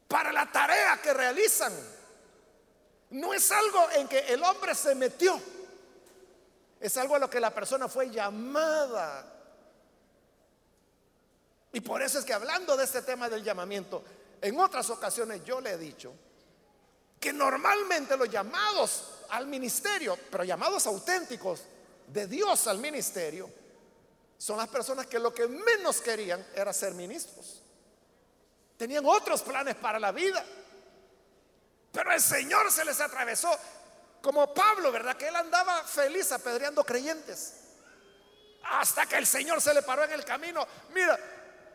para 0.07 0.34
la 0.34 0.51
tarea 0.51 0.99
que 1.01 1.13
realizan. 1.13 1.74
No 3.11 3.34
es 3.34 3.51
algo 3.51 3.88
en 3.91 4.07
que 4.07 4.20
el 4.20 4.43
hombre 4.43 4.76
se 4.76 4.95
metió. 4.95 5.39
Es 6.80 6.97
algo 6.97 7.16
a 7.16 7.20
lo 7.20 7.30
que 7.30 7.39
la 7.39 7.53
persona 7.53 7.88
fue 7.88 8.09
llamada 8.09 9.35
y 11.76 11.82
por 11.82 12.02
eso 12.02 12.20
es 12.20 12.24
que 12.24 12.32
hablando 12.32 12.78
de 12.78 12.86
este 12.86 13.02
tema 13.02 13.28
del 13.28 13.44
llamamiento, 13.44 14.02
en 14.42 14.58
otras 14.58 14.90
ocasiones 14.90 15.44
yo 15.44 15.60
le 15.60 15.72
he 15.72 15.78
dicho 15.78 16.14
que 17.20 17.34
normalmente 17.34 18.16
los 18.16 18.30
llamados 18.30 19.26
al 19.28 19.46
ministerio, 19.48 20.18
pero 20.32 20.46
llamados 20.46 20.88
auténticos 20.88 21.64
de 22.08 22.28
Dios 22.28 22.68
al 22.68 22.78
ministerio, 22.78 23.50
son 24.38 24.56
las 24.56 24.70
personas 24.70 25.08
que 25.08 25.20
lo 25.20 25.34
que 25.34 25.50
menos 25.50 26.00
querían 26.00 26.48
era 26.56 26.72
ser 26.72 26.94
ministros. 26.94 27.62
Tenían 28.78 29.06
otros 29.06 29.42
planes 29.42 29.76
para 29.76 30.00
la 30.00 30.14
vida. 30.14 30.46
Pero 31.92 32.10
el 32.14 32.22
Señor 32.22 32.72
se 32.72 32.86
les 32.86 33.02
atravesó 33.02 33.52
como 34.22 34.54
Pablo, 34.54 34.94
¿verdad? 34.94 35.18
Que 35.18 35.28
él 35.28 35.36
andaba 35.36 35.84
feliz 35.84 36.32
apedreando 36.32 36.86
creyentes. 36.86 37.56
Hasta 38.64 39.06
que 39.08 39.18
el 39.18 39.28
Señor 39.28 39.62
se 39.62 39.74
le 39.74 39.82
paró 39.82 40.06
en 40.06 40.14
el 40.14 40.24
camino. 40.24 40.66
Mira, 40.94 41.20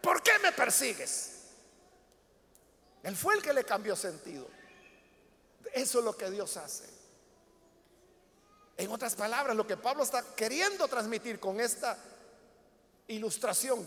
¿por 0.03 0.23
qué 0.23 0.33
me 0.43 0.53
persigues? 0.53 1.31
Él 3.03 3.17
fue 3.17 3.35
el 3.35 3.43
que 3.43 3.53
le 3.53 3.65
cambió 3.65 3.97
sentido. 3.97 4.47
Eso 5.73 5.99
es 6.01 6.05
lo 6.05 6.17
que 6.17 6.31
Dios 6.31 6.57
hace. 6.57 6.89
En 8.77 8.91
otras 8.91 9.15
palabras, 9.15 9.57
lo 9.57 9.67
que 9.67 9.77
Pablo 9.77 10.03
está 10.03 10.35
queriendo 10.35 10.89
transmitir 10.89 11.39
con 11.39 11.61
esta 11.61 11.99
ilustración, 13.09 13.87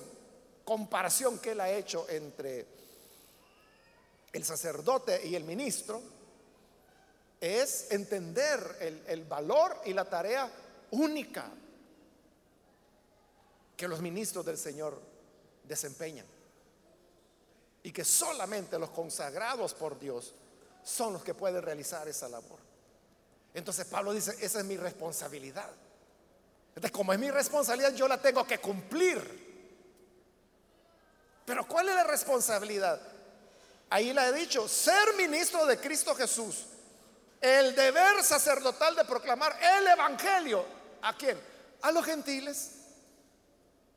comparación 0.64 1.40
que 1.40 1.52
él 1.52 1.62
ha 1.62 1.70
hecho 1.70 2.08
entre 2.10 2.66
el 4.32 4.44
sacerdote 4.44 5.26
y 5.26 5.36
el 5.36 5.44
ministro, 5.44 6.02
es 7.40 7.92
entender 7.92 8.78
el, 8.80 9.04
el 9.08 9.24
valor 9.26 9.82
y 9.86 9.94
la 9.94 10.06
tarea 10.06 10.50
única 10.92 11.52
que 13.76 13.88
los 13.88 14.00
ministros 14.00 14.46
del 14.46 14.58
Señor 14.58 15.13
desempeñan. 15.64 16.26
Y 17.84 17.92
que 17.92 18.06
solamente 18.06 18.80
los 18.80 18.90
consagrados 18.92 19.74
por 19.74 20.00
Dios 20.00 20.34
son 20.84 21.14
los 21.14 21.24
que 21.24 21.34
pueden 21.34 21.62
realizar 21.62 22.08
esa 22.08 22.30
labor. 22.30 22.60
Entonces 23.54 23.86
Pablo 23.86 24.14
dice, 24.14 24.36
esa 24.40 24.60
es 24.60 24.66
mi 24.66 24.78
responsabilidad. 24.78 25.70
Entonces, 26.76 26.92
como 26.92 27.14
es 27.14 27.20
mi 27.20 27.30
responsabilidad, 27.30 27.94
yo 27.94 28.08
la 28.08 28.20
tengo 28.20 28.46
que 28.48 28.58
cumplir. 28.58 29.44
Pero 31.46 31.68
¿cuál 31.68 31.90
es 31.90 31.96
la 31.96 32.04
responsabilidad? 32.04 33.00
Ahí 33.90 34.12
la 34.12 34.28
he 34.28 34.34
dicho, 34.34 34.68
ser 34.68 35.14
ministro 35.16 35.66
de 35.68 35.78
Cristo 35.78 36.16
Jesús. 36.16 36.66
El 37.40 37.76
deber 37.76 38.24
sacerdotal 38.24 38.96
de 38.96 39.06
proclamar 39.06 39.56
el 39.62 39.88
Evangelio. 39.88 40.66
¿A 41.02 41.16
quién? 41.16 41.40
A 41.82 41.92
los 41.92 42.04
gentiles. 42.06 42.72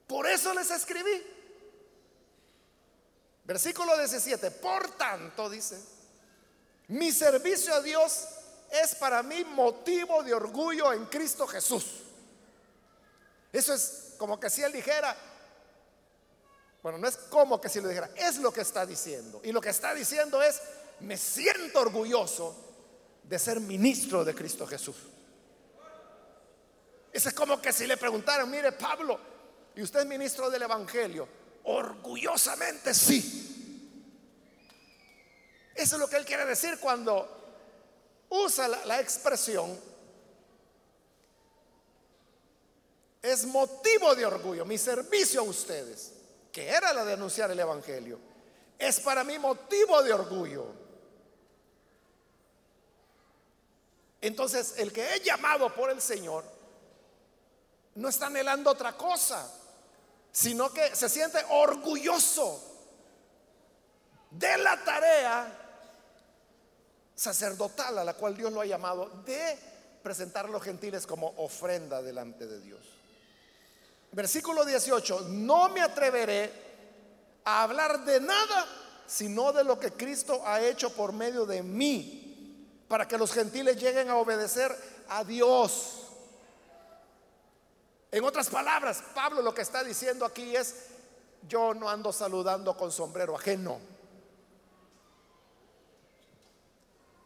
Por 0.06 0.26
eso 0.26 0.52
les 0.52 0.70
escribí. 0.70 1.35
Versículo 3.46 3.96
17. 3.96 4.50
Por 4.50 4.90
tanto, 4.96 5.48
dice, 5.48 5.78
mi 6.88 7.12
servicio 7.12 7.74
a 7.74 7.80
Dios 7.80 8.26
es 8.70 8.96
para 8.96 9.22
mí 9.22 9.44
motivo 9.44 10.22
de 10.22 10.34
orgullo 10.34 10.92
en 10.92 11.06
Cristo 11.06 11.46
Jesús. 11.46 11.86
Eso 13.52 13.72
es 13.72 14.14
como 14.18 14.38
que 14.40 14.50
si 14.50 14.62
él 14.62 14.72
dijera, 14.72 15.16
bueno, 16.82 16.98
no 16.98 17.06
es 17.06 17.16
como 17.16 17.60
que 17.60 17.68
si 17.68 17.80
lo 17.80 17.88
dijera, 17.88 18.10
es 18.16 18.38
lo 18.38 18.52
que 18.52 18.62
está 18.62 18.84
diciendo. 18.84 19.40
Y 19.44 19.52
lo 19.52 19.60
que 19.60 19.70
está 19.70 19.94
diciendo 19.94 20.42
es, 20.42 20.60
me 21.00 21.16
siento 21.16 21.80
orgulloso 21.80 22.54
de 23.22 23.38
ser 23.38 23.60
ministro 23.60 24.24
de 24.24 24.34
Cristo 24.34 24.66
Jesús. 24.66 24.96
Eso 27.12 27.28
es 27.28 27.34
como 27.34 27.60
que 27.62 27.72
si 27.72 27.86
le 27.86 27.96
preguntaran, 27.96 28.50
mire 28.50 28.72
Pablo, 28.72 29.18
¿y 29.74 29.82
usted 29.82 30.00
es 30.00 30.06
ministro 30.06 30.50
del 30.50 30.62
Evangelio? 30.62 31.26
Orgullosamente 31.66 32.94
sí. 32.94 33.36
Eso 35.74 35.96
es 35.96 36.00
lo 36.00 36.08
que 36.08 36.16
él 36.16 36.24
quiere 36.24 36.44
decir 36.44 36.78
cuando 36.78 37.28
usa 38.28 38.68
la, 38.68 39.00
expresión, 39.00 39.78
es 43.20 43.44
motivo 43.46 44.14
de 44.14 44.24
orgullo, 44.24 44.64
mi 44.64 44.78
servicio 44.78 45.40
a 45.40 45.44
ustedes, 45.44 46.12
que 46.52 46.68
era 46.68 46.92
la 46.92 47.04
de 47.04 47.14
anunciar 47.14 47.50
el 47.50 47.58
Evangelio, 47.58 48.18
es 48.78 49.00
para 49.00 49.24
mí 49.24 49.38
motivo 49.38 50.02
de 50.02 50.12
orgullo. 50.12 50.66
Entonces, 54.20 54.74
el 54.78 54.92
que 54.92 55.14
he 55.14 55.20
llamado 55.20 55.74
por 55.74 55.90
el 55.90 56.00
Señor 56.00 56.44
no 57.96 58.08
está 58.08 58.26
anhelando 58.26 58.70
otra 58.70 58.96
cosa, 58.96 59.52
sino 60.36 60.70
que 60.70 60.94
se 60.94 61.08
siente 61.08 61.42
orgulloso 61.48 62.62
de 64.30 64.58
la 64.58 64.84
tarea 64.84 65.50
sacerdotal 67.14 67.96
a 67.96 68.04
la 68.04 68.12
cual 68.12 68.36
Dios 68.36 68.52
lo 68.52 68.60
ha 68.60 68.66
llamado 68.66 69.08
de 69.24 69.58
presentar 70.02 70.44
a 70.44 70.48
los 70.48 70.62
gentiles 70.62 71.06
como 71.06 71.32
ofrenda 71.38 72.02
delante 72.02 72.46
de 72.46 72.60
Dios. 72.60 72.80
Versículo 74.12 74.66
18, 74.66 75.28
no 75.30 75.70
me 75.70 75.80
atreveré 75.80 76.52
a 77.42 77.62
hablar 77.62 78.04
de 78.04 78.20
nada 78.20 78.66
sino 79.06 79.54
de 79.54 79.64
lo 79.64 79.80
que 79.80 79.92
Cristo 79.92 80.42
ha 80.44 80.60
hecho 80.60 80.90
por 80.90 81.14
medio 81.14 81.46
de 81.46 81.62
mí, 81.62 82.84
para 82.88 83.08
que 83.08 83.16
los 83.16 83.32
gentiles 83.32 83.78
lleguen 83.80 84.10
a 84.10 84.16
obedecer 84.16 84.76
a 85.08 85.24
Dios. 85.24 86.05
En 88.16 88.24
otras 88.24 88.48
palabras, 88.48 89.02
Pablo 89.14 89.42
lo 89.42 89.52
que 89.52 89.60
está 89.60 89.84
diciendo 89.84 90.24
aquí 90.24 90.56
es, 90.56 90.74
yo 91.46 91.74
no 91.74 91.86
ando 91.86 92.14
saludando 92.14 92.74
con 92.74 92.90
sombrero 92.90 93.36
ajeno. 93.36 93.78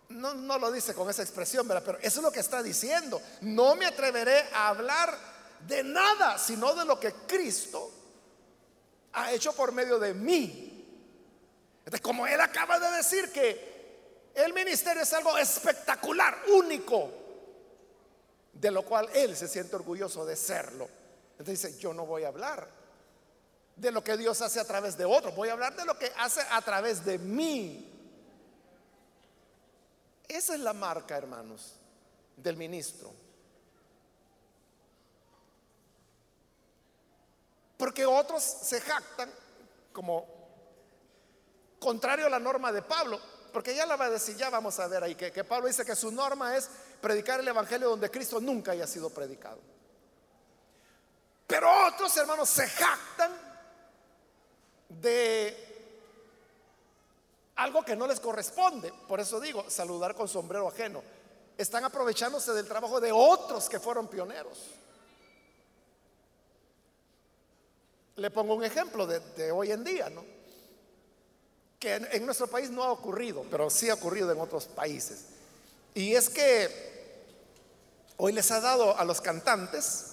no, 0.09 0.35
no 0.35 0.59
lo 0.59 0.73
dice 0.73 0.93
con 0.93 1.09
esa 1.09 1.23
expresión, 1.23 1.69
pero 1.69 1.97
eso 2.01 2.19
es 2.19 2.25
lo 2.25 2.33
que 2.33 2.41
está 2.41 2.61
diciendo. 2.61 3.23
No 3.43 3.77
me 3.77 3.87
atreveré 3.87 4.49
a 4.53 4.67
hablar 4.67 5.17
de 5.65 5.85
nada, 5.85 6.39
sino 6.39 6.75
de 6.75 6.85
lo 6.85 6.99
que 6.99 7.13
Cristo 7.13 7.93
ha 9.13 9.31
hecho 9.31 9.53
por 9.53 9.71
medio 9.71 9.97
de 10.01 10.13
mí. 10.13 10.89
Entonces, 11.85 12.01
como 12.01 12.27
él 12.27 12.41
acaba 12.41 12.81
de 12.81 12.97
decir 12.97 13.31
que 13.31 14.33
el 14.35 14.53
ministerio 14.53 15.05
es 15.05 15.13
algo 15.13 15.39
espectacular, 15.39 16.37
único, 16.49 17.20
de 18.53 18.71
lo 18.71 18.83
cual 18.83 19.09
él 19.15 19.37
se 19.37 19.49
siente 19.49 19.77
orgulloso 19.77 20.25
de 20.25 20.37
serlo. 20.37 20.89
Entonces 21.33 21.63
dice, 21.63 21.79
yo 21.79 21.95
no 21.95 22.07
voy 22.07 22.25
a 22.25 22.29
hablar 22.29 22.69
de 23.77 23.91
lo 23.91 24.05
que 24.05 24.17
Dios 24.17 24.41
hace 24.43 24.61
a 24.61 24.65
través 24.65 24.97
de 24.97 25.07
otros, 25.07 25.35
voy 25.35 25.49
a 25.49 25.53
hablar 25.53 25.75
de 25.75 25.85
lo 25.87 25.99
que 25.99 26.13
hace 26.19 26.43
a 26.51 26.61
través 26.61 27.05
de 27.05 27.19
mí. 27.19 27.87
Esa 30.29 30.55
es 30.55 30.61
la 30.61 30.73
marca, 30.73 31.17
hermanos, 31.17 31.75
del 32.37 32.57
ministro. 32.57 33.11
Porque 37.79 38.05
otros 38.05 38.43
se 38.43 38.81
jactan 38.83 39.33
como 39.93 40.27
contrario 41.79 42.27
a 42.27 42.31
la 42.31 42.39
norma 42.39 42.71
de 42.71 42.83
Pablo, 42.83 43.19
porque 43.53 43.75
ya 43.75 43.87
la 43.87 43.97
va 43.97 44.05
a 44.05 44.11
decir, 44.11 44.37
ya 44.37 44.51
vamos 44.51 44.79
a 44.79 44.87
ver 44.87 45.03
ahí, 45.03 45.15
que, 45.15 45.33
que 45.33 45.43
Pablo 45.43 45.67
dice 45.67 45.85
que 45.85 45.97
su 45.97 46.13
norma 46.13 46.57
es 46.57 46.69
predicar 47.01 47.41
el 47.41 47.49
Evangelio 47.49 47.91
donde 47.91 48.11
Cristo 48.11 48.41
nunca 48.41 48.73
haya 48.73 48.87
sido 48.87 49.11
predicado. 49.11 49.59
Pero 51.47 51.69
otros 51.89 52.17
hermanos 52.17 52.49
se 52.49 52.67
jactan 52.69 53.33
de 54.89 55.71
algo 57.57 57.83
que 57.83 57.97
no 57.97 58.07
les 58.07 58.21
corresponde. 58.21 58.93
Por 59.09 59.21
eso 59.21 59.41
digo, 59.41 59.69
saludar 59.69 60.15
con 60.15 60.29
sombrero 60.29 60.69
ajeno. 60.69 61.03
Están 61.59 61.85
aprovechándose 61.85 62.53
del 62.53 62.67
trabajo 62.67 63.01
de 63.01 63.13
otros 63.13 63.69
que 63.69 63.81
fueron 63.81 64.09
pioneros. 64.09 64.59
Le 68.17 68.31
pongo 68.31 68.55
un 68.55 68.65
ejemplo 68.65 69.07
de, 69.07 69.51
hoy 69.53 69.73
en 69.73 69.85
día, 69.85 70.09
¿no? 70.09 70.25
Que 71.79 71.95
en, 71.95 72.27
nuestro 72.27 72.47
país 72.47 72.71
no 72.71 72.85
ha 72.85 72.93
ocurrido, 72.93 73.45
pero 73.51 73.71
sí 73.71 73.89
ha 73.91 73.95
ocurrido 73.95 74.31
en 74.31 74.41
otros 74.41 74.67
países. 74.67 75.27
Y 75.95 76.15
es 76.15 76.29
que 76.29 76.90
hoy 78.23 78.33
les 78.33 78.51
ha 78.51 78.61
dado 78.61 78.97
a 78.99 79.05
los 79.05 79.21
cantantes 79.23 80.05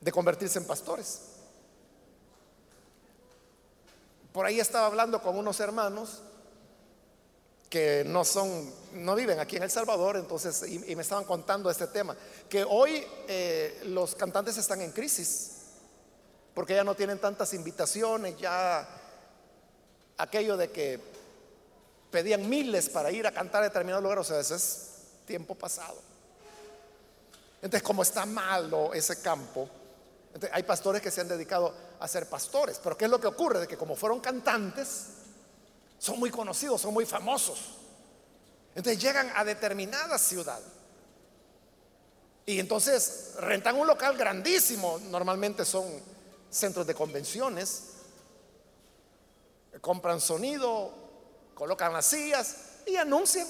de 0.00 0.12
convertirse 0.12 0.58
en 0.58 0.66
pastores. 0.66 1.22
Por 4.32 4.44
ahí 4.44 4.60
estaba 4.60 4.86
hablando 4.86 5.22
con 5.22 5.36
unos 5.36 5.60
hermanos 5.60 6.20
que 7.70 8.04
no 8.04 8.22
son, 8.22 8.70
no 8.92 9.14
viven 9.14 9.40
aquí 9.40 9.56
en 9.56 9.62
El 9.62 9.70
Salvador, 9.70 10.18
entonces, 10.18 10.62
y, 10.68 10.94
me 10.94 11.00
estaban 11.00 11.24
contando 11.24 11.70
este 11.70 11.86
tema, 11.86 12.14
que 12.50 12.64
hoy 12.64 13.02
eh, 13.28 13.80
los 13.86 14.14
cantantes 14.14 14.58
están 14.58 14.82
en 14.82 14.92
crisis, 14.92 15.52
porque 16.52 16.74
ya 16.74 16.84
no 16.84 16.94
tienen 16.94 17.18
tantas 17.18 17.54
invitaciones, 17.54 18.36
ya 18.36 18.86
aquello 20.18 20.58
de 20.58 20.70
que 20.70 21.00
pedían 22.10 22.46
miles 22.46 22.90
para 22.90 23.10
ir 23.10 23.26
a 23.26 23.32
cantar 23.32 23.62
a 23.62 23.68
determinado 23.68 24.02
lugar, 24.02 24.18
o 24.18 24.24
sea, 24.24 24.38
ese 24.38 24.56
es 24.56 24.88
tiempo 25.24 25.54
pasado. 25.54 26.11
Entonces, 27.62 27.82
como 27.82 28.02
está 28.02 28.26
malo 28.26 28.92
ese 28.92 29.22
campo, 29.22 29.68
hay 30.50 30.64
pastores 30.64 31.00
que 31.00 31.10
se 31.10 31.20
han 31.20 31.28
dedicado 31.28 31.72
a 32.00 32.08
ser 32.08 32.28
pastores, 32.28 32.80
pero 32.82 32.96
¿qué 32.96 33.04
es 33.04 33.10
lo 33.10 33.20
que 33.20 33.28
ocurre? 33.28 33.60
De 33.60 33.68
que 33.68 33.76
como 33.76 33.94
fueron 33.94 34.18
cantantes, 34.20 35.06
son 35.98 36.18
muy 36.18 36.30
conocidos, 36.30 36.80
son 36.80 36.92
muy 36.92 37.06
famosos. 37.06 37.78
Entonces 38.74 39.00
llegan 39.00 39.30
a 39.36 39.44
determinada 39.44 40.18
ciudad. 40.18 40.60
Y 42.44 42.58
entonces 42.58 43.34
rentan 43.38 43.78
un 43.78 43.86
local 43.86 44.16
grandísimo, 44.16 44.98
normalmente 45.10 45.64
son 45.64 45.84
centros 46.50 46.84
de 46.86 46.94
convenciones, 46.94 47.84
compran 49.80 50.20
sonido, 50.20 50.92
colocan 51.54 51.92
las 51.92 52.06
sillas 52.06 52.56
y 52.86 52.96
anuncian. 52.96 53.46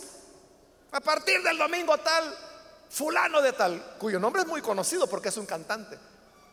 A 0.90 1.00
partir 1.00 1.42
del 1.42 1.56
domingo 1.56 1.96
tal, 1.98 2.51
fulano 2.92 3.40
de 3.40 3.54
tal, 3.54 3.96
cuyo 3.98 4.20
nombre 4.20 4.42
es 4.42 4.48
muy 4.48 4.60
conocido 4.60 5.06
porque 5.06 5.30
es 5.30 5.36
un 5.38 5.46
cantante, 5.46 5.98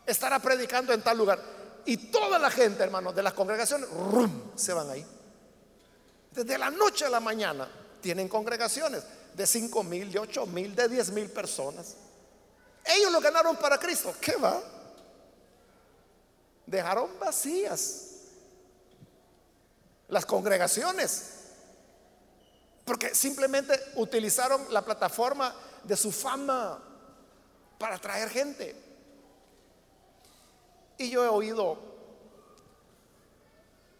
estará 0.06 0.38
predicando 0.38 0.92
en 0.92 1.02
tal 1.02 1.18
lugar. 1.18 1.38
Y 1.84 1.96
toda 2.10 2.38
la 2.38 2.50
gente, 2.50 2.82
hermanos, 2.82 3.14
de 3.14 3.22
las 3.22 3.34
congregaciones, 3.34 3.88
¡rum! 3.90 4.52
se 4.54 4.72
van 4.72 4.90
ahí. 4.90 5.06
Desde 6.30 6.56
la 6.56 6.70
noche 6.70 7.04
a 7.04 7.10
la 7.10 7.20
mañana 7.20 7.68
tienen 8.00 8.28
congregaciones 8.28 9.02
de 9.34 9.46
5 9.46 9.84
mil, 9.84 10.10
de 10.10 10.18
8 10.18 10.46
mil, 10.46 10.74
de 10.74 10.88
10 10.88 11.10
mil 11.10 11.28
personas. 11.28 11.96
Ellos 12.84 13.12
lo 13.12 13.20
ganaron 13.20 13.56
para 13.56 13.78
Cristo. 13.78 14.14
¿Qué 14.20 14.36
va? 14.36 14.62
Dejaron 16.66 17.10
vacías 17.18 18.06
las 20.08 20.24
congregaciones. 20.24 21.34
Porque 22.84 23.14
simplemente 23.14 23.78
utilizaron 23.96 24.72
la 24.72 24.82
plataforma 24.82 25.54
de 25.84 25.96
su 25.96 26.12
fama 26.12 26.82
para 27.78 27.96
atraer 27.96 28.28
gente. 28.28 28.76
Y 30.98 31.10
yo 31.10 31.24
he 31.24 31.28
oído, 31.28 31.78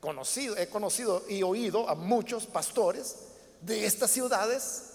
conocido, 0.01 0.57
he 0.57 0.69
conocido 0.69 1.25
y 1.29 1.43
oído 1.43 1.89
a 1.89 1.95
muchos 1.95 2.47
pastores 2.47 3.17
de 3.63 3.87
estas 3.87 4.11
ciudades, 4.11 4.91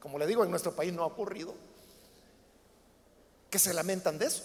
como 0.00 0.18
le 0.18 0.26
digo, 0.26 0.44
en 0.44 0.50
nuestro 0.50 0.74
país 0.74 0.92
no 0.92 1.02
ha 1.02 1.06
ocurrido, 1.06 1.54
que 3.50 3.58
se 3.58 3.74
lamentan 3.74 4.18
de 4.18 4.26
eso, 4.26 4.44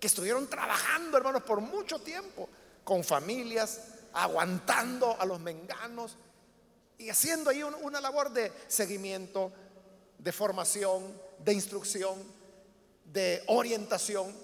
que 0.00 0.08
estuvieron 0.08 0.48
trabajando, 0.48 1.16
hermanos, 1.16 1.44
por 1.44 1.60
mucho 1.60 2.00
tiempo, 2.00 2.48
con 2.82 3.04
familias, 3.04 3.80
aguantando 4.12 5.16
a 5.18 5.24
los 5.24 5.40
menganos 5.40 6.16
y 6.98 7.10
haciendo 7.10 7.50
ahí 7.50 7.62
una 7.62 8.00
labor 8.00 8.30
de 8.30 8.52
seguimiento, 8.68 9.52
de 10.18 10.32
formación, 10.32 11.20
de 11.38 11.52
instrucción, 11.52 12.22
de 13.04 13.42
orientación. 13.48 14.34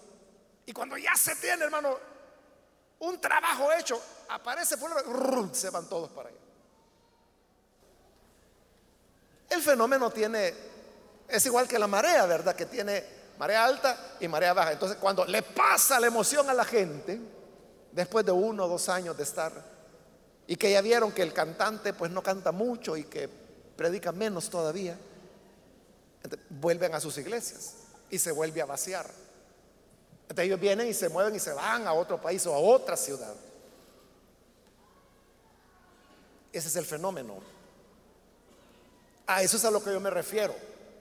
Y 0.67 0.73
cuando 0.73 0.97
ya 0.97 1.15
se 1.17 1.37
tiene, 1.37 1.65
hermano, 1.65 1.97
un 3.01 3.21
trabajo 3.21 3.73
hecho, 3.73 4.01
aparece 4.29 4.77
por 4.77 5.55
se 5.55 5.71
van 5.71 5.89
todos 5.89 6.11
para 6.11 6.29
allá. 6.29 6.39
El 9.49 9.63
fenómeno 9.63 10.11
tiene, 10.11 10.55
es 11.29 11.45
igual 11.47 11.67
que 11.67 11.79
la 11.79 11.87
marea, 11.87 12.27
¿verdad? 12.27 12.55
Que 12.55 12.67
tiene 12.67 13.05
marea 13.39 13.65
alta 13.65 14.17
y 14.21 14.29
marea 14.29 14.53
baja. 14.53 14.73
Entonces, 14.73 14.99
cuando 14.99 15.25
le 15.25 15.43
pasa 15.43 15.99
la 15.99 16.07
emoción 16.07 16.49
a 16.51 16.55
la 16.55 16.65
gente, 16.65 17.19
después 17.91 18.25
de 18.25 18.33
uno 18.33 18.67
o 18.67 18.69
dos 18.69 18.89
años 18.89 19.17
de 19.17 19.23
estar, 19.25 19.53
y 20.47 20.57
que 20.57 20.71
ya 20.71 20.81
vieron 20.81 21.11
que 21.13 21.23
el 21.23 21.33
cantante 21.33 21.93
pues 21.93 22.11
no 22.11 22.23
canta 22.23 22.53
mucho 22.53 22.97
y 22.97 23.05
que 23.05 23.29
predica 23.77 24.13
menos 24.13 24.51
todavía, 24.51 24.97
vuelven 26.49 26.95
a 26.95 27.01
sus 27.01 27.17
iglesias 27.19 27.75
y 28.11 28.19
se 28.19 28.33
vuelve 28.33 28.61
a 28.61 28.67
vaciar. 28.67 29.11
Entonces 30.23 30.45
ellos 30.47 30.61
vienen 30.61 30.89
y 30.89 30.95
se 30.95 31.09
mueven 31.09 31.35
y 31.35 31.41
se 31.41 31.53
van 31.53 31.87
a 31.87 31.93
otro 31.93 32.21
país 32.21 32.47
o 32.47 32.55
a 32.55 32.59
otra 32.59 32.97
ciudad. 32.97 33.35
Ese 36.53 36.69
es 36.69 36.77
el 36.77 36.85
fenómeno. 36.85 37.41
A 39.27 39.43
eso 39.43 39.57
es 39.57 39.65
a 39.65 39.71
lo 39.71 39.83
que 39.83 39.93
yo 39.93 40.01
me 40.01 40.11
refiero 40.11 40.55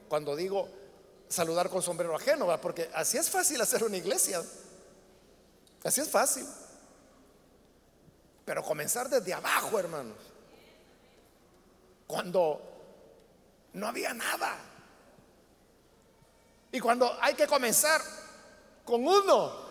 cuando 0.08 0.36
digo 0.36 0.68
saludar 1.28 1.70
con 1.70 1.82
sombrero 1.82 2.16
ajeno, 2.16 2.60
porque 2.60 2.90
así 2.94 3.18
es 3.18 3.30
fácil 3.30 3.62
hacer 3.62 3.84
una 3.84 3.98
iglesia. 3.98 4.44
Así 5.84 6.02
es 6.02 6.10
fácil. 6.10 6.46
Pero 8.46 8.64
comenzar 8.64 9.10
desde 9.10 9.34
abajo, 9.34 9.80
hermanos. 9.80 10.18
Cuando 12.08 12.62
no 13.74 13.88
había 13.88 14.14
nada. 14.14 14.58
Y 16.72 16.80
cuando 16.80 17.18
hay 17.22 17.34
que 17.34 17.48
comenzar 17.48 18.02
con 18.90 19.08
uno. 19.08 19.70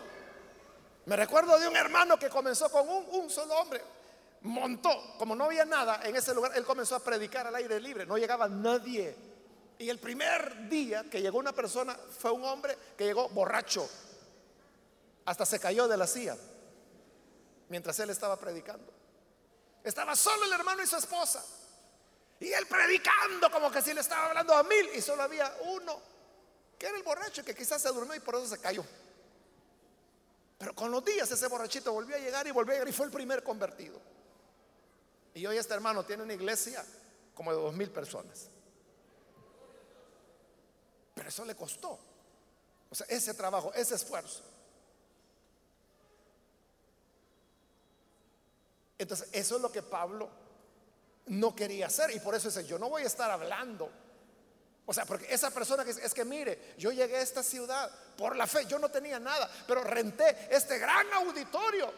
Me 1.07 1.17
recuerdo 1.17 1.59
de 1.59 1.67
un 1.67 1.77
hermano 1.77 2.19
que 2.19 2.29
comenzó 2.29 2.71
con 2.71 2.89
un, 2.89 3.29
solo 3.29 3.55
hombre. 3.55 3.83
Montó, 4.43 5.17
como 5.19 5.35
no 5.35 5.45
había 5.45 5.65
nada 5.65 6.01
en 6.05 6.15
ese 6.15 6.33
lugar, 6.33 6.53
él 6.55 6.65
comenzó 6.65 6.95
a 6.95 7.01
predicar 7.01 7.47
al 7.47 7.55
aire 7.57 7.81
libre. 7.81 8.07
No 8.07 8.17
llegaba 8.17 8.49
nadie. 8.49 9.17
Y 9.79 9.89
el 9.89 9.99
primer 9.99 10.69
día 10.69 11.05
que 11.11 11.21
llegó 11.21 11.39
una 11.39 11.53
persona 11.53 11.99
fue 12.19 12.31
un 12.31 12.45
hombre 12.45 12.77
que 12.97 13.05
llegó 13.05 13.29
borracho. 13.31 13.89
Hasta 15.25 15.45
se 15.45 15.59
cayó 15.59 15.89
de 15.89 15.97
la 15.97 16.07
silla 16.07 16.37
mientras 17.69 17.99
él 17.99 18.11
estaba 18.11 18.37
predicando. 18.37 18.93
Estaba 19.83 20.15
solo 20.15 20.45
el 20.45 20.53
hermano 20.53 20.83
y 20.83 20.87
su 20.87 20.97
esposa. 20.97 21.45
Y 22.39 22.53
él 22.53 22.67
predicando 22.67 23.51
como 23.51 23.71
que 23.71 23.83
si 23.83 23.93
le 23.93 24.01
estaba 24.01 24.27
hablando 24.27 24.55
a 24.55 24.63
mil 24.63 24.91
y 24.95 25.01
solo 25.01 25.23
había 25.23 25.53
uno 25.63 26.18
que 26.79 26.87
era 26.87 26.97
el 26.97 27.03
borracho 27.03 27.45
que 27.45 27.55
quizás 27.55 27.83
se 27.83 27.89
durmió 27.89 28.15
y 28.15 28.21
por 28.21 28.37
eso 28.37 28.47
se 28.47 28.59
cayó. 28.59 28.85
Pero 30.59 30.75
con 30.75 30.91
los 30.91 31.05
días 31.05 31.31
ese 31.31 31.47
borrachito 31.49 31.93
volvió 31.93 32.17
a 32.17 32.19
llegar 32.19 32.47
y 32.47 32.51
volvió 32.51 32.73
a 32.73 32.75
llegar 32.75 32.89
y 32.89 32.93
fue 32.93 33.07
el 33.07 33.13
primer 33.13 33.43
convertido. 33.43 34.01
Y 35.35 35.45
hoy 35.47 35.57
este 35.57 35.75
hermano 35.75 36.05
tiene 36.05 36.23
una 36.23 36.35
iglesia 36.35 36.85
como 37.35 37.53
de 37.53 37.59
dos 37.59 37.75
mil 37.75 37.91
personas. 37.91 38.49
Pero 41.15 41.29
eso 41.29 41.45
le 41.45 41.55
costó. 41.55 41.99
O 42.91 42.95
sea, 42.95 43.07
ese 43.09 43.35
trabajo, 43.35 43.73
ese 43.75 43.95
esfuerzo. 43.95 44.43
Entonces, 48.97 49.29
eso 49.33 49.57
es 49.57 49.63
lo 49.63 49.71
que 49.71 49.83
Pablo 49.83 50.29
no 51.27 51.55
quería 51.55 51.87
hacer. 51.87 52.11
Y 52.11 52.21
por 52.21 52.35
eso 52.35 52.49
dice, 52.49 52.67
yo 52.67 52.79
no 52.79 52.89
voy 52.89 53.03
a 53.03 53.07
estar 53.07 53.31
hablando 53.31 53.91
o 54.91 54.95
sea, 54.95 55.05
porque 55.05 55.27
esa 55.29 55.51
persona 55.51 55.85
que 55.85 55.91
es 55.91 56.15
que 56.15 56.25
mire, 56.25 56.73
yo 56.79 56.91
llegué 56.91 57.19
a 57.19 57.21
esta 57.21 57.43
ciudad 57.43 57.91
por 58.17 58.35
la 58.35 58.47
fe, 58.47 58.65
yo 58.65 58.79
no 58.79 58.89
tenía 58.89 59.21
nada, 59.21 59.47
pero 59.67 59.85
renté 59.85 60.49
este 60.51 60.79
gran 60.79 61.13
auditorio. 61.13 61.93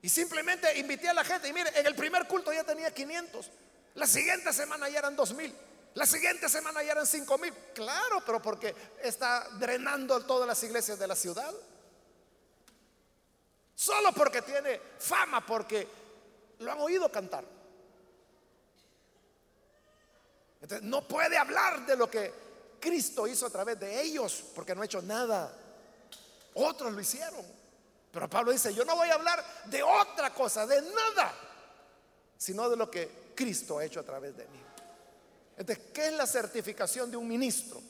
Y 0.00 0.08
simplemente 0.08 0.78
invité 0.78 1.08
a 1.08 1.14
la 1.14 1.24
gente. 1.24 1.48
Y 1.48 1.52
mire, 1.52 1.70
en 1.74 1.88
el 1.88 1.96
primer 1.96 2.28
culto 2.28 2.52
ya 2.52 2.62
tenía 2.62 2.94
500. 2.94 3.50
La 3.94 4.06
siguiente 4.06 4.52
semana 4.52 4.88
ya 4.88 5.00
eran 5.00 5.16
2000. 5.16 5.52
La 5.94 6.06
siguiente 6.06 6.48
semana 6.48 6.84
ya 6.84 6.92
eran 6.92 7.06
5000. 7.08 7.52
Claro, 7.74 8.22
pero 8.24 8.40
porque 8.40 8.72
está 9.02 9.48
drenando 9.58 10.24
todas 10.24 10.46
las 10.46 10.62
iglesias 10.62 11.00
de 11.00 11.08
la 11.08 11.16
ciudad. 11.16 11.52
Solo 13.74 14.12
porque 14.12 14.40
tiene 14.42 14.80
fama, 15.00 15.44
porque 15.44 15.88
lo 16.60 16.70
han 16.70 16.78
oído 16.78 17.10
cantar. 17.10 17.44
Entonces 20.62 20.82
no 20.82 21.06
puede 21.06 21.36
hablar 21.36 21.84
de 21.84 21.96
lo 21.96 22.08
que 22.08 22.32
Cristo 22.80 23.26
hizo 23.26 23.46
a 23.46 23.50
través 23.50 23.78
de 23.80 24.00
ellos, 24.00 24.44
porque 24.54 24.74
no 24.74 24.82
ha 24.82 24.84
hecho 24.84 25.02
nada. 25.02 25.52
Otros 26.54 26.92
lo 26.92 27.00
hicieron. 27.00 27.44
Pero 28.12 28.30
Pablo 28.30 28.52
dice, 28.52 28.72
yo 28.72 28.84
no 28.84 28.94
voy 28.94 29.08
a 29.08 29.14
hablar 29.14 29.44
de 29.66 29.82
otra 29.82 30.32
cosa, 30.32 30.66
de 30.66 30.80
nada, 30.82 31.34
sino 32.36 32.68
de 32.70 32.76
lo 32.76 32.90
que 32.90 33.32
Cristo 33.34 33.78
ha 33.78 33.84
hecho 33.84 34.00
a 34.00 34.04
través 34.04 34.36
de 34.36 34.46
mí. 34.46 34.60
Entonces, 35.56 35.86
¿qué 35.92 36.06
es 36.06 36.12
la 36.12 36.26
certificación 36.26 37.10
de 37.10 37.16
un 37.16 37.26
ministro? 37.26 37.80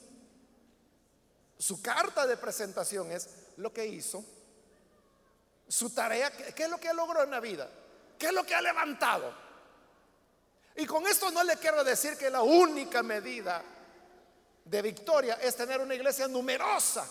Su 1.59 1.83
carta 1.83 2.27
de 2.27 2.37
presentación 2.37 3.11
es 3.13 3.29
lo 3.57 3.73
que 3.73 3.87
hizo, 3.87 4.25
su 5.69 5.91
tarea, 5.91 6.31
¿qué 6.31 6.65
es 6.65 6.71
lo 6.71 6.79
que 6.79 6.93
logró 6.93 7.23
en 7.23 7.31
la 7.31 7.41
vida? 7.41 7.69
¿Qué 8.19 8.27
es 8.27 8.33
lo 8.33 8.45
que 8.45 8.55
ha 8.55 8.63
levantado? 8.63 9.35
Y 10.77 10.87
con 10.87 11.07
esto 11.07 11.31
no 11.31 11.45
le 11.45 11.57
quiero 11.57 11.85
decir 11.85 12.17
que 12.17 12.31
la 12.31 12.43
única 12.43 13.03
medida 13.03 13.63
de 14.65 14.83
victoria 14.83 15.35
es 15.35 15.57
tener 15.57 15.81
una 15.81 15.95
iglesia 15.95 16.29
numerosa. 16.29 17.07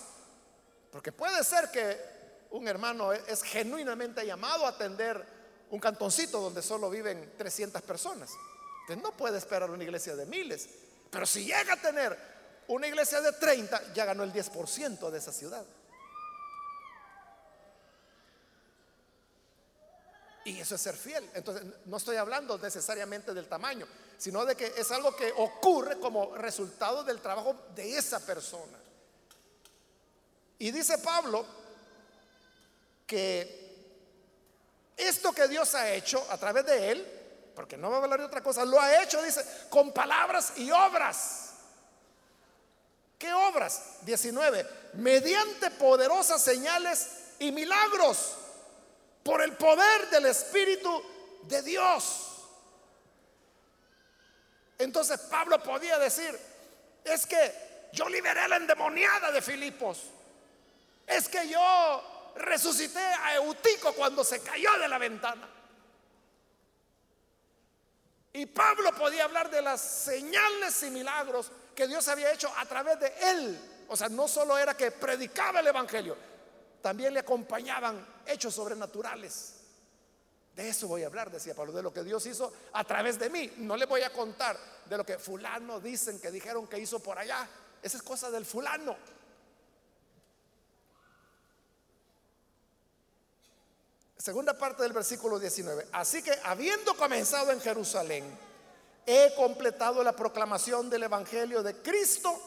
Porque 0.91 1.11
puede 1.11 1.43
ser 1.43 1.69
que 1.69 2.11
un 2.51 2.67
hermano 2.67 3.13
es 3.13 3.43
genuinamente 3.43 4.25
llamado 4.25 4.65
a 4.65 4.69
atender 4.69 5.23
un 5.69 5.79
cantoncito 5.79 6.41
donde 6.41 6.61
solo 6.61 6.89
viven 6.89 7.33
300 7.37 7.81
personas. 7.83 8.31
Entonces 8.81 9.01
no 9.01 9.15
puede 9.15 9.37
esperar 9.37 9.69
una 9.69 9.83
iglesia 9.83 10.15
de 10.15 10.25
miles. 10.25 10.67
Pero 11.09 11.25
si 11.25 11.45
llega 11.45 11.73
a 11.73 11.81
tener 11.81 12.17
una 12.67 12.87
iglesia 12.87 13.21
de 13.21 13.31
30, 13.33 13.93
ya 13.93 14.05
ganó 14.05 14.23
el 14.23 14.33
10% 14.33 15.09
de 15.09 15.17
esa 15.17 15.31
ciudad. 15.31 15.65
Y 20.43 20.59
eso 20.59 20.75
es 20.75 20.81
ser 20.81 20.95
fiel. 20.95 21.29
Entonces, 21.33 21.63
no 21.85 21.97
estoy 21.97 22.17
hablando 22.17 22.57
necesariamente 22.57 23.33
del 23.33 23.47
tamaño, 23.47 23.87
sino 24.17 24.45
de 24.45 24.55
que 24.55 24.73
es 24.75 24.89
algo 24.91 25.15
que 25.15 25.31
ocurre 25.37 25.99
como 25.99 26.35
resultado 26.35 27.03
del 27.03 27.21
trabajo 27.21 27.67
de 27.75 27.97
esa 27.97 28.19
persona. 28.19 28.77
Y 30.57 30.71
dice 30.71 30.97
Pablo 30.99 31.45
que 33.05 33.61
esto 34.97 35.31
que 35.31 35.47
Dios 35.47 35.75
ha 35.75 35.91
hecho 35.91 36.25
a 36.29 36.37
través 36.37 36.65
de 36.65 36.91
él, 36.91 37.51
porque 37.55 37.77
no 37.77 37.89
va 37.89 37.97
a 37.97 38.03
hablar 38.03 38.19
de 38.19 38.25
otra 38.25 38.41
cosa, 38.41 38.65
lo 38.65 38.79
ha 38.79 39.03
hecho, 39.03 39.21
dice, 39.21 39.45
con 39.69 39.91
palabras 39.91 40.53
y 40.57 40.71
obras. 40.71 41.49
¿Qué 43.17 43.31
obras? 43.33 43.99
19. 44.01 44.67
Mediante 44.93 45.69
poderosas 45.71 46.41
señales 46.41 47.07
y 47.37 47.51
milagros 47.51 48.37
por 49.23 49.41
el 49.41 49.53
poder 49.53 50.09
del 50.09 50.25
Espíritu 50.25 51.03
de 51.43 51.61
Dios. 51.61 52.27
Entonces 54.77 55.19
Pablo 55.21 55.61
podía 55.61 55.99
decir, 55.99 56.37
es 57.03 57.25
que 57.25 57.89
yo 57.93 58.09
liberé 58.09 58.41
a 58.41 58.47
la 58.47 58.55
endemoniada 58.57 59.31
de 59.31 59.41
Filipos. 59.41 60.01
Es 61.05 61.27
que 61.27 61.47
yo 61.47 62.33
resucité 62.35 62.99
a 62.99 63.35
Eutico 63.35 63.93
cuando 63.93 64.23
se 64.23 64.41
cayó 64.41 64.71
de 64.79 64.87
la 64.87 64.97
ventana. 64.97 65.47
Y 68.33 68.45
Pablo 68.45 68.91
podía 68.93 69.25
hablar 69.25 69.49
de 69.51 69.61
las 69.61 69.81
señales 69.81 70.81
y 70.83 70.89
milagros 70.89 71.51
que 71.75 71.87
Dios 71.87 72.07
había 72.07 72.31
hecho 72.31 72.51
a 72.57 72.65
través 72.65 72.99
de 72.99 73.13
él. 73.23 73.59
O 73.89 73.95
sea, 73.95 74.07
no 74.07 74.27
solo 74.27 74.57
era 74.57 74.75
que 74.75 74.91
predicaba 74.91 75.59
el 75.59 75.67
Evangelio, 75.67 76.15
también 76.81 77.13
le 77.13 77.19
acompañaban 77.19 78.05
hechos 78.31 78.53
sobrenaturales. 78.53 79.53
De 80.55 80.67
eso 80.67 80.87
voy 80.87 81.03
a 81.03 81.07
hablar, 81.07 81.31
decía 81.31 81.55
Pablo, 81.55 81.71
de 81.71 81.81
lo 81.81 81.93
que 81.93 82.03
Dios 82.03 82.25
hizo 82.25 82.51
a 82.73 82.83
través 82.83 83.17
de 83.17 83.29
mí. 83.29 83.53
No 83.57 83.77
le 83.77 83.85
voy 83.85 84.01
a 84.01 84.11
contar 84.11 84.57
de 84.85 84.97
lo 84.97 85.05
que 85.05 85.17
fulano 85.17 85.79
dicen 85.79 86.19
que 86.19 86.31
dijeron 86.31 86.67
que 86.67 86.79
hizo 86.79 86.99
por 86.99 87.17
allá. 87.17 87.47
Esa 87.81 87.97
es 87.97 88.03
cosa 88.03 88.29
del 88.29 88.45
fulano. 88.45 88.95
Segunda 94.17 94.55
parte 94.55 94.83
del 94.83 94.93
versículo 94.93 95.39
19. 95.39 95.87
Así 95.93 96.21
que 96.21 96.37
habiendo 96.43 96.95
comenzado 96.95 97.51
en 97.51 97.59
Jerusalén, 97.59 98.23
he 99.05 99.33
completado 99.35 100.03
la 100.03 100.15
proclamación 100.15 100.89
del 100.89 101.03
Evangelio 101.03 101.63
de 101.63 101.81
Cristo 101.81 102.39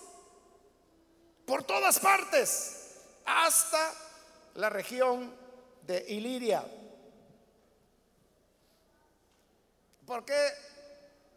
por 1.47 1.65
todas 1.65 1.99
partes, 1.99 2.93
hasta 3.25 3.93
la 4.55 4.71
región 4.71 5.35
de 5.87 6.05
Iliria. 6.09 6.65
¿Por 10.07 10.25
qué 10.25 10.49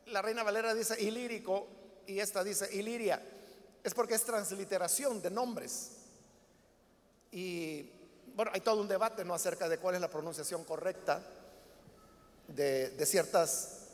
la 0.07 0.21
Reina 0.21 0.43
Valera 0.43 0.73
dice 0.73 1.01
ilírico 1.01 1.67
y 2.05 2.19
esta 2.19 2.43
dice 2.43 2.73
Iliria? 2.73 3.21
Es 3.83 3.93
porque 3.93 4.15
es 4.15 4.23
transliteración 4.23 5.21
de 5.21 5.31
nombres. 5.31 5.91
Y 7.31 7.89
bueno, 8.35 8.51
hay 8.53 8.61
todo 8.61 8.81
un 8.81 8.87
debate 8.87 9.23
¿no? 9.23 9.33
acerca 9.33 9.69
de 9.69 9.77
cuál 9.77 9.95
es 9.95 10.01
la 10.01 10.09
pronunciación 10.09 10.63
correcta 10.63 11.21
de, 12.47 13.05
ciertas, 13.05 13.87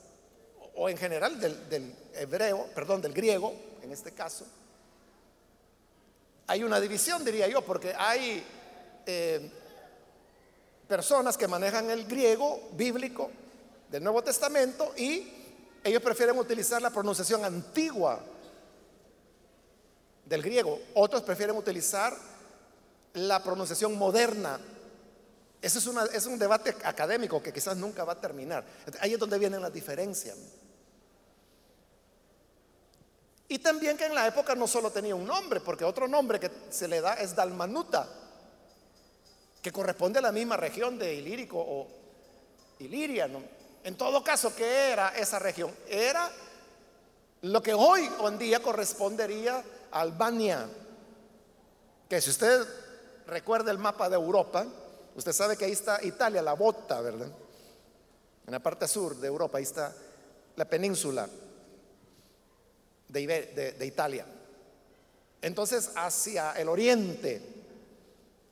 o 0.76 0.90
en 0.90 0.98
general 0.98 1.40
del, 1.40 1.96
hebreo, 2.14 2.68
perdón, 2.76 3.02
del 3.02 3.14
griego, 3.14 3.54
en 3.82 3.92
este 3.92 4.12
caso. 4.12 4.46
Hay 6.48 6.64
una 6.64 6.80
división, 6.80 7.24
diría 7.24 7.48
yo, 7.48 7.64
porque 7.64 7.94
hay 7.98 8.44
eh, 9.06 9.52
personas 10.88 11.38
que 11.38 11.48
manejan 11.48 11.90
el 11.90 12.06
griego 12.06 12.70
bíblico 12.74 13.30
del 13.90 14.04
Nuevo 14.04 14.24
Testamento 14.24 14.94
y 14.98 15.32
ellos 15.84 16.02
prefieren 16.02 16.38
utilizar 16.38 16.82
la 16.82 16.90
pronunciación 16.90 17.44
antigua 17.44 18.20
del 20.26 20.42
griego. 20.42 20.80
Otros 20.96 21.22
prefieren 21.24 21.56
utilizar 21.58 22.16
la 23.14 23.44
pronunciación 23.44 23.98
moderna. 23.98 24.60
Eso 25.62 25.80
es, 25.80 26.14
es 26.14 26.26
un 26.26 26.40
debate 26.40 26.76
académico 26.84 27.42
que 27.42 27.54
quizás 27.54 27.78
nunca 27.78 28.04
va 28.04 28.14
a 28.14 28.22
terminar. 28.22 28.66
Ahí 29.00 29.14
es 29.14 29.20
donde 29.20 29.38
vienen 29.38 29.62
las 29.62 29.74
diferencias. 29.74 30.38
Y 33.48 33.60
también 33.60 33.98
que 33.98 34.06
en 34.06 34.16
la 34.16 34.26
época 34.26 34.56
no 34.56 34.68
solo 34.68 34.90
tenía 34.90 35.16
un 35.16 35.28
nombre, 35.28 35.60
porque 35.60 35.84
otro 35.84 36.08
nombre 36.08 36.40
que 36.40 36.50
se 36.70 36.88
le 36.88 37.02
da 37.02 37.14
es 37.14 37.36
Dalmanuta, 37.36 38.10
que 39.64 39.72
corresponde 39.72 40.20
a 40.20 40.22
la 40.22 40.34
misma 40.34 40.58
región 40.58 41.00
de 41.00 41.16
Ilírico 41.16 41.58
o 41.58 41.88
Iliria. 42.80 43.30
En 43.84 43.96
todo 43.96 44.22
caso, 44.22 44.54
¿qué 44.54 44.92
era 44.92 45.16
esa 45.18 45.40
región? 45.40 45.72
Era 45.88 46.30
lo 47.44 47.64
que 47.64 47.74
hoy 47.74 48.10
en 48.28 48.38
día 48.38 48.62
correspondería 48.62 49.64
a 49.92 50.02
Albania, 50.02 50.68
que 52.10 52.20
si 52.20 52.30
usted 52.30 52.68
recuerda 53.26 53.72
el 53.72 53.78
mapa 53.78 54.10
de 54.10 54.16
Europa, 54.16 54.66
usted 55.16 55.32
sabe 55.32 55.56
que 55.56 55.64
ahí 55.64 55.72
está 55.72 56.04
Italia, 56.04 56.42
la 56.42 56.54
bota, 56.54 57.00
¿verdad? 57.00 57.30
En 58.46 58.52
la 58.52 58.60
parte 58.60 58.86
sur 58.86 59.16
de 59.16 59.28
Europa, 59.28 59.60
ahí 59.60 59.64
está 59.64 59.96
la 60.58 60.66
península 60.66 61.28
de, 63.08 63.86
Italia. 63.86 64.26
Entonces, 65.42 65.92
hacia 65.96 66.52
el 66.54 66.68
oriente, 66.68 67.63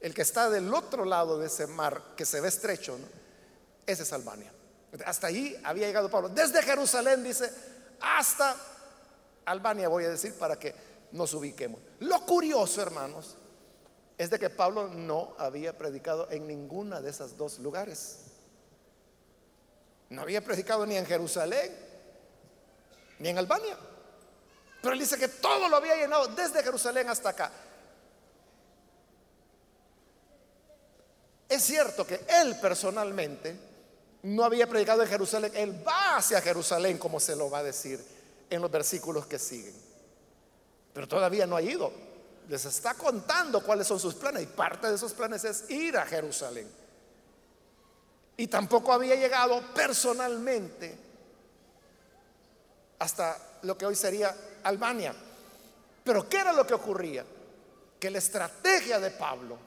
el 0.02 0.14
que 0.14 0.24
está 0.24 0.50
del 0.50 0.74
otro 0.74 1.06
lado 1.06 1.38
de 1.38 1.48
ese 1.48 1.68
mar, 1.68 2.02
que 2.18 2.26
se 2.26 2.42
ve 2.42 2.48
estrecho, 2.48 2.98
ese 3.86 4.04
es 4.04 4.14
Albania. 4.14 4.52
Hasta 5.06 5.28
allí 5.28 5.56
había 5.64 5.88
llegado 5.88 6.10
Pablo. 6.10 6.30
Desde 6.30 6.62
Jerusalén, 6.64 7.24
dice, 7.24 7.52
hasta 8.02 8.56
Albania, 9.46 9.88
voy 9.88 10.06
a 10.06 10.10
decir, 10.10 10.34
para 10.34 10.58
que 10.58 10.74
nos 11.12 11.34
ubiquemos. 11.34 11.80
Lo 12.00 12.26
curioso, 12.26 12.82
hermanos, 12.82 13.38
es 14.18 14.30
de 14.30 14.40
que 14.40 14.50
Pablo 14.50 14.88
no 14.88 15.36
había 15.38 15.78
predicado 15.78 16.28
en 16.32 16.48
ninguna 16.48 17.00
de 17.00 17.12
esos 17.12 17.38
dos 17.38 17.60
lugares. 17.60 18.18
No 20.10 20.24
había 20.24 20.44
predicado 20.44 20.86
ni 20.86 20.98
en 20.98 21.06
Jerusalén, 21.06 21.72
ni 23.20 23.30
en 23.30 23.38
Albania. 23.38 23.78
Pero 24.82 24.94
él 24.94 25.00
dice 25.00 25.18
que 25.18 25.28
todo 25.28 25.70
lo 25.70 25.78
había 25.78 25.96
llenado 25.96 26.28
desde 26.28 26.64
Jerusalén 26.64 27.08
hasta 27.08 27.30
acá. 27.30 27.52
Es 31.52 31.64
cierto 31.64 32.08
que 32.08 32.22
él 32.42 32.58
personalmente 32.60 33.56
no 34.24 34.44
había 34.44 34.68
predicado 34.68 35.04
en 35.04 35.10
Jerusalén. 35.10 35.52
Él 35.54 35.88
va 35.88 36.18
hacia 36.18 36.42
Jerusalén, 36.42 36.98
como 36.98 37.20
se 37.20 37.36
lo 37.36 37.50
va 37.50 37.60
a 37.60 37.64
decir 37.64 38.04
en 38.50 38.62
los 38.62 38.72
versículos 38.72 39.28
que 39.28 39.38
siguen. 39.38 39.76
Pero 40.94 41.08
todavía 41.08 41.46
no 41.46 41.56
ha 41.56 41.62
ido 41.62 41.92
les 42.52 42.66
está 42.66 42.96
contando 42.96 43.64
cuáles 43.64 43.88
son 43.88 43.98
sus 43.98 44.14
planes 44.16 44.44
y 44.44 44.48
parte 44.48 44.90
de 44.90 44.96
esos 44.96 45.14
planes 45.14 45.46
es 45.46 45.70
ir 45.70 45.98
a 45.98 46.06
Jerusalén. 46.06 46.70
Y 48.36 48.48
tampoco 48.48 48.92
había 48.92 49.16
llegado 49.16 49.62
personalmente 49.74 50.98
hasta 53.00 53.38
lo 53.62 53.78
que 53.78 53.86
hoy 53.86 53.96
sería 53.96 54.36
Albania. 54.64 55.16
Pero 56.04 56.28
¿qué 56.28 56.40
era 56.40 56.52
lo 56.52 56.68
que 56.68 56.74
ocurría? 56.74 57.24
Que 57.98 58.10
la 58.10 58.18
estrategia 58.18 59.00
de 59.00 59.12
Pablo, 59.12 59.58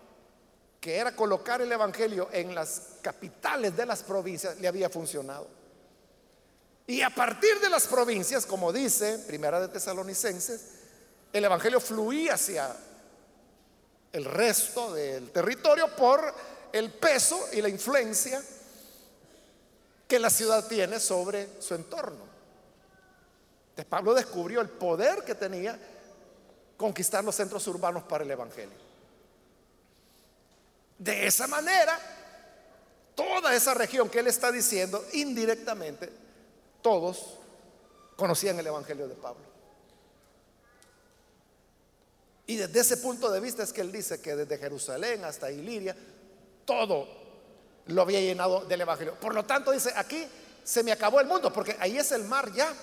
que 0.85 0.99
era 0.99 1.16
colocar 1.16 1.62
el 1.62 1.72
Evangelio 1.72 2.28
en 2.30 2.55
las 2.55 2.82
capitales 3.01 3.74
de 3.74 3.87
las 3.87 4.03
provincias, 4.03 4.61
le 4.61 4.68
había 4.68 4.91
funcionado. 4.91 5.49
Y 6.87 7.01
a 7.01 7.09
partir 7.09 7.59
de 7.59 7.70
las 7.70 7.87
provincias, 7.87 8.45
como 8.45 8.70
dice 8.70 9.18
Primera 9.20 9.59
de 9.61 9.68
Tesalonicenses, 9.68 10.61
el 11.32 11.43
Evangelio 11.43 11.80
fluía 11.80 12.35
hacia 12.35 12.76
el 14.12 14.26
resto 14.26 14.93
del 14.93 15.30
territorio 15.30 15.89
por 15.97 16.20
el 16.70 16.93
peso 16.93 17.41
y 17.55 17.62
la 17.62 17.70
influencia 17.70 18.43
que 20.07 20.18
la 20.18 20.28
ciudad 20.28 20.68
tiene 20.68 21.01
sobre 21.01 21.62
su 21.62 21.76
entorno. 21.76 22.26
Entonces 23.70 23.87
Pablo 23.87 24.12
descubrió 24.12 24.61
el 24.61 24.68
poder 24.68 25.24
que 25.24 25.35
tenía 25.35 25.78
conquistar 26.76 27.24
los 27.24 27.35
centros 27.35 27.66
urbanos 27.68 28.03
para 28.03 28.22
el 28.22 28.30
Evangelio. 28.30 28.84
De 31.05 31.26
esa 31.26 31.46
manera, 31.46 32.00
toda 33.14 33.55
esa 33.55 33.74
región 33.74 34.09
que 34.09 34.20
él 34.20 34.26
está 34.26 34.50
diciendo, 34.50 35.05
indirectamente, 35.12 36.11
todos 36.80 37.40
conocían 38.16 38.59
el 38.59 38.68
Evangelio 38.68 39.07
de 39.07 39.14
Pablo. 39.14 39.44
Y 42.46 42.57
desde 42.57 42.80
ese 42.80 42.96
punto 42.96 43.30
de 43.30 43.38
vista 43.38 43.62
es 43.62 43.74
que 43.74 43.82
él 43.82 43.92
dice 43.92 44.22
que 44.22 44.34
desde 44.34 44.57
Jerusalén 44.57 45.26
hasta 45.26 45.50
Iliria, 45.50 45.94
todo 46.64 47.07
lo 47.84 48.00
había 48.00 48.20
llenado 48.20 48.64
del 48.64 48.80
Evangelio. 48.80 49.14
Por 49.20 49.34
lo 49.34 49.44
tanto, 49.44 49.72
dice, 49.72 49.92
aquí 49.94 50.26
se 50.62 50.82
me 50.82 50.90
acabó 50.90 51.20
el 51.20 51.26
mundo, 51.26 51.52
porque 51.52 51.76
ahí 51.80 51.98
es 51.98 52.12
el 52.12 52.24
mar 52.24 52.50
ya. 52.50 52.74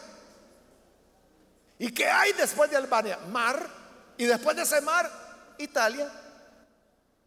¿Y 1.79 1.91
qué 1.91 2.05
hay 2.05 2.33
después 2.33 2.69
de 2.69 2.77
Albania? 2.77 3.17
Mar. 3.31 3.67
Y 4.15 4.25
después 4.25 4.55
de 4.55 4.61
ese 4.61 4.79
mar, 4.81 5.09
Italia. 5.57 6.07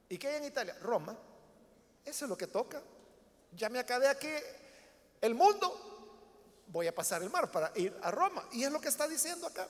¿Y 0.09 0.19
qué 0.19 0.29
hay 0.29 0.37
en 0.37 0.45
Italia? 0.45 0.77
Roma. 0.81 1.17
Eso 2.05 2.25
es 2.25 2.29
lo 2.29 2.37
que 2.37 2.47
toca. 2.47 2.81
Ya 3.53 3.69
me 3.69 3.79
acabé 3.79 4.09
aquí 4.09 4.29
el 5.21 5.35
mundo. 5.35 6.63
Voy 6.67 6.87
a 6.87 6.95
pasar 6.95 7.23
el 7.23 7.31
mar 7.31 7.51
para 7.51 7.73
ir 7.77 7.97
a 8.03 8.11
Roma. 8.11 8.47
Y 8.53 8.65
es 8.65 8.71
lo 8.71 8.81
que 8.81 8.89
está 8.89 9.07
diciendo 9.09 9.47
acá. 9.47 9.67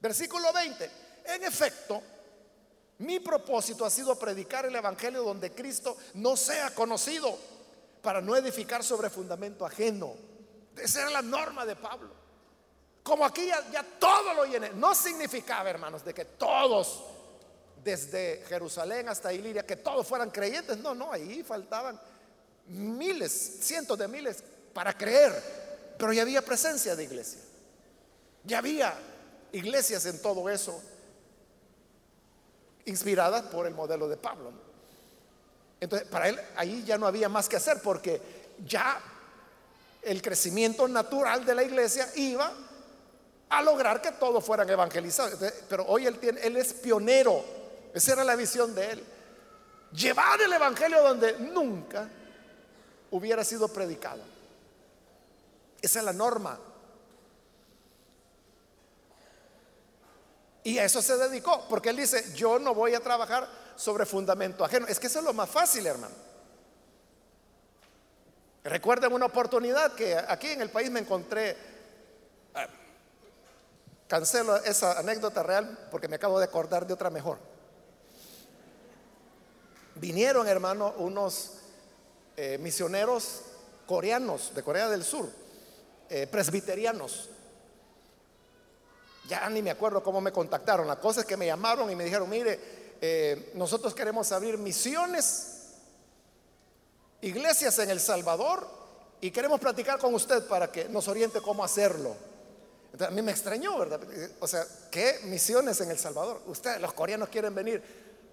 Versículo 0.00 0.52
20. 0.52 0.90
En 1.26 1.44
efecto, 1.44 2.02
mi 2.98 3.20
propósito 3.20 3.84
ha 3.84 3.90
sido 3.90 4.18
predicar 4.18 4.66
el 4.66 4.76
Evangelio 4.76 5.22
donde 5.22 5.52
Cristo 5.52 5.96
no 6.14 6.36
sea 6.36 6.74
conocido 6.74 7.36
para 8.02 8.20
no 8.20 8.36
edificar 8.36 8.84
sobre 8.84 9.08
fundamento 9.08 9.64
ajeno. 9.64 10.14
Esa 10.76 11.02
era 11.02 11.10
la 11.10 11.22
norma 11.22 11.64
de 11.64 11.76
Pablo. 11.76 12.10
como 13.02 13.24
aquí 13.24 13.46
ya, 13.46 13.82
todo 13.98 14.34
lo 14.34 14.44
llené. 14.44 14.70
No 14.70 14.94
significaba, 14.94 15.68
hermanos, 15.70 16.04
de 16.04 16.14
que 16.14 16.24
todos, 16.24 17.02
desde 17.84 18.42
Jerusalén 18.48 19.08
hasta 19.08 19.32
Iliria, 19.32 19.64
que 19.64 19.76
todos 19.76 20.06
fueran 20.06 20.30
creyentes. 20.30 20.78
No, 20.78 20.94
no, 20.94 21.12
ahí 21.12 21.42
faltaban 21.42 22.00
miles, 22.68 23.58
cientos 23.60 23.98
de 23.98 24.08
miles 24.08 24.42
para 24.72 24.96
creer. 24.96 25.94
Pero 25.98 26.12
ya 26.12 26.22
había 26.22 26.42
presencia 26.42 26.96
de 26.96 27.04
iglesia. 27.04 27.40
Ya 28.44 28.58
había 28.58 28.94
iglesias 29.52 30.04
en 30.06 30.20
todo 30.20 30.48
eso, 30.48 30.80
inspiradas 32.86 33.42
por 33.44 33.66
el 33.66 33.74
modelo 33.74 34.08
de 34.08 34.16
Pablo. 34.16 34.52
Entonces, 35.80 36.08
para 36.08 36.28
él 36.28 36.40
ahí 36.56 36.82
ya 36.84 36.98
no 36.98 37.06
había 37.06 37.28
más 37.28 37.48
que 37.48 37.56
hacer 37.56 37.80
porque 37.82 38.20
ya 38.66 39.00
el 40.02 40.20
crecimiento 40.20 40.88
natural 40.88 41.44
de 41.44 41.54
la 41.54 41.62
iglesia 41.62 42.08
iba 42.16 42.52
a 43.48 43.62
lograr 43.62 44.02
que 44.02 44.12
todos 44.12 44.44
fueran 44.44 44.68
evangelizados. 44.68 45.38
pero 45.68 45.84
hoy 45.86 46.06
él, 46.06 46.18
tiene, 46.18 46.40
él 46.40 46.56
es 46.56 46.72
pionero. 46.74 47.63
Esa 47.94 48.12
era 48.12 48.24
la 48.24 48.34
visión 48.34 48.74
de 48.74 48.90
él. 48.90 49.04
Llevar 49.92 50.40
el 50.40 50.52
evangelio 50.52 51.00
donde 51.00 51.38
nunca 51.38 52.08
hubiera 53.12 53.44
sido 53.44 53.68
predicado. 53.68 54.20
Esa 55.80 56.00
es 56.00 56.04
la 56.04 56.12
norma. 56.12 56.58
Y 60.64 60.78
a 60.78 60.84
eso 60.84 61.00
se 61.00 61.16
dedicó, 61.16 61.68
porque 61.68 61.90
él 61.90 61.96
dice, 61.96 62.32
yo 62.34 62.58
no 62.58 62.74
voy 62.74 62.94
a 62.94 63.00
trabajar 63.00 63.48
sobre 63.76 64.04
fundamento 64.04 64.64
ajeno. 64.64 64.86
Es 64.88 64.98
que 64.98 65.06
eso 65.06 65.20
es 65.20 65.24
lo 65.24 65.32
más 65.32 65.48
fácil, 65.48 65.86
hermano. 65.86 66.14
Recuerden 68.64 69.12
una 69.12 69.26
oportunidad 69.26 69.94
que 69.94 70.16
aquí 70.16 70.48
en 70.48 70.62
el 70.62 70.70
país 70.70 70.90
me 70.90 71.00
encontré, 71.00 71.50
eh, 71.50 71.56
cancelo 74.08 74.56
esa 74.56 74.98
anécdota 74.98 75.42
real 75.42 75.86
porque 75.90 76.08
me 76.08 76.16
acabo 76.16 76.38
de 76.38 76.46
acordar 76.46 76.86
de 76.86 76.94
otra 76.94 77.10
mejor. 77.10 77.53
Vinieron, 79.96 80.48
hermano, 80.48 80.94
unos 80.98 81.52
eh, 82.36 82.58
misioneros 82.58 83.42
coreanos 83.86 84.54
de 84.54 84.62
Corea 84.62 84.88
del 84.88 85.04
Sur, 85.04 85.30
eh, 86.08 86.26
presbiterianos. 86.26 87.30
Ya 89.28 89.48
ni 89.48 89.62
me 89.62 89.70
acuerdo 89.70 90.02
cómo 90.02 90.20
me 90.20 90.32
contactaron. 90.32 90.86
La 90.86 91.00
cosa 91.00 91.20
es 91.20 91.26
que 91.26 91.36
me 91.36 91.46
llamaron 91.46 91.90
y 91.90 91.96
me 91.96 92.04
dijeron, 92.04 92.28
mire, 92.28 92.84
nosotros 93.54 93.94
queremos 93.94 94.32
abrir 94.32 94.56
misiones 94.56 95.54
iglesias 97.24 97.78
en 97.78 97.90
El 97.90 98.00
Salvador 98.00 98.66
y 99.20 99.30
queremos 99.30 99.58
platicar 99.58 99.98
con 99.98 100.14
usted 100.14 100.46
para 100.46 100.70
que 100.70 100.88
nos 100.88 101.08
oriente 101.08 101.40
cómo 101.40 101.64
hacerlo. 101.64 102.14
A 103.00 103.10
mí 103.10 103.22
me 103.22 103.32
extrañó, 103.32 103.78
¿verdad? 103.78 104.00
O 104.40 104.46
sea, 104.46 104.64
¿qué 104.90 105.20
misiones 105.24 105.80
en 105.80 105.90
El 105.90 105.98
Salvador? 105.98 106.42
Ustedes, 106.46 106.80
los 106.80 106.92
coreanos, 106.92 107.30
quieren 107.30 107.54
venir 107.54 107.82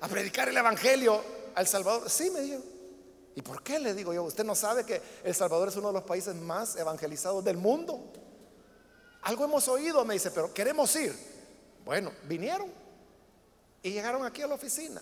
a 0.02 0.08
predicar 0.08 0.50
el 0.50 0.58
Evangelio 0.58 1.24
al 1.56 1.68
Salvador. 1.68 2.10
Sí, 2.10 2.30
me 2.30 2.42
dijo. 2.42 2.62
¿Y 3.36 3.42
por 3.42 3.64
qué 3.64 3.80
le 3.80 3.94
digo 3.94 4.14
yo? 4.14 4.24
Usted 4.24 4.44
no 4.44 4.56
sabe 4.56 4.86
que 4.86 5.02
El 5.24 5.34
Salvador 5.34 5.70
es 5.70 5.76
uno 5.78 5.88
de 5.88 5.94
los 5.94 6.04
países 6.04 6.36
más 6.36 6.76
evangelizados 6.76 7.44
del 7.44 7.58
mundo. 7.58 8.12
Algo 9.22 9.46
hemos 9.46 9.68
oído, 9.68 10.04
me 10.04 10.16
dice, 10.16 10.32
pero 10.32 10.54
queremos 10.54 10.94
ir. 10.96 11.16
Bueno, 11.86 12.12
vinieron 12.24 12.72
y 13.84 13.92
llegaron 13.92 14.26
aquí 14.26 14.42
a 14.42 14.48
la 14.48 14.56
oficina. 14.56 15.02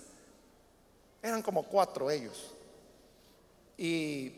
Eran 1.21 1.41
como 1.41 1.63
cuatro 1.63 2.11
ellos. 2.11 2.53
Y 3.77 4.33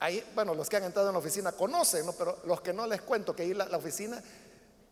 ahí, 0.00 0.24
bueno, 0.34 0.54
los 0.54 0.68
que 0.68 0.76
han 0.76 0.84
entrado 0.84 1.08
en 1.08 1.12
la 1.12 1.18
oficina 1.18 1.52
conocen, 1.52 2.06
¿no? 2.06 2.12
pero 2.12 2.40
los 2.44 2.60
que 2.60 2.72
no 2.72 2.86
les 2.86 3.02
cuento 3.02 3.36
que 3.36 3.42
ahí 3.42 3.54
la, 3.54 3.66
la 3.66 3.76
oficina 3.76 4.22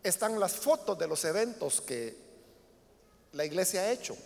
están 0.02 0.38
las 0.38 0.52
fotos 0.52 0.98
de 0.98 1.08
los 1.08 1.24
eventos 1.24 1.80
que 1.80 2.16
la 3.32 3.44
iglesia 3.44 3.80
ha 3.80 3.90
hecho. 3.90 4.16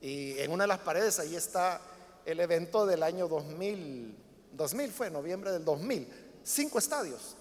Y 0.00 0.38
en 0.38 0.50
una 0.50 0.64
de 0.64 0.68
las 0.68 0.78
paredes 0.78 1.18
ahí 1.18 1.34
está 1.34 1.80
el 2.24 2.40
evento 2.40 2.86
del 2.86 3.02
año 3.02 3.28
2000, 3.28 4.16
2000 4.52 4.92
fue, 4.92 5.10
noviembre 5.10 5.50
del 5.50 5.64
2000, 5.64 6.40
cinco 6.44 6.78
estadios 6.78 7.36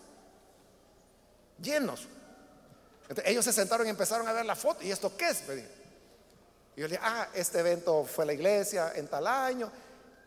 llenos. 1.62 2.08
ellos 3.26 3.46
se 3.46 3.54
sentaron 3.54 3.88
y 3.88 3.90
empezaron 3.90 4.28
a 4.28 4.34
ver 4.34 4.46
la 4.46 4.56
foto. 4.56 4.84
¿Y 4.84 4.92
esto 4.92 5.16
qué 5.18 5.30
es? 5.30 5.44
Y 6.76 6.82
yo 6.82 6.88
le 6.88 6.96
dije, 6.96 7.00
ah, 7.02 7.30
este 7.34 7.60
evento 7.60 8.04
fue 8.04 8.26
la 8.26 8.34
iglesia 8.34 8.94
en 8.96 9.08
tal 9.08 9.26
año. 9.28 9.72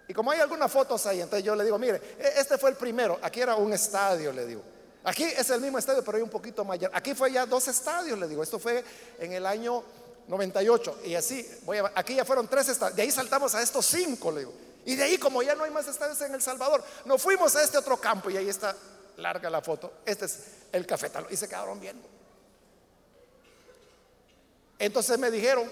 Y 0.08 0.14
como 0.14 0.32
hay 0.32 0.40
algunas 0.40 0.70
fotos 0.70 1.06
ahí, 1.06 1.20
entonces 1.20 1.44
yo 1.44 1.54
le 1.54 1.64
digo, 1.64 1.78
mire, 1.78 2.00
e, 2.18 2.40
este 2.40 2.58
fue 2.58 2.70
el 2.70 2.76
primero, 2.76 3.18
aquí 3.22 3.40
era 3.40 3.54
un 3.54 3.72
estadio, 3.72 4.32
le 4.32 4.46
digo. 4.46 4.62
Aquí 5.04 5.24
es 5.24 5.48
el 5.50 5.60
mismo 5.60 5.78
estadio, 5.78 6.04
pero 6.04 6.16
hay 6.16 6.22
un 6.22 6.30
poquito 6.30 6.64
mayor. 6.64 6.90
Aquí 6.92 7.14
fue 7.14 7.32
ya 7.32 7.46
dos 7.46 7.68
estadios, 7.68 8.18
le 8.18 8.28
digo. 8.28 8.42
Esto 8.42 8.58
fue 8.58 8.84
en 9.18 9.32
el 9.32 9.46
año 9.46 9.82
98. 10.30 11.00
Y 11.04 11.14
así, 11.14 11.46
voy 11.64 11.78
a, 11.78 11.92
aquí 11.94 12.14
ya 12.14 12.24
fueron 12.24 12.48
tres 12.48 12.68
estadios. 12.68 12.96
De 12.96 13.02
ahí 13.02 13.10
saltamos 13.10 13.54
a 13.54 13.60
estos 13.60 13.84
cinco, 13.84 14.30
le 14.30 14.40
digo. 14.40 14.52
Y 14.86 14.94
de 14.94 15.02
ahí, 15.02 15.18
como 15.18 15.42
ya 15.42 15.54
no 15.54 15.64
hay 15.64 15.70
más 15.70 15.86
estadios 15.88 16.20
en 16.22 16.32
El 16.32 16.40
Salvador, 16.40 16.82
nos 17.04 17.20
fuimos 17.20 17.54
a 17.56 17.62
este 17.62 17.76
otro 17.76 17.98
campo 17.98 18.30
y 18.30 18.36
ahí 18.36 18.48
está 18.48 18.74
larga 19.16 19.50
la 19.50 19.60
foto. 19.60 19.92
Este 20.06 20.24
es 20.24 20.38
el 20.72 20.86
cafetalo. 20.86 21.26
Y 21.30 21.36
se 21.36 21.48
quedaron 21.48 21.78
viendo. 21.78 22.08
Entonces 24.78 25.18
me 25.18 25.30
dijeron, 25.30 25.70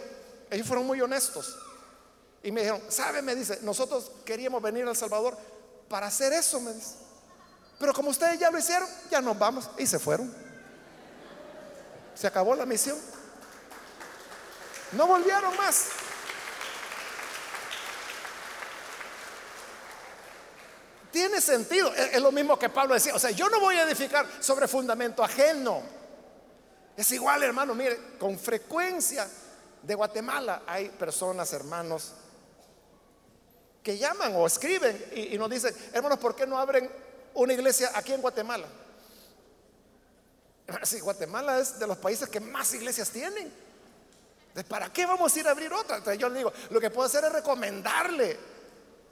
ellos 0.50 0.66
fueron 0.66 0.86
muy 0.86 1.00
honestos. 1.00 1.56
Y 2.42 2.52
me 2.52 2.60
dijeron, 2.60 2.82
¿sabe? 2.88 3.22
Me 3.22 3.34
dice, 3.34 3.60
nosotros 3.62 4.10
queríamos 4.24 4.60
venir 4.60 4.86
a 4.86 4.90
El 4.90 4.96
Salvador 4.96 5.36
para 5.88 6.08
hacer 6.08 6.32
eso, 6.32 6.60
me 6.60 6.72
dice. 6.74 6.94
Pero 7.78 7.94
como 7.94 8.10
ustedes 8.10 8.38
ya 8.38 8.50
lo 8.50 8.58
hicieron, 8.58 8.88
ya 9.10 9.20
nos 9.20 9.38
vamos. 9.38 9.70
Y 9.78 9.86
se 9.86 9.98
fueron. 9.98 10.34
Se 12.14 12.26
acabó 12.26 12.54
la 12.54 12.66
misión. 12.66 12.98
No 14.92 15.06
volvieron 15.06 15.56
más. 15.56 15.88
Tiene 21.10 21.40
sentido. 21.40 21.92
Es 21.94 22.20
lo 22.20 22.32
mismo 22.32 22.58
que 22.58 22.68
Pablo 22.68 22.94
decía. 22.94 23.14
O 23.14 23.18
sea, 23.18 23.30
yo 23.30 23.48
no 23.48 23.60
voy 23.60 23.76
a 23.76 23.82
edificar 23.82 24.26
sobre 24.40 24.68
fundamento 24.68 25.22
ajeno. 25.24 25.82
Es 26.96 27.10
igual, 27.12 27.42
hermano. 27.42 27.74
Mire, 27.74 28.16
con 28.18 28.38
frecuencia 28.38 29.28
de 29.82 29.94
Guatemala 29.94 30.62
hay 30.66 30.88
personas, 30.88 31.52
hermanos, 31.52 32.12
que 33.82 33.96
llaman 33.96 34.34
o 34.36 34.46
escriben 34.46 35.12
y, 35.14 35.38
nos 35.38 35.48
dicen, 35.48 35.74
hermanos, 35.92 36.18
¿por 36.18 36.34
qué 36.34 36.46
no 36.46 36.58
abren 36.58 36.90
una 37.34 37.52
iglesia 37.52 37.90
aquí 37.94 38.12
en 38.12 38.20
Guatemala? 38.20 38.66
Si 40.82 41.00
Guatemala 41.00 41.58
es 41.58 41.78
de 41.78 41.86
los 41.86 41.96
países 41.96 42.28
que 42.28 42.40
más 42.40 42.74
iglesias 42.74 43.08
tienen. 43.08 43.50
¿Para 44.64 44.92
qué 44.92 45.06
vamos 45.06 45.34
a 45.34 45.38
ir 45.38 45.46
a 45.48 45.50
abrir 45.50 45.72
otra? 45.72 46.14
Yo 46.14 46.28
le 46.28 46.38
digo, 46.38 46.52
lo 46.70 46.80
que 46.80 46.90
puedo 46.90 47.06
hacer 47.06 47.24
es 47.24 47.32
recomendarle 47.32 48.38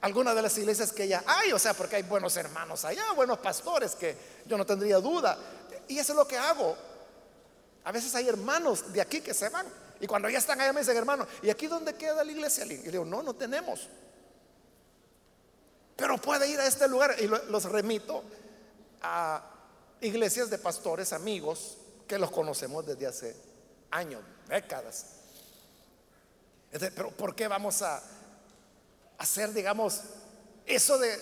alguna 0.01 0.33
de 0.33 0.41
las 0.41 0.57
iglesias 0.57 0.91
que 0.91 1.07
ya 1.07 1.23
hay, 1.25 1.51
o 1.51 1.59
sea, 1.59 1.73
porque 1.73 1.95
hay 1.95 2.03
buenos 2.03 2.35
hermanos 2.37 2.85
allá, 2.85 3.11
buenos 3.13 3.39
pastores 3.39 3.95
que 3.95 4.15
yo 4.45 4.57
no 4.57 4.65
tendría 4.65 4.97
duda. 4.97 5.37
Y 5.87 5.99
eso 5.99 6.13
es 6.13 6.17
lo 6.17 6.27
que 6.27 6.37
hago. 6.37 6.75
A 7.83 7.91
veces 7.91 8.13
hay 8.15 8.27
hermanos 8.27 8.91
de 8.91 9.01
aquí 9.01 9.21
que 9.21 9.33
se 9.33 9.49
van. 9.49 9.65
Y 9.99 10.07
cuando 10.07 10.29
ya 10.29 10.37
están 10.37 10.59
allá 10.59 10.73
me 10.73 10.81
dicen, 10.81 10.97
hermano, 10.97 11.25
¿y 11.41 11.49
aquí 11.49 11.67
dónde 11.67 11.95
queda 11.95 12.23
la 12.23 12.31
iglesia? 12.31 12.65
Y 12.65 12.69
le 12.69 12.91
digo, 12.91 13.05
no, 13.05 13.23
no 13.23 13.33
tenemos. 13.33 13.87
Pero 15.95 16.17
puede 16.17 16.47
ir 16.47 16.59
a 16.59 16.67
este 16.67 16.87
lugar 16.87 17.15
y 17.19 17.27
los 17.27 17.63
remito 17.65 18.23
a 19.01 19.41
iglesias 20.01 20.49
de 20.49 20.59
pastores 20.59 21.11
amigos 21.13 21.77
que 22.07 22.19
los 22.19 22.29
conocemos 22.29 22.85
desde 22.85 23.07
hace 23.07 23.35
años, 23.89 24.21
décadas. 24.47 25.16
Pero 26.79 27.11
¿por 27.11 27.35
qué 27.35 27.47
vamos 27.47 27.81
a 27.81 28.01
hacer, 29.17 29.53
digamos, 29.53 30.01
eso 30.65 30.97
de 30.97 31.13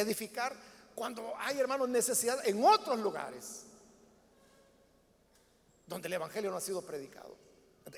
edificar 0.00 0.54
cuando 0.94 1.34
hay, 1.38 1.58
hermanos, 1.58 1.88
necesidad 1.88 2.46
en 2.46 2.64
otros 2.64 2.98
lugares 2.98 3.62
donde 5.86 6.08
el 6.08 6.14
Evangelio 6.14 6.50
no 6.50 6.56
ha 6.56 6.60
sido 6.60 6.82
predicado? 6.82 7.36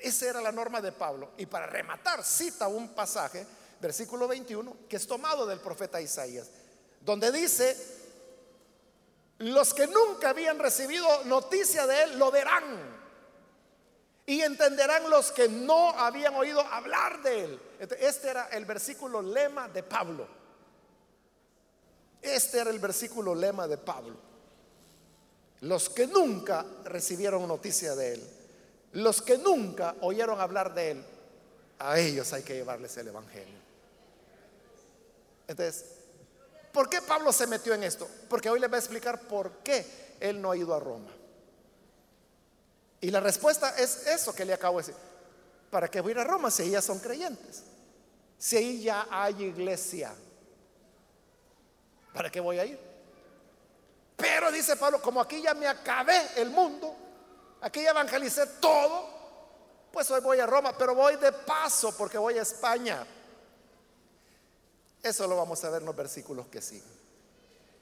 Esa 0.01 0.29
era 0.29 0.41
la 0.41 0.51
norma 0.51 0.81
de 0.81 0.91
Pablo. 0.91 1.31
Y 1.37 1.45
para 1.45 1.67
rematar, 1.67 2.23
cita 2.23 2.67
un 2.67 2.93
pasaje 2.93 3.45
versículo 3.79 4.27
21, 4.27 4.77
que 4.89 4.95
es 4.95 5.07
tomado 5.07 5.45
del 5.45 5.59
profeta 5.59 6.01
Isaías, 6.01 6.49
donde 7.01 7.31
dice, 7.31 7.77
los 9.39 9.73
que 9.73 9.87
nunca 9.87 10.29
habían 10.29 10.59
recibido 10.59 11.23
noticia 11.25 11.85
de 11.85 12.03
él 12.03 12.19
lo 12.19 12.31
verán. 12.31 12.94
Y 14.25 14.41
entenderán 14.41 15.09
los 15.09 15.31
que 15.31 15.47
no 15.47 15.91
habían 15.91 16.33
oído 16.35 16.61
hablar 16.61 17.21
de 17.21 17.43
él. 17.45 17.59
Este 17.99 18.29
era 18.29 18.47
el 18.47 18.65
versículo 18.65 19.21
lema 19.21 19.67
de 19.69 19.83
Pablo. 19.83 20.27
Este 22.21 22.59
era 22.59 22.71
el 22.71 22.79
versículo 22.79 23.35
lema 23.35 23.67
de 23.67 23.77
Pablo. 23.77 24.15
Los 25.61 25.89
que 25.89 26.07
nunca 26.07 26.65
recibieron 26.85 27.47
noticia 27.47 27.95
de 27.95 28.13
él, 28.13 28.29
los 28.93 29.21
que 29.21 29.37
nunca 29.37 29.95
oyeron 30.01 30.41
hablar 30.41 30.73
de 30.73 30.91
él, 30.91 31.05
a 31.77 31.99
ellos 31.99 32.31
hay 32.33 32.43
que 32.43 32.55
llevarles 32.55 32.97
el 32.97 33.09
Evangelio. 33.09 33.59
Entonces, 35.47 35.85
¿por 36.71 36.89
qué 36.89 37.01
Pablo 37.01 37.31
se 37.31 37.45
metió 37.45 37.73
en 37.73 37.83
esto? 37.83 38.07
Porque 38.27 38.49
hoy 38.49 38.59
les 38.59 38.69
voy 38.69 38.77
a 38.77 38.79
explicar 38.79 39.21
por 39.27 39.57
qué 39.59 40.15
él 40.19 40.41
no 40.41 40.51
ha 40.51 40.57
ido 40.57 40.73
a 40.73 40.79
Roma. 40.79 41.11
Y 43.01 43.11
la 43.11 43.19
respuesta 43.19 43.75
es 43.77 44.07
eso 44.07 44.33
que 44.33 44.45
le 44.45 44.53
acabo 44.53 44.79
de 44.79 44.87
decir. 44.87 45.01
¿Para 45.69 45.87
qué 45.87 46.01
voy 46.01 46.11
a 46.11 46.13
ir 46.13 46.19
a 46.19 46.23
Roma 46.23 46.49
si 46.49 46.63
ellas 46.63 46.85
son 46.85 46.99
creyentes? 46.99 47.63
Si 48.37 48.57
ahí 48.57 48.83
ya 48.83 49.07
hay 49.09 49.43
iglesia. 49.43 50.13
¿Para 52.13 52.29
qué 52.29 52.39
voy 52.39 52.59
a 52.59 52.65
ir? 52.65 52.79
Pero 54.15 54.51
dice 54.51 54.77
Pablo, 54.77 55.01
como 55.01 55.19
aquí 55.19 55.41
ya 55.41 55.53
me 55.53 55.67
acabé 55.67 56.19
el 56.37 56.49
mundo, 56.49 56.95
aquí 57.61 57.83
ya 57.83 57.89
evangelicé 57.89 58.45
todo, 58.61 59.09
pues 59.91 60.09
hoy 60.11 60.21
voy 60.21 60.39
a 60.39 60.45
Roma, 60.45 60.77
pero 60.77 60.95
voy 60.95 61.17
de 61.17 61.31
paso 61.31 61.95
porque 61.97 62.17
voy 62.17 62.37
a 62.37 62.41
España. 62.43 63.05
Eso 65.03 65.27
lo 65.27 65.35
vamos 65.35 65.63
a 65.63 65.69
ver 65.69 65.81
en 65.81 65.85
los 65.85 65.95
versículos 65.95 66.47
que 66.47 66.61
siguen. 66.61 66.95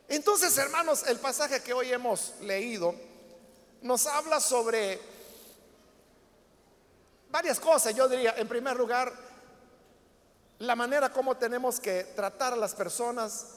Entonces, 0.07 0.57
hermanos, 0.57 1.03
el 1.07 1.19
pasaje 1.19 1.61
que 1.61 1.73
hoy 1.73 1.91
hemos 1.91 2.33
leído 2.41 2.93
nos 3.83 4.07
habla 4.07 4.39
sobre 4.39 4.99
varias 7.29 7.59
cosas. 7.59 7.93
Yo 7.93 8.07
diría, 8.07 8.33
en 8.37 8.47
primer 8.47 8.75
lugar, 8.75 9.13
la 10.59 10.75
manera 10.75 11.11
como 11.11 11.35
tenemos 11.37 11.79
que 11.79 12.05
tratar 12.15 12.53
a 12.53 12.55
las 12.55 12.73
personas 12.73 13.47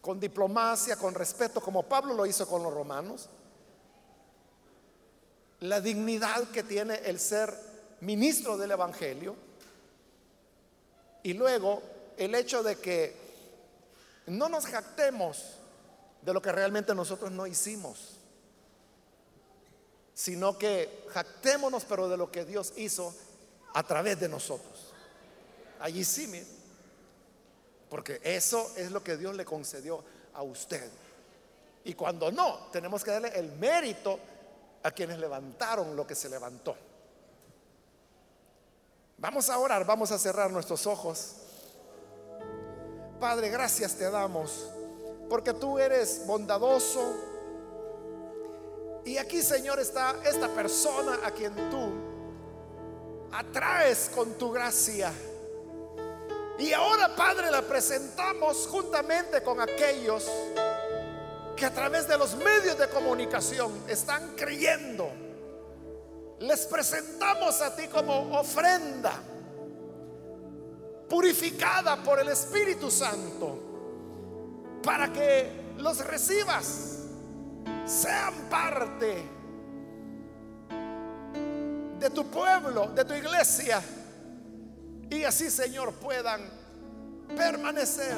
con 0.00 0.20
diplomacia, 0.20 0.96
con 0.96 1.14
respeto, 1.14 1.60
como 1.60 1.84
Pablo 1.84 2.12
lo 2.12 2.26
hizo 2.26 2.46
con 2.46 2.62
los 2.62 2.74
romanos. 2.74 3.28
La 5.60 5.80
dignidad 5.80 6.48
que 6.48 6.62
tiene 6.62 6.96
el 7.04 7.18
ser 7.18 7.54
ministro 8.00 8.58
del 8.58 8.72
Evangelio 8.72 9.34
y 11.22 11.32
luego 11.32 11.82
el 12.18 12.34
hecho 12.34 12.62
de 12.62 12.76
que 12.76 13.16
no 14.26 14.48
nos 14.48 14.66
jactemos 14.66 15.56
de 16.20 16.34
lo 16.34 16.42
que 16.42 16.52
realmente 16.52 16.94
nosotros 16.94 17.30
no 17.30 17.46
hicimos, 17.46 18.18
sino 20.14 20.56
que 20.56 21.04
jactémonos 21.10 21.84
pero 21.84 22.08
de 22.08 22.16
lo 22.16 22.30
que 22.30 22.44
Dios 22.44 22.72
hizo 22.76 23.12
a 23.74 23.82
través 23.82 24.18
de 24.20 24.28
nosotros. 24.28 24.92
Allí 25.80 26.04
sí, 26.04 26.28
porque 27.90 28.20
eso 28.22 28.72
es 28.76 28.90
lo 28.90 29.02
que 29.02 29.16
Dios 29.16 29.34
le 29.34 29.44
concedió 29.44 30.02
a 30.34 30.42
usted. 30.42 30.88
Y 31.84 31.94
cuando 31.94 32.30
no, 32.32 32.68
tenemos 32.72 33.04
que 33.04 33.10
darle 33.10 33.28
el 33.38 33.52
mérito 33.52 34.18
a 34.82 34.90
quienes 34.90 35.18
levantaron 35.18 35.94
lo 35.94 36.06
que 36.06 36.14
se 36.14 36.28
levantó. 36.28 36.76
Vamos 39.18 39.48
a 39.50 39.58
orar, 39.58 39.84
vamos 39.84 40.10
a 40.10 40.18
cerrar 40.18 40.50
nuestros 40.50 40.86
ojos. 40.86 41.36
Padre, 43.20 43.48
gracias 43.48 43.94
te 43.94 44.10
damos, 44.10 44.70
porque 45.28 45.52
tú 45.52 45.78
eres 45.78 46.26
bondadoso. 46.26 47.33
Y 49.04 49.18
aquí, 49.18 49.42
Señor, 49.42 49.78
está 49.80 50.16
esta 50.24 50.48
persona 50.48 51.18
a 51.24 51.30
quien 51.30 51.54
tú 51.70 51.92
atraes 53.32 54.10
con 54.14 54.34
tu 54.34 54.50
gracia. 54.50 55.12
Y 56.58 56.72
ahora, 56.72 57.14
Padre, 57.14 57.50
la 57.50 57.62
presentamos 57.62 58.66
juntamente 58.66 59.42
con 59.42 59.60
aquellos 59.60 60.30
que 61.56 61.66
a 61.66 61.72
través 61.72 62.08
de 62.08 62.16
los 62.16 62.34
medios 62.36 62.78
de 62.78 62.88
comunicación 62.88 63.72
están 63.88 64.34
creyendo 64.36 65.24
les 66.40 66.66
presentamos 66.66 67.60
a 67.62 67.74
ti 67.74 67.86
como 67.88 68.38
ofrenda 68.38 69.12
purificada 71.08 72.02
por 72.02 72.18
el 72.20 72.28
Espíritu 72.28 72.90
Santo 72.90 73.58
para 74.82 75.12
que 75.12 75.74
los 75.78 76.04
recibas, 76.04 76.93
sean 77.86 78.34
parte 78.50 79.28
de 81.98 82.10
tu 82.10 82.26
pueblo, 82.26 82.88
de 82.88 83.04
tu 83.04 83.14
iglesia, 83.14 83.82
y 85.10 85.24
así, 85.24 85.50
Señor, 85.50 85.92
puedan 85.94 86.40
permanecer 87.36 88.16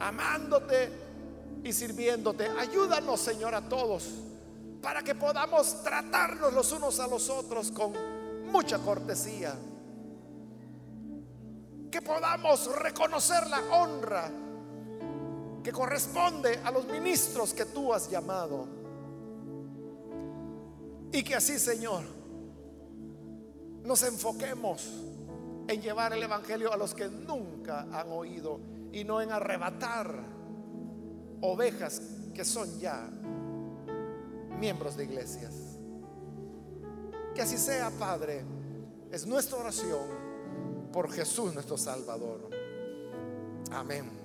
amándote 0.00 0.90
y 1.62 1.72
sirviéndote. 1.72 2.48
Ayúdanos, 2.58 3.20
Señor, 3.20 3.54
a 3.54 3.62
todos 3.68 4.08
para 4.84 5.02
que 5.02 5.14
podamos 5.14 5.82
tratarnos 5.82 6.52
los 6.52 6.70
unos 6.72 7.00
a 7.00 7.06
los 7.06 7.30
otros 7.30 7.70
con 7.70 7.92
mucha 8.52 8.78
cortesía. 8.78 9.54
Que 11.90 12.02
podamos 12.02 12.66
reconocer 12.76 13.46
la 13.46 13.60
honra 13.76 14.30
que 15.64 15.72
corresponde 15.72 16.60
a 16.62 16.70
los 16.70 16.86
ministros 16.86 17.54
que 17.54 17.64
tú 17.64 17.94
has 17.94 18.10
llamado. 18.10 18.66
Y 21.10 21.24
que 21.24 21.34
así, 21.34 21.58
Señor, 21.58 22.04
nos 23.82 24.02
enfoquemos 24.02 24.86
en 25.66 25.80
llevar 25.80 26.12
el 26.12 26.22
Evangelio 26.22 26.70
a 26.70 26.76
los 26.76 26.92
que 26.92 27.08
nunca 27.08 27.86
han 27.90 28.10
oído 28.10 28.60
y 28.92 29.04
no 29.04 29.22
en 29.22 29.32
arrebatar 29.32 30.14
ovejas 31.40 32.02
que 32.34 32.44
son 32.44 32.78
ya 32.78 33.08
miembros 34.58 34.98
de 34.98 35.04
iglesias. 35.04 35.54
Que 37.34 37.40
así 37.40 37.56
sea, 37.56 37.90
Padre. 37.90 38.44
Es 39.10 39.26
nuestra 39.26 39.58
oración 39.58 40.90
por 40.92 41.10
Jesús 41.10 41.54
nuestro 41.54 41.78
Salvador. 41.78 42.50
Amén. 43.70 44.23